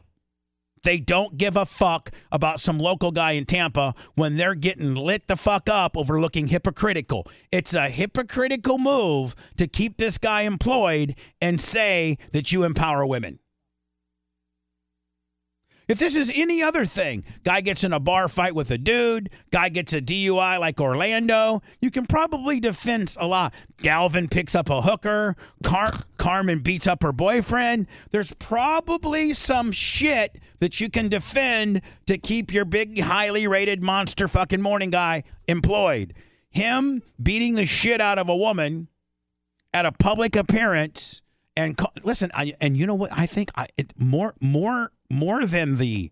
They 0.83 0.97
don't 0.97 1.37
give 1.37 1.55
a 1.55 1.65
fuck 1.65 2.11
about 2.31 2.59
some 2.59 2.79
local 2.79 3.11
guy 3.11 3.31
in 3.31 3.45
Tampa 3.45 3.93
when 4.15 4.37
they're 4.37 4.55
getting 4.55 4.95
lit 4.95 5.27
the 5.27 5.35
fuck 5.35 5.69
up 5.69 5.97
over 5.97 6.19
looking 6.21 6.47
hypocritical. 6.47 7.27
It's 7.51 7.73
a 7.73 7.89
hypocritical 7.89 8.77
move 8.77 9.35
to 9.57 9.67
keep 9.67 9.97
this 9.97 10.17
guy 10.17 10.41
employed 10.41 11.15
and 11.41 11.59
say 11.59 12.17
that 12.31 12.51
you 12.51 12.63
empower 12.63 13.05
women. 13.05 13.39
If 15.89 15.97
this 15.97 16.15
is 16.15 16.31
any 16.35 16.61
other 16.61 16.85
thing, 16.85 17.23
guy 17.43 17.61
gets 17.61 17.83
in 17.83 17.93
a 17.93 17.99
bar 17.99 18.27
fight 18.27 18.53
with 18.53 18.69
a 18.69 18.77
dude, 18.77 19.31
guy 19.49 19.69
gets 19.69 19.91
a 19.91 19.99
DUI 19.99 20.59
like 20.59 20.79
Orlando, 20.79 21.63
you 21.81 21.89
can 21.89 22.05
probably 22.05 22.59
defend 22.59 23.17
a 23.19 23.25
lot. 23.25 23.55
Galvin 23.77 24.27
picks 24.27 24.53
up 24.53 24.69
a 24.69 24.83
hooker, 24.83 25.35
Car- 25.63 25.97
Carmen 26.17 26.59
beats 26.59 26.85
up 26.85 27.01
her 27.01 27.11
boyfriend. 27.11 27.87
There's 28.11 28.33
probably 28.33 29.33
some 29.33 29.71
shit 29.71 30.39
that 30.59 30.79
you 30.79 30.91
can 30.91 31.09
defend 31.09 31.81
to 32.05 32.19
keep 32.19 32.53
your 32.53 32.65
big, 32.65 32.99
highly 32.99 33.47
rated 33.47 33.81
monster 33.81 34.27
fucking 34.27 34.61
morning 34.61 34.91
guy 34.91 35.23
employed. 35.47 36.13
Him 36.51 37.01
beating 37.21 37.55
the 37.55 37.65
shit 37.65 37.99
out 37.99 38.19
of 38.19 38.29
a 38.29 38.35
woman 38.35 38.89
at 39.73 39.87
a 39.87 39.91
public 39.91 40.35
appearance 40.35 41.23
and 41.59 41.79
listen 42.03 42.31
I, 42.33 42.53
and 42.61 42.75
you 42.77 42.85
know 42.87 42.95
what? 42.95 43.11
I 43.13 43.25
think 43.25 43.51
I, 43.55 43.67
it 43.77 43.93
more 43.97 44.33
more 44.41 44.91
more 45.09 45.45
than 45.45 45.75
the 45.77 46.11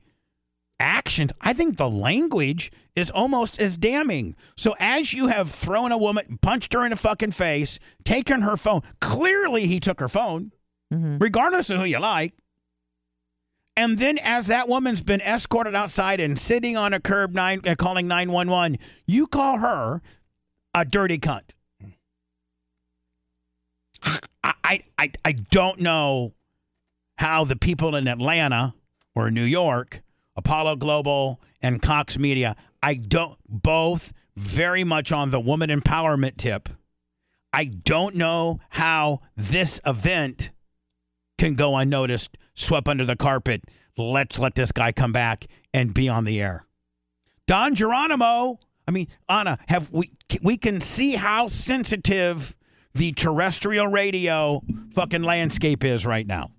actions 0.80 1.32
i 1.42 1.54
think 1.54 1.76
the 1.78 1.90
language 1.90 2.72
is 2.96 3.10
almost 3.10 3.60
as 3.60 3.78
damning. 3.78 4.36
So 4.58 4.76
as 4.80 5.12
you 5.12 5.26
have 5.28 5.50
thrown 5.52 5.92
a 5.92 5.98
woman 5.98 6.38
punched 6.42 6.74
her 6.74 6.84
in 6.86 6.92
the 6.92 6.96
fucking 6.96 7.32
face 7.32 7.80
taken 8.04 8.42
her 8.44 8.58
phone 8.58 8.82
clearly 9.02 9.66
he 9.68 9.80
took 9.80 10.00
her 10.00 10.08
phone 10.08 10.52
Mhm. 10.94 11.20
regardless 11.22 11.70
of 11.70 11.80
who 11.80 11.86
you 11.86 12.00
like. 12.00 12.34
And 13.76 13.98
then 13.98 14.18
as 14.20 14.48
that 14.48 14.68
woman's 14.70 15.02
been 15.02 15.22
escorted 15.22 15.76
outside 15.76 16.20
and 16.20 16.38
sitting 16.40 16.78
on 16.78 16.94
a 16.94 17.00
curb 17.00 17.34
nine 17.34 17.62
uh, 17.68 17.76
calling 17.76 18.08
911 18.08 18.78
you 19.08 19.28
call 19.28 19.58
her 19.58 20.02
a 20.76 20.86
dirty 20.86 21.18
cunt 21.20 21.56
I, 24.44 24.84
I, 24.98 25.12
I 25.24 25.32
don't 25.32 25.80
know 25.80 26.34
how 27.18 27.44
the 27.44 27.56
people 27.56 27.96
in 27.96 28.08
Atlanta 28.08 28.74
or 29.16 29.32
New 29.32 29.44
York, 29.44 30.02
Apollo 30.36 30.78
Global 30.78 31.42
and 31.62 31.82
Cox 31.82 32.18
Media, 32.18 32.56
I 32.84 32.96
don't 32.96 33.38
both 33.48 34.14
very 34.36 34.84
much 34.84 35.12
on 35.12 35.32
the 35.32 35.40
woman 35.40 35.70
empowerment 35.70 36.38
tip. 36.38 36.70
I 37.54 37.66
don't 37.66 38.16
know 38.16 38.60
how 38.70 39.22
this 39.36 39.80
event 39.86 40.52
can 41.38 41.56
go 41.56 41.76
unnoticed, 41.76 42.38
swept 42.56 42.88
under 42.88 43.06
the 43.06 43.16
carpet. 43.16 43.64
Let's 43.98 44.38
let 44.38 44.56
this 44.56 44.72
guy 44.72 44.92
come 44.92 45.12
back 45.12 45.48
and 45.74 45.94
be 45.94 46.10
on 46.10 46.26
the 46.26 46.40
air. 46.40 46.66
Don 47.48 47.74
Geronimo, 47.74 48.60
I 48.88 48.92
mean, 48.92 49.08
Anna, 49.30 49.58
have 49.68 49.92
we 49.92 50.12
we 50.42 50.58
can 50.58 50.82
see 50.82 51.16
how 51.16 51.48
sensitive 51.48 52.57
the 52.98 53.12
terrestrial 53.14 53.88
radio 53.88 54.62
fucking 54.94 55.24
landscape 55.24 55.84
is 55.84 56.06
right 56.06 56.28
now. 56.28 56.50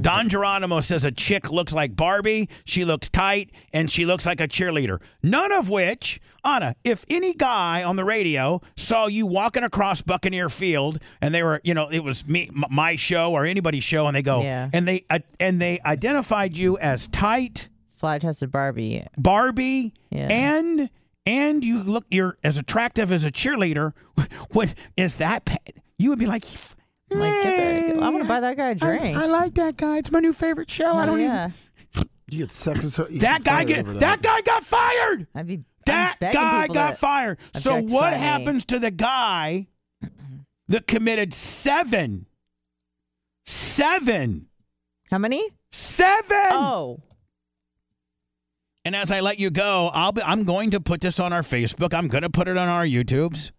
Don 0.00 0.28
Geronimo 0.28 0.80
says 0.80 1.04
a 1.04 1.12
chick 1.12 1.52
looks 1.52 1.72
like 1.72 1.94
Barbie, 1.94 2.48
she 2.64 2.84
looks 2.84 3.08
tight, 3.10 3.50
and 3.72 3.88
she 3.88 4.06
looks 4.06 4.26
like 4.26 4.40
a 4.40 4.48
cheerleader. 4.48 5.00
None 5.22 5.52
of 5.52 5.68
which, 5.68 6.20
Anna, 6.44 6.74
if 6.82 7.04
any 7.08 7.32
guy 7.32 7.84
on 7.84 7.94
the 7.94 8.04
radio 8.04 8.60
saw 8.76 9.06
you 9.06 9.24
walking 9.26 9.62
across 9.62 10.02
Buccaneer 10.02 10.48
Field 10.48 10.98
and 11.20 11.32
they 11.32 11.44
were, 11.44 11.60
you 11.62 11.74
know, 11.74 11.88
it 11.90 12.00
was 12.00 12.26
me, 12.26 12.50
my 12.70 12.96
show 12.96 13.32
or 13.32 13.44
anybody's 13.44 13.84
show, 13.84 14.08
and 14.08 14.16
they 14.16 14.22
go, 14.22 14.42
Yeah. 14.42 14.68
and 14.72 14.88
they 14.88 15.04
uh, 15.10 15.20
and 15.38 15.60
they 15.62 15.78
identified 15.84 16.56
you 16.56 16.76
as 16.78 17.06
tight, 17.08 17.68
Fly 17.94 18.18
tested 18.18 18.50
Barbie. 18.50 19.04
Barbie, 19.16 19.92
Yeah. 20.10 20.28
and 20.28 20.90
and 21.28 21.62
you 21.64 21.82
look 21.82 22.04
you're 22.10 22.36
as 22.42 22.56
attractive 22.58 23.12
as 23.12 23.24
a 23.24 23.30
cheerleader. 23.30 23.92
What 24.52 24.74
is 24.96 25.16
that? 25.18 25.44
pa- 25.44 25.56
You 25.98 26.10
would 26.10 26.18
be 26.18 26.26
like, 26.26 26.44
Like, 27.10 27.42
get 27.42 27.96
the, 27.96 28.02
I 28.02 28.08
want 28.08 28.22
to 28.22 28.28
buy 28.28 28.40
that 28.40 28.56
guy 28.56 28.70
a 28.70 28.74
drink. 28.74 29.16
I, 29.16 29.22
I 29.24 29.26
like 29.26 29.54
that 29.54 29.76
guy. 29.76 29.98
It's 29.98 30.10
my 30.10 30.20
new 30.20 30.32
favorite 30.32 30.70
show. 30.70 30.92
I 30.92 31.02
Oh, 31.04 31.06
don't 31.06 31.20
yeah. 31.20 31.50
You 32.30 32.38
get 32.40 32.48
sexist. 32.50 32.98
you 32.98 33.04
even. 33.06 33.18
That 33.20 33.42
guy 33.44 33.64
get 33.64 33.80
over 33.80 33.94
that. 33.94 34.20
guy 34.22 34.40
got 34.42 34.64
fired. 34.64 35.26
I'd 35.34 35.46
be 35.46 35.54
I'm 35.54 35.64
That 35.86 36.16
guy 36.20 36.66
got 36.68 36.90
to- 36.90 36.96
fired. 36.96 37.38
So 37.60 37.80
what 37.80 38.12
happens 38.12 38.64
to 38.66 38.78
the 38.78 38.90
guy 38.90 39.68
that 40.68 40.86
committed 40.86 41.32
seven, 41.32 42.26
seven, 43.46 44.46
How 45.10 45.18
many? 45.18 45.42
seven? 45.72 46.46
Oh, 46.50 47.00
And 48.88 48.96
as 48.96 49.12
I 49.12 49.20
let 49.20 49.38
you 49.38 49.50
go, 49.50 49.88
I'll 49.88 50.12
be, 50.12 50.22
I'm 50.22 50.44
going 50.44 50.70
to 50.70 50.80
put 50.80 51.02
this 51.02 51.20
on 51.20 51.30
our 51.30 51.42
Facebook. 51.42 51.92
I'm 51.92 52.08
going 52.08 52.22
to 52.22 52.30
put 52.30 52.48
it 52.48 52.56
on 52.56 52.68
our 52.68 52.84
YouTubes. 52.84 53.50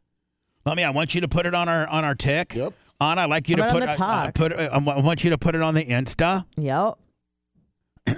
Let 0.65 0.75
me. 0.75 0.83
I 0.83 0.89
want 0.89 1.13
you 1.13 1.21
to 1.21 1.27
put 1.27 1.45
it 1.45 1.53
on 1.53 1.69
our 1.69 1.85
on 1.85 2.03
our 2.03 2.15
tick. 2.15 2.55
Yep. 2.55 2.73
On, 2.99 3.19
I'd 3.19 3.29
like 3.29 3.47
you 3.47 3.55
How 3.57 3.61
to 3.61 3.69
about 3.69 3.79
put 3.79 3.89
on 3.89 3.95
the 3.95 4.03
uh, 4.03 4.07
uh, 4.07 4.31
put. 4.31 4.53
Uh, 4.53 4.69
I 4.73 4.99
want 5.01 5.23
you 5.23 5.29
to 5.29 5.37
put 5.37 5.53
it 5.53 5.61
on 5.61 5.75
the 5.75 5.85
Insta. 5.85 6.45
yep. 6.57 6.97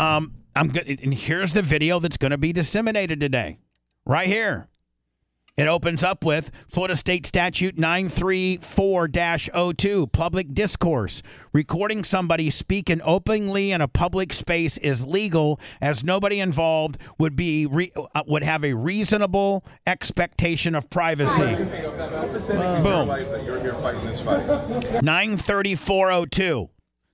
Um, 0.00 0.32
I'm 0.56 0.68
good. 0.68 0.88
And 1.02 1.12
here's 1.12 1.52
the 1.52 1.60
video 1.60 2.00
that's 2.00 2.16
going 2.16 2.30
to 2.30 2.38
be 2.38 2.54
disseminated 2.54 3.20
today, 3.20 3.58
right 4.06 4.26
here. 4.26 4.66
It 5.60 5.68
opens 5.68 6.02
up 6.02 6.24
with 6.24 6.50
Florida 6.68 6.96
State 6.96 7.26
Statute 7.26 7.76
934 7.76 9.08
02, 9.74 10.06
public 10.06 10.54
discourse. 10.54 11.22
Recording 11.52 12.02
somebody 12.02 12.48
speaking 12.48 13.02
openly 13.04 13.70
in 13.70 13.82
a 13.82 13.88
public 13.88 14.32
space 14.32 14.78
is 14.78 15.04
legal 15.04 15.60
as 15.82 16.02
nobody 16.02 16.40
involved 16.40 16.96
would 17.18 17.36
be 17.36 17.66
re- 17.66 17.92
uh, 17.94 18.22
would 18.26 18.42
have 18.42 18.64
a 18.64 18.72
reasonable 18.72 19.62
expectation 19.86 20.74
of 20.74 20.88
privacy. 20.88 21.56
Boom. 22.82 23.10
93402. 25.02 26.70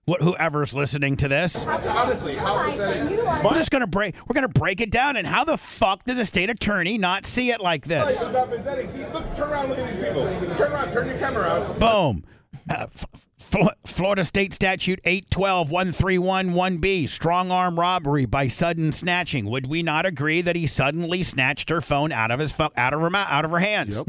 What 0.07 0.23
whoever's 0.23 0.73
listening 0.73 1.17
to 1.17 1.27
this. 1.27 1.57
Honestly, 1.57 2.37
how 2.37 2.71
pathetic. 2.71 3.45
We're 3.45 3.55
just 3.55 3.73
gonna 3.73 3.89
break 3.89 4.15
we're 4.29 4.35
gonna 4.35 4.47
break 4.47 4.81
it 4.81 4.93
down 4.93 5.17
and 5.17 5.27
how 5.27 5.43
the 5.43 5.57
fuck 5.57 6.05
did 6.05 6.17
the 6.17 6.25
state 6.25 6.49
attorney 6.49 6.97
not 6.97 7.27
see 7.27 7.51
it 7.51 7.61
like 7.61 7.85
this? 7.85 8.09
It's 8.09 8.23
not 8.33 8.49
pathetic. 8.49 8.87
Look, 9.13 9.35
turn 9.35 9.51
around, 9.51 9.69
look 9.71 9.79
at 9.81 9.93
these 9.93 10.05
people. 10.05 10.25
Turn 10.57 10.73
around, 10.73 10.93
turn 10.93 11.09
your 11.09 11.19
camera 11.19 11.43
around. 11.47 11.81
Boom. 11.81 12.25
Uh, 12.71 12.87
F- 12.95 13.07
Fl- 13.41 13.69
Florida 13.85 14.25
State 14.25 14.55
Statute 14.55 15.01
812 15.05 15.71
131 15.71 16.51
1B, 16.51 17.09
strong 17.09 17.51
arm 17.51 17.77
robbery 17.79 18.27
by 18.27 18.47
sudden 18.47 18.93
snatching. 18.93 19.47
Would 19.51 19.67
we 19.67 19.83
not 19.83 20.07
agree 20.07 20.41
that 20.41 20.55
he 20.55 20.69
suddenly 20.69 21.25
snatched 21.25 21.69
her 21.69 21.81
phone 21.81 22.13
out 22.13 22.31
of 22.31 22.39
his 22.39 22.53
fu- 22.53 22.69
out 22.77 22.93
of 22.95 23.01
her 23.01 23.11
mou- 23.11 23.19
out 23.19 23.45
of 23.45 23.51
her 23.51 23.59
hands? 23.59 23.97
Yep. 23.97 24.07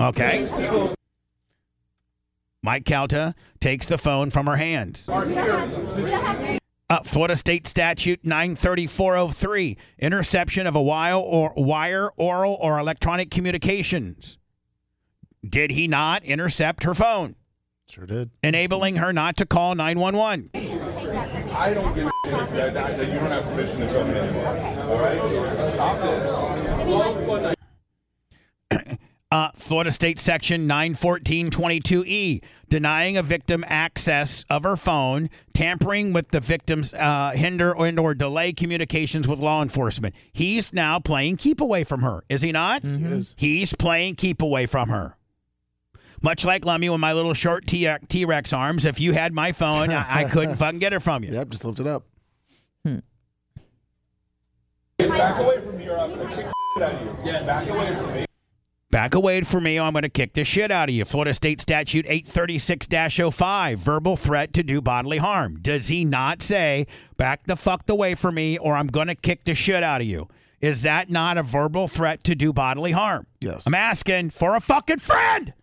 Okay. 0.00 0.94
Mike 2.62 2.84
Calta 2.84 3.34
takes 3.58 3.86
the 3.86 3.96
phone 3.98 4.30
from 4.30 4.46
her 4.46 4.56
hands. 4.56 5.08
Are 5.08 5.24
here. 5.26 5.66
This, 5.96 6.60
Uh, 6.90 7.02
Florida 7.04 7.36
State 7.36 7.68
Statute 7.68 8.18
93403, 8.24 9.76
interception 10.00 10.66
of 10.66 10.74
a 10.74 10.82
wire 10.82 11.14
or 11.14 11.52
wire, 11.56 12.10
oral, 12.16 12.58
or 12.60 12.80
electronic 12.80 13.30
communications. 13.30 14.38
Did 15.48 15.70
he 15.70 15.86
not 15.86 16.24
intercept 16.24 16.82
her 16.82 16.92
phone, 16.92 17.36
Sure 17.88 18.06
did. 18.06 18.30
enabling 18.42 18.96
her 18.96 19.12
not 19.12 19.36
to 19.36 19.46
call 19.46 19.76
911? 19.76 20.50
I 21.54 21.72
don't 21.72 21.94
give 21.94 22.08
a 22.08 22.10
shit 22.26 22.32
that, 22.50 22.74
that, 22.74 22.96
that 22.98 23.06
you 23.06 23.14
don't 23.20 23.30
have 23.30 23.44
permission 23.44 23.78
to 23.80 23.88
film 23.88 24.10
it 24.10 24.16
anymore. 24.16 24.48
All 24.48 24.98
right? 24.98 25.20
Stop 25.74 27.56
this. 28.72 28.98
Uh, 29.32 29.48
Florida 29.54 29.92
State 29.92 30.18
Section 30.18 30.66
91422E, 30.66 32.42
denying 32.68 33.16
a 33.16 33.22
victim 33.22 33.64
access 33.68 34.44
of 34.50 34.64
her 34.64 34.76
phone, 34.76 35.30
tampering 35.54 36.12
with 36.12 36.28
the 36.30 36.40
victim's 36.40 36.92
uh, 36.94 37.30
hinder 37.32 37.72
and 37.72 38.00
or 38.00 38.12
delay 38.12 38.52
communications 38.52 39.28
with 39.28 39.38
law 39.38 39.62
enforcement. 39.62 40.16
He's 40.32 40.72
now 40.72 40.98
playing 40.98 41.36
keep 41.36 41.60
away 41.60 41.84
from 41.84 42.00
her, 42.02 42.24
is 42.28 42.42
he 42.42 42.50
not? 42.50 42.82
He 42.82 42.88
is. 43.04 43.36
He's 43.38 43.72
playing 43.72 44.16
keep 44.16 44.42
away 44.42 44.66
from 44.66 44.88
her. 44.88 45.16
Much 46.22 46.44
like 46.44 46.64
Lummy 46.64 46.88
with 46.88 47.00
my 47.00 47.12
little 47.12 47.32
short 47.32 47.68
T 47.68 48.24
Rex 48.24 48.52
arms, 48.52 48.84
if 48.84 48.98
you 48.98 49.12
had 49.12 49.32
my 49.32 49.52
phone, 49.52 49.90
I, 49.90 50.22
I 50.22 50.24
couldn't 50.24 50.56
fucking 50.58 50.80
get 50.80 50.92
it 50.92 51.00
from 51.00 51.22
you. 51.22 51.32
Yep, 51.32 51.50
just 51.50 51.64
lift 51.64 51.78
it 51.78 51.86
up. 51.86 52.04
Back 54.98 55.38
away 55.38 55.60
from 55.60 55.78
me 55.78 55.88
or 55.88 55.98
I'm 55.98 56.14
going 56.14 56.28
to 56.28 56.34
kick 56.34 56.46
the 56.76 56.84
out 56.84 56.94
of 56.94 57.26
you. 57.26 57.32
Back 57.32 57.68
away 57.68 57.94
from 57.94 58.14
me. 58.14 58.26
Back 58.90 59.14
away 59.14 59.42
from 59.42 59.64
me, 59.64 59.78
or 59.78 59.84
I'm 59.84 59.92
going 59.92 60.02
to 60.02 60.08
kick 60.08 60.34
the 60.34 60.42
shit 60.42 60.72
out 60.72 60.88
of 60.88 60.94
you. 60.94 61.04
Florida 61.04 61.32
State 61.32 61.60
Statute 61.60 62.06
836 62.08 62.88
05, 63.32 63.78
verbal 63.78 64.16
threat 64.16 64.52
to 64.54 64.64
do 64.64 64.80
bodily 64.80 65.18
harm. 65.18 65.58
Does 65.62 65.86
he 65.86 66.04
not 66.04 66.42
say, 66.42 66.88
back 67.16 67.46
the 67.46 67.54
fuck 67.54 67.88
away 67.88 68.16
from 68.16 68.34
me, 68.34 68.58
or 68.58 68.74
I'm 68.74 68.88
going 68.88 69.06
to 69.06 69.14
kick 69.14 69.44
the 69.44 69.54
shit 69.54 69.84
out 69.84 70.00
of 70.00 70.08
you? 70.08 70.26
Is 70.60 70.82
that 70.82 71.08
not 71.08 71.38
a 71.38 71.42
verbal 71.42 71.86
threat 71.86 72.24
to 72.24 72.34
do 72.34 72.52
bodily 72.52 72.90
harm? 72.90 73.26
Yes. 73.40 73.64
I'm 73.66 73.74
asking 73.74 74.30
for 74.30 74.56
a 74.56 74.60
fucking 74.60 74.98
friend. 74.98 75.54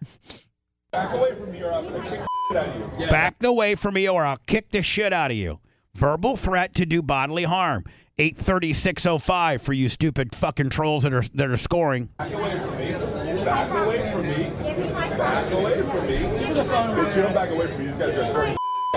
Back 0.91 1.13
away 1.13 1.36
from 1.36 1.51
me 1.51 1.63
or 1.63 1.73
I'm 1.73 1.88
going 1.88 2.01
to 2.01 2.09
kick 2.09 2.19
the 2.19 2.28
shit 2.47 2.57
out 2.57 2.75
of 2.75 2.99
you. 2.99 3.07
Back 3.07 3.39
the 3.39 3.51
way 3.51 3.75
from 3.75 3.93
me, 3.93 4.07
or 4.07 4.25
I'll 4.25 4.39
kick 4.47 4.71
the 4.71 4.82
shit 4.82 5.11
out 5.11 5.32
of 5.32 5.38
you. 5.38 5.59
Verbal 5.93 6.38
threat 6.38 6.73
to 6.75 6.86
do 6.86 7.01
bodily 7.01 7.43
harm. 7.43 7.84
83605 8.20 9.61
for 9.61 9.74
you 9.74 9.89
stupid 9.89 10.36
fucking 10.36 10.70
trolls 10.70 11.03
that 11.03 11.13
are 11.13 11.24
that 11.36 11.49
are 11.49 11.57
scoring. 11.57 12.09
Back 12.18 12.32
away 12.32 12.59
from 12.59 12.78
me. 12.78 13.43
Back 13.45 13.72
away 13.72 14.11
from 14.11 14.28
me. 14.28 15.18
Back 15.18 15.51
away 15.51 15.82
from 15.82 16.07
me. 16.07 16.18
Bitch, 16.18 17.15
you 17.15 17.22
don't 17.22 17.34
back 17.34 17.51
away 17.51 17.68
from 17.68 17.80
me. 17.80 17.86
You 17.86 17.89
just 17.91 17.99
got 17.99 18.05
to 18.07 18.13
go 18.13 18.34
throw 18.34 18.55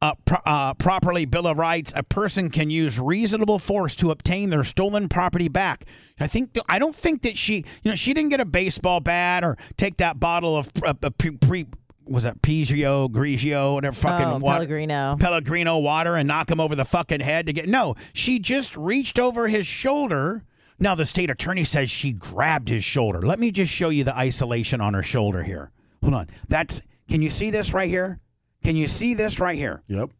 uh, 0.00 0.14
pro- 0.24 0.38
uh, 0.46 0.74
properly 0.74 1.24
Bill 1.24 1.46
of 1.48 1.58
Rights, 1.58 1.92
a 1.96 2.04
person 2.04 2.50
can 2.50 2.70
use 2.70 3.00
reasonable 3.00 3.58
force 3.58 3.96
to 3.96 4.12
obtain 4.12 4.48
their 4.50 4.62
stolen 4.62 5.08
property 5.08 5.48
back. 5.48 5.86
I 6.20 6.28
think 6.28 6.52
th- 6.52 6.64
I 6.68 6.78
don't 6.78 6.94
think 6.94 7.22
that 7.22 7.36
she, 7.36 7.64
you 7.82 7.90
know, 7.90 7.96
she 7.96 8.14
didn't 8.14 8.30
get 8.30 8.38
a 8.40 8.44
baseball 8.44 9.00
bat 9.00 9.42
or 9.42 9.56
take 9.76 9.96
that 9.96 10.20
bottle 10.20 10.56
of 10.56 10.68
uh, 10.84 10.94
uh, 11.02 11.10
pre, 11.10 11.30
pre 11.32 11.66
was 12.06 12.22
that 12.24 12.40
Pizio, 12.42 13.08
Grigio, 13.10 13.74
whatever 13.74 13.96
fucking 13.96 14.24
Oh, 14.26 14.38
wa- 14.38 14.52
Pellegrino. 14.54 15.16
Pellegrino 15.18 15.78
water 15.78 16.14
and 16.14 16.28
knock 16.28 16.48
him 16.50 16.60
over 16.60 16.76
the 16.76 16.84
fucking 16.84 17.20
head 17.20 17.46
to 17.46 17.52
get. 17.52 17.68
No, 17.68 17.96
she 18.12 18.38
just 18.38 18.76
reached 18.76 19.18
over 19.18 19.48
his 19.48 19.66
shoulder. 19.66 20.44
Now 20.78 20.94
the 20.94 21.06
state 21.06 21.30
attorney 21.30 21.64
says 21.64 21.90
she 21.90 22.12
grabbed 22.12 22.68
his 22.68 22.84
shoulder. 22.84 23.22
Let 23.22 23.40
me 23.40 23.50
just 23.50 23.72
show 23.72 23.88
you 23.88 24.04
the 24.04 24.16
isolation 24.16 24.80
on 24.80 24.94
her 24.94 25.02
shoulder 25.02 25.42
here. 25.42 25.70
Hold 26.02 26.14
on. 26.14 26.30
That's. 26.48 26.82
Can 27.08 27.22
you 27.22 27.30
see 27.30 27.50
this 27.50 27.72
right 27.72 27.88
here? 27.88 28.20
Can 28.62 28.76
you 28.76 28.86
see 28.86 29.14
this 29.14 29.40
right 29.40 29.56
here? 29.56 29.82
Yep. 29.88 30.10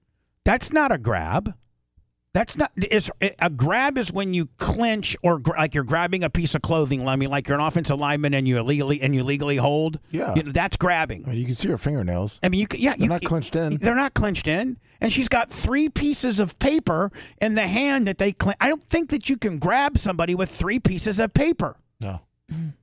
That's 0.44 0.72
not 0.72 0.90
a 0.90 0.98
grab. 0.98 1.54
That's 2.38 2.56
not. 2.56 2.70
Is 2.76 3.10
a 3.40 3.50
grab 3.50 3.98
is 3.98 4.12
when 4.12 4.32
you 4.32 4.48
clinch 4.58 5.16
or 5.24 5.40
gr- 5.40 5.56
like 5.58 5.74
you're 5.74 5.82
grabbing 5.82 6.22
a 6.22 6.30
piece 6.30 6.54
of 6.54 6.62
clothing. 6.62 7.08
I 7.08 7.16
mean, 7.16 7.30
like 7.30 7.48
you're 7.48 7.58
an 7.58 7.64
offensive 7.66 7.98
lineman 7.98 8.32
and 8.32 8.46
you 8.46 8.58
illegally 8.58 9.02
and 9.02 9.12
you 9.12 9.24
legally 9.24 9.56
hold. 9.56 9.98
Yeah. 10.12 10.36
You 10.36 10.44
know, 10.44 10.52
that's 10.52 10.76
grabbing. 10.76 11.24
I 11.26 11.30
mean, 11.30 11.38
you 11.40 11.46
can 11.46 11.56
see 11.56 11.66
her 11.66 11.76
fingernails. 11.76 12.38
I 12.44 12.48
mean, 12.48 12.60
you 12.60 12.68
c- 12.70 12.78
yeah, 12.78 12.90
They're 12.96 13.06
you, 13.06 13.08
not 13.08 13.24
clenched 13.24 13.56
in. 13.56 13.78
They're 13.78 13.96
not 13.96 14.14
clenched 14.14 14.46
in, 14.46 14.76
and 15.00 15.12
she's 15.12 15.28
got 15.28 15.50
three 15.50 15.88
pieces 15.88 16.38
of 16.38 16.56
paper 16.60 17.10
in 17.42 17.56
the 17.56 17.66
hand 17.66 18.06
that 18.06 18.18
they. 18.18 18.30
Clen- 18.30 18.54
I 18.60 18.68
don't 18.68 18.84
think 18.84 19.10
that 19.10 19.28
you 19.28 19.36
can 19.36 19.58
grab 19.58 19.98
somebody 19.98 20.36
with 20.36 20.48
three 20.48 20.78
pieces 20.78 21.18
of 21.18 21.34
paper, 21.34 21.74
No. 22.00 22.20
and, 22.50 22.76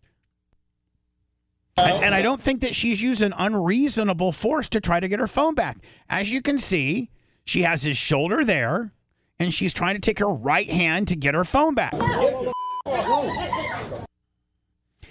and 1.78 2.14
I 2.14 2.22
don't 2.22 2.41
think 2.41 2.60
that 2.60 2.76
she's 2.76 3.01
using 3.01 3.32
unreasonable 3.38 4.34
force 4.34 4.68
to 4.68 4.82
try 4.82 4.99
to 4.99 5.08
get 5.08 5.20
her 5.22 5.28
phone 5.28 5.56
back. 5.56 5.78
As 6.10 6.30
you 6.30 6.41
can 6.41 6.58
see, 6.58 7.10
she 7.45 7.62
has 7.62 7.84
his 7.84 7.95
shoulder 7.95 8.43
there, 8.43 8.91
and 9.40 9.54
she's 9.54 9.74
trying 9.74 9.96
to 9.96 10.02
take 10.02 10.20
her 10.20 10.30
right 10.30 10.70
hand 10.70 11.08
to 11.10 11.16
get 11.16 11.34
her 11.34 11.44
phone 11.44 11.76
back. 11.76 11.94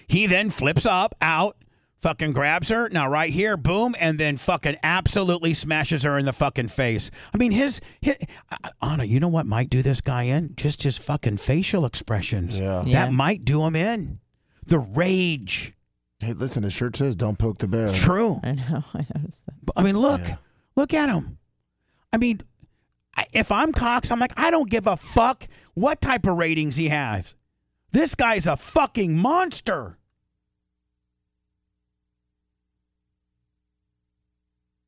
He 0.07 0.27
then 0.27 0.51
flips 0.51 0.87
up, 0.87 1.15
out, 1.21 1.57
fucking 2.03 2.33
grabs 2.33 2.69
her. 2.69 2.89
Now, 2.91 3.09
right 3.09 3.33
here, 3.33 3.57
boom, 3.57 3.97
and 3.99 4.19
then 4.21 4.37
fucking 4.37 4.77
absolutely 4.83 5.55
smashes 5.55 6.03
her 6.03 6.19
in 6.19 6.25
the 6.27 6.33
fucking 6.33 6.69
face. 6.69 7.11
I 7.33 7.39
mean, 7.39 7.53
his, 7.53 7.81
his 8.01 8.17
uh, 8.51 8.69
Anna, 8.83 9.05
you 9.05 9.19
know 9.19 9.29
what 9.29 9.47
might 9.47 9.71
do 9.71 9.83
this 9.83 10.01
guy 10.01 10.25
in? 10.25 10.55
Just 10.57 10.83
his 10.83 10.97
fucking 10.99 11.39
facial 11.39 11.85
expressions. 11.87 12.59
Yeah. 12.59 12.85
Yeah. 12.85 13.07
That 13.07 13.13
might 13.13 13.45
do 13.45 13.65
him 13.65 13.75
in. 13.75 14.21
The 14.67 14.79
rage. 14.79 15.73
Hey, 16.21 16.33
listen, 16.33 16.63
his 16.63 16.73
shirt 16.73 16.97
says 16.97 17.17
"Don't 17.17 17.39
poke 17.39 17.59
the 17.59 17.67
bear." 17.69 17.89
True. 17.93 18.41
I 18.43 18.53
know. 18.53 18.85
I 18.95 19.07
noticed 19.15 19.45
that. 19.45 19.55
I 19.77 19.83
mean, 19.83 19.99
look, 19.99 20.21
Yeah. 20.23 20.37
look 20.77 20.95
at 20.95 21.11
him. 21.11 21.39
I 22.13 22.17
mean, 22.19 22.41
I- 22.41 22.45
if 23.33 23.53
I'm 23.53 23.73
Cox, 23.73 24.11
I'm 24.11 24.19
like, 24.19 24.33
I 24.37 24.51
don't 24.51 24.71
give 24.71 24.87
a 24.87 24.97
fuck 24.97 25.47
what 25.75 26.01
type 26.01 26.27
of 26.27 26.37
ratings 26.37 26.77
he 26.77 26.89
has. 26.89 27.35
This 27.93 28.15
guy's 28.15 28.47
a 28.47 28.57
fucking 28.57 29.17
monster. 29.17 29.99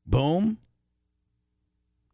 Boom. 0.05 0.57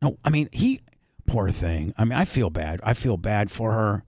No, 0.01 0.18
I 0.24 0.30
mean, 0.30 0.49
he, 0.51 0.82
Poor 1.26 1.49
thing. 1.51 1.93
I 1.97 2.05
mean, 2.05 2.18
I 2.18 2.26
feel 2.26 2.49
bad. 2.49 2.80
I 2.84 2.93
feel 2.93 3.18
bad 3.18 3.49
for 3.49 3.72
her. 3.72 4.03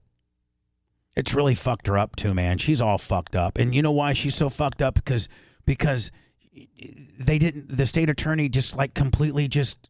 It's 1.16 1.34
really 1.34 1.56
fucked 1.56 1.88
her 1.88 1.98
up 1.98 2.16
too, 2.16 2.34
man. 2.34 2.58
She's 2.58 2.82
all 2.82 2.98
fucked 2.98 3.36
up. 3.36 3.58
And 3.58 3.74
you 3.74 3.82
know 3.82 3.92
why 3.92 4.14
she's 4.14 4.36
so 4.36 4.50
fucked 4.50 4.82
up? 4.82 4.96
Because 4.96 5.30
because 5.66 6.12
they 7.20 7.40
didn't 7.40 7.76
the 7.76 7.86
state 7.86 8.10
attorney 8.10 8.50
just 8.50 8.76
like 8.76 8.94
completely 8.94 9.48
just 9.48 9.90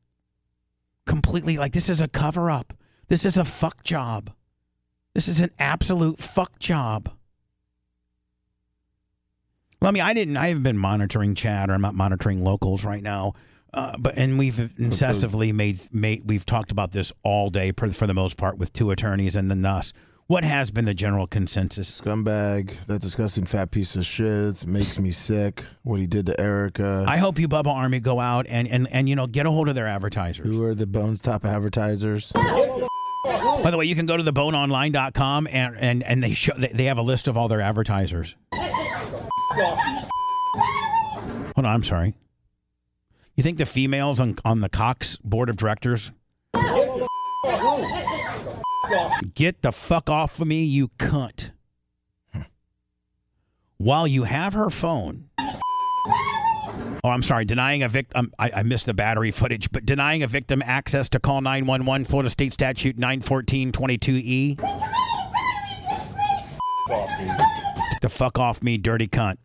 completely 1.05 1.57
like 1.57 1.73
this 1.73 1.89
is 1.89 2.01
a 2.01 2.07
cover 2.07 2.49
up. 2.49 2.73
This 3.07 3.25
is 3.25 3.37
a 3.37 3.45
fuck 3.45 3.83
job. 3.83 4.31
This 5.13 5.27
is 5.27 5.39
an 5.39 5.51
absolute 5.59 6.19
fuck 6.19 6.59
job. 6.59 7.11
Well, 9.81 9.89
I 9.89 9.91
mean, 9.91 10.03
I 10.03 10.13
didn't. 10.13 10.37
I 10.37 10.47
haven't 10.47 10.63
been 10.63 10.77
monitoring 10.77 11.35
chat, 11.35 11.69
or 11.69 11.73
I'm 11.73 11.81
not 11.81 11.95
monitoring 11.95 12.41
locals 12.41 12.83
right 12.83 13.03
now. 13.03 13.33
Uh, 13.73 13.95
but 13.99 14.17
and 14.17 14.39
we've 14.39 14.55
incessively 14.55 15.53
made 15.53 15.79
made 15.93 16.23
we've 16.25 16.45
talked 16.45 16.71
about 16.71 16.91
this 16.93 17.11
all 17.23 17.49
day 17.49 17.73
for, 17.73 17.89
for 17.89 18.07
the 18.07 18.13
most 18.13 18.37
part 18.37 18.57
with 18.57 18.71
two 18.71 18.89
attorneys 18.91 19.35
and 19.35 19.51
then 19.51 19.65
us. 19.65 19.91
What 20.27 20.43
has 20.43 20.71
been 20.71 20.85
the 20.85 20.95
general 20.95 21.27
consensus? 21.27 22.01
Scumbag, 22.01 22.83
that 22.87 22.99
disgusting 22.99 23.45
fat 23.45 23.69
piece 23.69 23.95
of 23.95 24.03
shit 24.07 24.65
makes 24.65 24.97
me 24.97 25.11
sick. 25.11 25.63
What 25.83 25.99
he 25.99 26.07
did 26.07 26.25
to 26.25 26.41
Erica. 26.41 27.05
I 27.07 27.17
hope 27.17 27.37
you 27.37 27.47
Bubba 27.47 27.67
Army 27.67 27.99
go 27.99 28.19
out 28.19 28.47
and 28.49 28.67
and 28.67 28.87
and 28.91 29.07
you 29.07 29.15
know 29.15 29.27
get 29.27 29.45
a 29.45 29.51
hold 29.51 29.69
of 29.69 29.75
their 29.75 29.87
advertisers. 29.87 30.47
Who 30.47 30.63
are 30.63 30.73
the 30.73 30.87
Bones 30.87 31.21
top 31.21 31.45
advertisers? 31.45 32.31
By 32.31 33.69
the 33.69 33.77
way, 33.77 33.85
you 33.85 33.93
can 33.93 34.07
go 34.07 34.17
to 34.17 34.23
theboneonline.com 34.23 35.47
and 35.51 35.77
and 35.77 36.01
and 36.01 36.23
they 36.23 36.33
show 36.33 36.53
they 36.57 36.69
they 36.69 36.85
have 36.85 36.97
a 36.97 37.03
list 37.03 37.27
of 37.27 37.37
all 37.37 37.47
their 37.47 37.61
advertisers. 37.61 38.35
Hold 38.51 38.79
on, 41.55 41.65
I'm 41.65 41.83
sorry. 41.83 42.15
You 43.35 43.43
think 43.43 43.59
the 43.59 43.67
females 43.67 44.19
on 44.19 44.39
on 44.43 44.61
the 44.61 44.69
Cox 44.69 45.17
board 45.17 45.51
of 45.51 45.55
directors 45.55 46.09
Get 49.33 49.61
the 49.61 49.71
fuck 49.71 50.09
off 50.09 50.39
of 50.39 50.47
me, 50.47 50.63
you 50.63 50.89
cunt. 50.99 51.51
While 53.77 54.07
you 54.07 54.23
have 54.23 54.53
her 54.53 54.69
phone. 54.69 55.29
Oh, 57.03 57.09
I'm 57.09 57.21
sorry. 57.21 57.45
Denying 57.45 57.83
a 57.83 57.89
victim. 57.89 58.19
Um, 58.19 58.33
I, 58.39 58.51
I 58.55 58.63
missed 58.63 58.87
the 58.87 58.93
battery 58.93 59.29
footage, 59.29 59.71
but 59.71 59.85
denying 59.85 60.23
a 60.23 60.27
victim 60.27 60.63
access 60.65 61.07
to 61.09 61.19
call 61.19 61.41
911, 61.41 62.05
Florida 62.05 62.29
State 62.29 62.51
Statute 62.51 62.97
91422E. 62.97 64.57
Get 64.57 64.67
the 68.01 68.09
fuck 68.09 68.39
off 68.39 68.63
me, 68.63 68.77
dirty 68.77 69.07
cunt. 69.07 69.37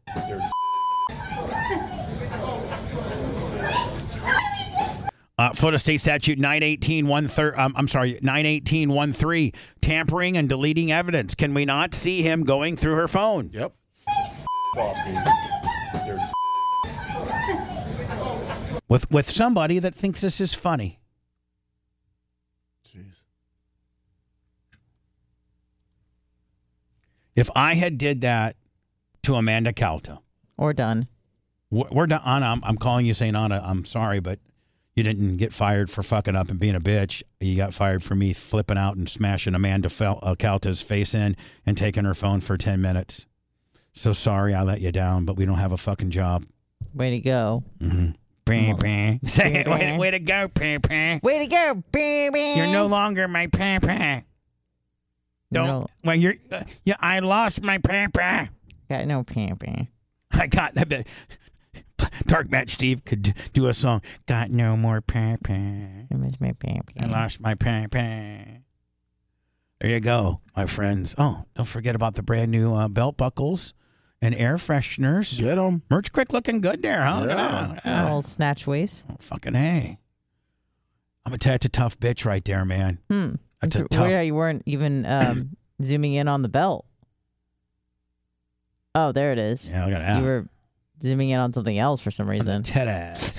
Uh, 5.40 5.54
Florida 5.54 5.78
State 5.78 6.02
Statute 6.02 6.38
918 6.38 7.10
um, 7.58 7.72
I'm 7.74 7.88
sorry, 7.88 8.18
918 8.20 9.52
tampering 9.80 10.36
and 10.36 10.50
deleting 10.50 10.92
evidence. 10.92 11.34
Can 11.34 11.54
we 11.54 11.64
not 11.64 11.94
see 11.94 12.20
him 12.20 12.44
going 12.44 12.76
through 12.76 12.96
her 12.96 13.08
phone? 13.08 13.48
Yep. 13.50 13.72
With 18.86 19.10
with 19.10 19.30
somebody 19.30 19.78
that 19.78 19.94
thinks 19.94 20.20
this 20.20 20.42
is 20.42 20.52
funny. 20.52 21.00
Jeez. 22.86 23.22
If 27.34 27.48
I 27.56 27.76
had 27.76 27.96
did 27.96 28.20
that 28.20 28.56
to 29.22 29.36
Amanda 29.36 29.72
Calta, 29.72 30.18
Or 30.58 30.74
done. 30.74 31.08
we're 31.70 31.88
we're 31.90 32.06
done. 32.06 32.20
Anna, 32.26 32.44
I'm, 32.44 32.62
I'm 32.62 32.76
calling 32.76 33.06
you 33.06 33.14
saying 33.14 33.34
Anna. 33.36 33.62
I'm 33.64 33.86
sorry, 33.86 34.20
but 34.20 34.38
you 35.00 35.04
didn't 35.04 35.38
get 35.38 35.50
fired 35.50 35.88
for 35.88 36.02
fucking 36.02 36.36
up 36.36 36.50
and 36.50 36.60
being 36.60 36.74
a 36.74 36.80
bitch. 36.80 37.22
You 37.40 37.56
got 37.56 37.72
fired 37.72 38.02
for 38.04 38.14
me 38.14 38.34
flipping 38.34 38.76
out 38.76 38.96
and 38.96 39.08
smashing 39.08 39.54
Amanda 39.54 39.88
Fel- 39.88 40.18
uh, 40.22 40.34
Calta's 40.34 40.82
face 40.82 41.14
in 41.14 41.36
and 41.64 41.78
taking 41.78 42.04
her 42.04 42.12
phone 42.12 42.42
for 42.42 42.58
10 42.58 42.82
minutes. 42.82 43.24
So 43.94 44.12
sorry 44.12 44.52
I 44.52 44.62
let 44.62 44.82
you 44.82 44.92
down, 44.92 45.24
but 45.24 45.36
we 45.36 45.46
don't 45.46 45.56
have 45.56 45.72
a 45.72 45.78
fucking 45.78 46.10
job. 46.10 46.44
Way 46.92 47.10
to 47.12 47.18
go. 47.20 47.64
Mm-hmm. 47.80 48.10
Bang, 48.44 48.76
bang. 48.76 49.20
Say 49.26 49.54
it. 49.54 49.66
Way, 49.68 49.92
to- 49.92 49.96
way 49.96 50.10
to 50.10 50.18
go, 50.18 50.48
pam. 50.48 51.20
Way 51.22 51.38
to 51.38 51.46
go, 51.46 51.82
baby. 51.92 52.58
You're 52.58 52.66
no 52.66 52.84
longer 52.84 53.26
my 53.26 53.46
papa. 53.46 54.24
Don't. 55.50 55.66
No. 55.66 55.86
Well, 56.04 56.14
you're. 56.16 56.34
Uh, 56.52 56.64
yeah, 56.84 56.96
I 57.00 57.20
lost 57.20 57.62
my 57.62 57.78
papa. 57.78 58.50
Got 58.90 59.06
no 59.06 59.22
pamping. 59.24 59.88
I 60.30 60.46
got 60.46 60.74
bet 60.74 61.06
Dark 62.26 62.50
Match 62.50 62.72
Steve 62.74 63.04
could 63.04 63.34
do 63.52 63.66
a 63.68 63.74
song. 63.74 64.02
Got 64.26 64.50
no 64.50 64.76
more 64.76 65.00
papa. 65.00 65.52
I 65.52 66.14
miss 66.14 66.40
my 66.40 66.52
pamping. 66.52 67.02
I 67.02 67.06
lost 67.06 67.40
my 67.40 67.54
papa. 67.54 68.44
There 69.80 69.90
you 69.90 70.00
go, 70.00 70.40
my 70.56 70.66
friends. 70.66 71.14
Oh, 71.16 71.44
don't 71.56 71.64
forget 71.66 71.94
about 71.94 72.14
the 72.14 72.22
brand 72.22 72.50
new 72.50 72.74
uh, 72.74 72.88
belt 72.88 73.16
buckles 73.16 73.72
and 74.20 74.34
air 74.34 74.56
fresheners. 74.56 75.38
Get 75.38 75.54
them. 75.54 75.82
Merch 75.88 76.12
quick 76.12 76.32
looking 76.32 76.60
good 76.60 76.82
there, 76.82 77.02
huh? 77.02 77.20
Look 77.20 77.30
at 77.30 77.36
Yeah. 77.38 77.66
that. 77.74 77.82
Yeah. 77.86 78.04
Little 78.04 78.22
snatch 78.22 78.66
waist. 78.66 79.06
Oh, 79.10 79.16
fucking 79.20 79.54
hey. 79.54 79.98
I'm 81.24 81.32
a 81.32 81.38
that's 81.38 81.64
a 81.64 81.68
tough 81.70 81.98
bitch 81.98 82.24
right 82.24 82.44
there, 82.44 82.64
man. 82.64 82.98
Hmm. 83.10 83.34
That's 83.62 83.76
It's 83.76 83.86
a 83.86 83.88
tough. 83.88 84.02
weird 84.06 84.14
how 84.16 84.20
you 84.22 84.34
weren't 84.34 84.62
even 84.66 85.06
um, 85.06 85.56
zooming 85.82 86.14
in 86.14 86.28
on 86.28 86.42
the 86.42 86.48
belt. 86.48 86.84
Oh, 88.94 89.12
there 89.12 89.32
it 89.32 89.38
is. 89.38 89.70
Yeah, 89.70 89.84
look 89.86 89.94
at 89.94 89.98
that. 90.00 90.18
You 90.18 90.24
were 90.24 90.46
zooming 91.02 91.30
in 91.30 91.40
on 91.40 91.52
something 91.52 91.78
else 91.78 92.00
for 92.00 92.10
some 92.10 92.28
reason. 92.28 92.62
Ted 92.62 92.88
ass. 92.88 93.38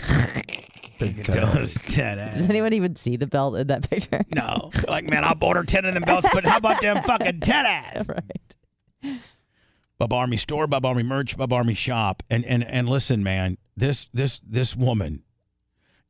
Big 0.99 1.17
Look 1.17 1.25
tit 1.25 1.69
ted 1.87 2.19
ass. 2.19 2.37
Does 2.37 2.47
anyone 2.49 2.73
even 2.73 2.95
see 2.95 3.15
the 3.17 3.25
belt 3.27 3.55
in 3.55 3.67
that 3.67 3.89
picture? 3.89 4.23
No. 4.35 4.69
Like, 4.87 5.05
man, 5.09 5.23
I 5.23 5.33
bought 5.33 5.55
her 5.55 5.63
10 5.63 5.85
of 5.85 5.93
them 5.95 6.03
belts, 6.03 6.27
but 6.33 6.45
how 6.45 6.57
about 6.57 6.81
them 6.81 7.01
fucking 7.03 7.39
ted 7.39 7.65
ass? 7.67 8.07
right. 8.07 9.17
Bub 9.97 10.13
Army 10.13 10.37
store, 10.37 10.67
Bub 10.67 10.85
Army 10.85 11.03
merch, 11.03 11.37
Bub 11.37 11.53
Army 11.53 11.73
shop. 11.75 12.23
And 12.29 12.43
and 12.45 12.63
and 12.63 12.89
listen, 12.89 13.21
man, 13.23 13.57
this 13.77 14.09
this 14.13 14.39
this 14.47 14.75
woman. 14.75 15.23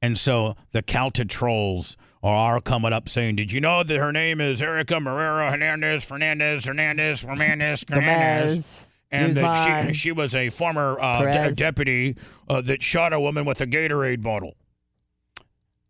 And 0.01 0.17
so 0.17 0.55
the 0.71 0.81
Calta 0.81 1.25
trolls 1.25 1.95
are 2.23 2.59
coming 2.61 2.93
up 2.93 3.07
saying, 3.09 3.35
Did 3.35 3.51
you 3.51 3.59
know 3.61 3.83
that 3.83 3.97
her 3.97 4.11
name 4.11 4.39
is 4.41 4.61
Erica 4.61 4.95
Marrero 4.95 5.49
Hernandez 5.51 6.03
Fernandez 6.05 6.65
Hernandez 6.65 7.21
Hernandez 7.21 7.83
Hernandez? 7.87 8.53
Gomez. 8.53 8.87
And 9.11 9.33
that 9.35 9.87
she, 9.87 9.93
she 9.93 10.11
was 10.11 10.35
a 10.35 10.49
former 10.49 10.97
uh, 10.99 11.21
de- 11.49 11.55
deputy 11.55 12.15
uh, 12.49 12.61
that 12.61 12.81
shot 12.81 13.11
a 13.13 13.19
woman 13.19 13.43
with 13.45 13.59
a 13.61 13.67
Gatorade 13.67 14.21
bottle. 14.23 14.55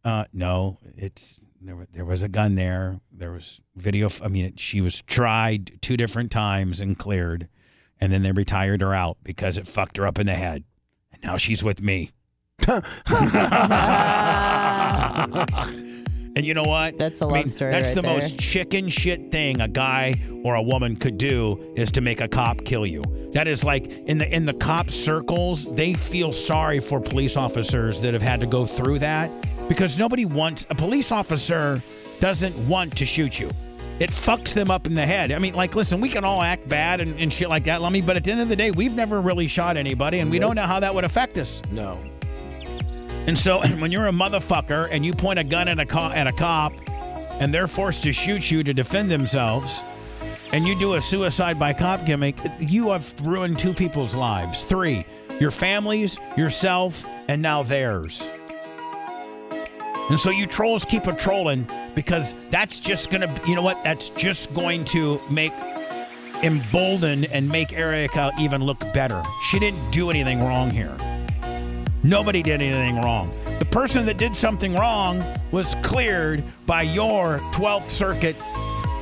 Uh, 0.03 0.25
no, 0.33 0.79
it's 0.97 1.39
there. 1.61 1.75
wa- 1.75 1.85
There 1.93 2.05
was 2.05 2.23
a 2.23 2.27
gun 2.29 2.55
there. 2.55 2.99
There 3.11 3.31
was 3.31 3.61
video. 3.75 4.07
f- 4.07 4.21
I 4.23 4.27
mean, 4.27 4.55
she 4.55 4.81
was 4.81 5.03
tried 5.03 5.79
two 5.81 5.95
different 5.97 6.31
times 6.31 6.81
and 6.81 6.97
cleared, 6.97 7.47
and 7.99 8.11
then 8.11 8.23
they 8.23 8.31
retired 8.31 8.81
her 8.81 8.95
out 8.95 9.17
because 9.23 9.59
it 9.59 9.67
fucked 9.67 9.97
her 9.97 10.07
up 10.07 10.17
in 10.17 10.25
the 10.25 10.33
head. 10.33 10.63
And 11.13 11.21
now 11.23 11.37
she's 11.37 11.63
with 11.63 11.79
me. 11.81 12.09
and 16.35 16.45
you 16.45 16.53
know 16.53 16.63
what? 16.63 16.97
That's 16.97 17.21
a 17.21 17.25
I 17.25 17.27
love 17.27 17.35
mean, 17.35 17.47
story 17.47 17.71
That's 17.71 17.87
right 17.87 17.95
the 17.95 18.01
there. 18.01 18.13
most 18.13 18.39
chicken 18.39 18.89
shit 18.89 19.31
thing 19.31 19.59
a 19.61 19.67
guy 19.67 20.15
or 20.43 20.55
a 20.55 20.61
woman 20.61 20.95
could 20.95 21.17
do 21.17 21.73
is 21.75 21.91
to 21.91 22.01
make 22.01 22.21
a 22.21 22.27
cop 22.27 22.63
kill 22.63 22.85
you. 22.85 23.03
That 23.33 23.47
is 23.47 23.63
like 23.63 23.91
in 24.07 24.17
the 24.17 24.33
in 24.33 24.45
the 24.45 24.53
cop 24.53 24.89
circles, 24.91 25.75
they 25.75 25.93
feel 25.93 26.31
sorry 26.31 26.79
for 26.79 26.99
police 26.99 27.37
officers 27.37 28.01
that 28.01 28.13
have 28.13 28.21
had 28.21 28.39
to 28.39 28.47
go 28.47 28.65
through 28.65 28.99
that 28.99 29.29
because 29.67 29.97
nobody 29.97 30.25
wants 30.25 30.65
a 30.69 30.75
police 30.75 31.11
officer 31.11 31.81
doesn't 32.19 32.55
want 32.67 32.95
to 32.97 33.05
shoot 33.05 33.39
you. 33.39 33.49
It 33.99 34.09
fucks 34.09 34.53
them 34.53 34.71
up 34.71 34.87
in 34.87 34.95
the 34.95 35.05
head. 35.05 35.31
I 35.31 35.37
mean, 35.37 35.53
like, 35.53 35.75
listen, 35.75 36.01
we 36.01 36.09
can 36.09 36.23
all 36.23 36.41
act 36.41 36.67
bad 36.67 37.01
and, 37.01 37.19
and 37.19 37.31
shit 37.31 37.49
like 37.49 37.65
that, 37.65 37.83
Lummy, 37.83 38.01
but 38.01 38.17
at 38.17 38.23
the 38.23 38.31
end 38.31 38.41
of 38.41 38.49
the 38.49 38.55
day, 38.55 38.71
we've 38.71 38.95
never 38.95 39.21
really 39.21 39.47
shot 39.47 39.77
anybody, 39.77 40.19
and 40.19 40.31
we 40.31 40.39
don't 40.39 40.55
know 40.55 40.65
how 40.65 40.79
that 40.79 40.93
would 40.95 41.03
affect 41.03 41.37
us. 41.37 41.61
No. 41.71 41.99
And 43.27 43.37
so 43.37 43.59
when 43.79 43.91
you're 43.91 44.07
a 44.07 44.11
motherfucker 44.11 44.87
and 44.91 45.05
you 45.05 45.13
point 45.13 45.39
a 45.39 45.43
gun 45.43 45.67
at 45.67 45.79
a, 45.79 45.85
co- 45.85 46.11
at 46.11 46.27
a 46.27 46.31
cop 46.31 46.73
and 47.39 47.53
they're 47.53 47.67
forced 47.67 48.03
to 48.03 48.13
shoot 48.13 48.51
you 48.51 48.63
to 48.63 48.73
defend 48.73 49.09
themselves 49.09 49.79
and 50.53 50.67
you 50.67 50.77
do 50.77 50.95
a 50.95 51.01
suicide 51.01 51.57
by 51.57 51.73
cop 51.73 52.05
gimmick, 52.05 52.35
you 52.59 52.89
have 52.89 53.13
ruined 53.21 53.57
two 53.57 53.73
people's 53.73 54.13
lives. 54.15 54.63
Three, 54.63 55.05
your 55.39 55.51
families, 55.51 56.17
yourself, 56.35 57.05
and 57.27 57.41
now 57.41 57.63
theirs. 57.63 58.21
And 60.09 60.19
so 60.19 60.29
you 60.29 60.45
trolls 60.45 60.83
keep 60.83 61.07
a 61.07 61.15
trolling 61.15 61.65
because 61.95 62.35
that's 62.49 62.79
just 62.81 63.09
going 63.09 63.21
to, 63.21 63.47
you 63.47 63.55
know 63.55 63.61
what? 63.61 63.81
That's 63.83 64.09
just 64.09 64.53
going 64.53 64.83
to 64.85 65.19
make 65.29 65.53
embolden 66.43 67.25
and 67.25 67.47
make 67.47 67.71
Erica 67.71 68.31
even 68.39 68.61
look 68.61 68.79
better. 68.93 69.21
She 69.49 69.59
didn't 69.59 69.89
do 69.91 70.09
anything 70.09 70.41
wrong 70.43 70.69
here. 70.69 70.97
Nobody 72.03 72.41
did 72.41 72.61
anything 72.61 73.01
wrong. 73.01 73.29
The 73.59 73.65
person 73.65 74.05
that 74.07 74.17
did 74.17 74.35
something 74.35 74.73
wrong 74.73 75.23
was 75.51 75.75
cleared 75.83 76.43
by 76.65 76.81
your 76.81 77.37
12th 77.53 77.89
Circuit 77.89 78.35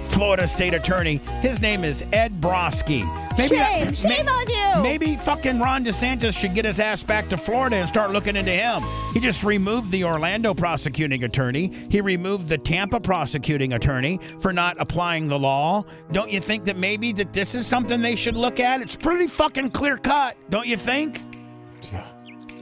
Florida 0.09 0.47
State 0.47 0.73
Attorney. 0.73 1.17
His 1.41 1.61
name 1.61 1.85
is 1.85 2.03
Ed 2.11 2.33
Brodsky. 2.41 3.05
Maybe 3.37 3.55
Shame, 3.55 3.93
shame 3.93 4.27
on 4.27 4.49
you. 4.49 4.83
Maybe 4.83 5.15
fucking 5.15 5.59
Ron 5.59 5.85
DeSantis 5.85 6.35
should 6.35 6.53
get 6.53 6.65
his 6.65 6.79
ass 6.79 7.01
back 7.03 7.29
to 7.29 7.37
Florida 7.37 7.77
and 7.77 7.87
start 7.87 8.11
looking 8.11 8.35
into 8.35 8.51
him. 8.51 8.83
He 9.13 9.21
just 9.21 9.43
removed 9.43 9.91
the 9.91 10.03
Orlando 10.03 10.53
prosecuting 10.53 11.23
attorney. 11.23 11.71
He 11.89 12.01
removed 12.01 12.49
the 12.49 12.57
Tampa 12.57 12.99
prosecuting 12.99 13.73
attorney 13.73 14.19
for 14.41 14.51
not 14.51 14.75
applying 14.79 15.29
the 15.29 15.39
law. 15.39 15.85
Don't 16.11 16.31
you 16.31 16.41
think 16.41 16.65
that 16.65 16.75
maybe 16.75 17.13
that 17.13 17.31
this 17.31 17.55
is 17.55 17.65
something 17.65 18.01
they 18.01 18.17
should 18.17 18.35
look 18.35 18.59
at? 18.59 18.81
It's 18.81 18.97
pretty 18.97 19.27
fucking 19.27 19.69
clear 19.69 19.97
cut, 19.97 20.35
don't 20.49 20.67
you 20.67 20.75
think? 20.75 21.21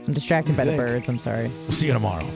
I'm 0.08 0.14
distracted 0.14 0.56
by 0.56 0.64
the 0.64 0.70
think? 0.70 0.80
birds. 0.80 1.08
I'm 1.10 1.18
sorry. 1.18 1.48
We'll 1.48 1.70
see 1.70 1.86
you 1.86 1.92
tomorrow. 1.92 2.26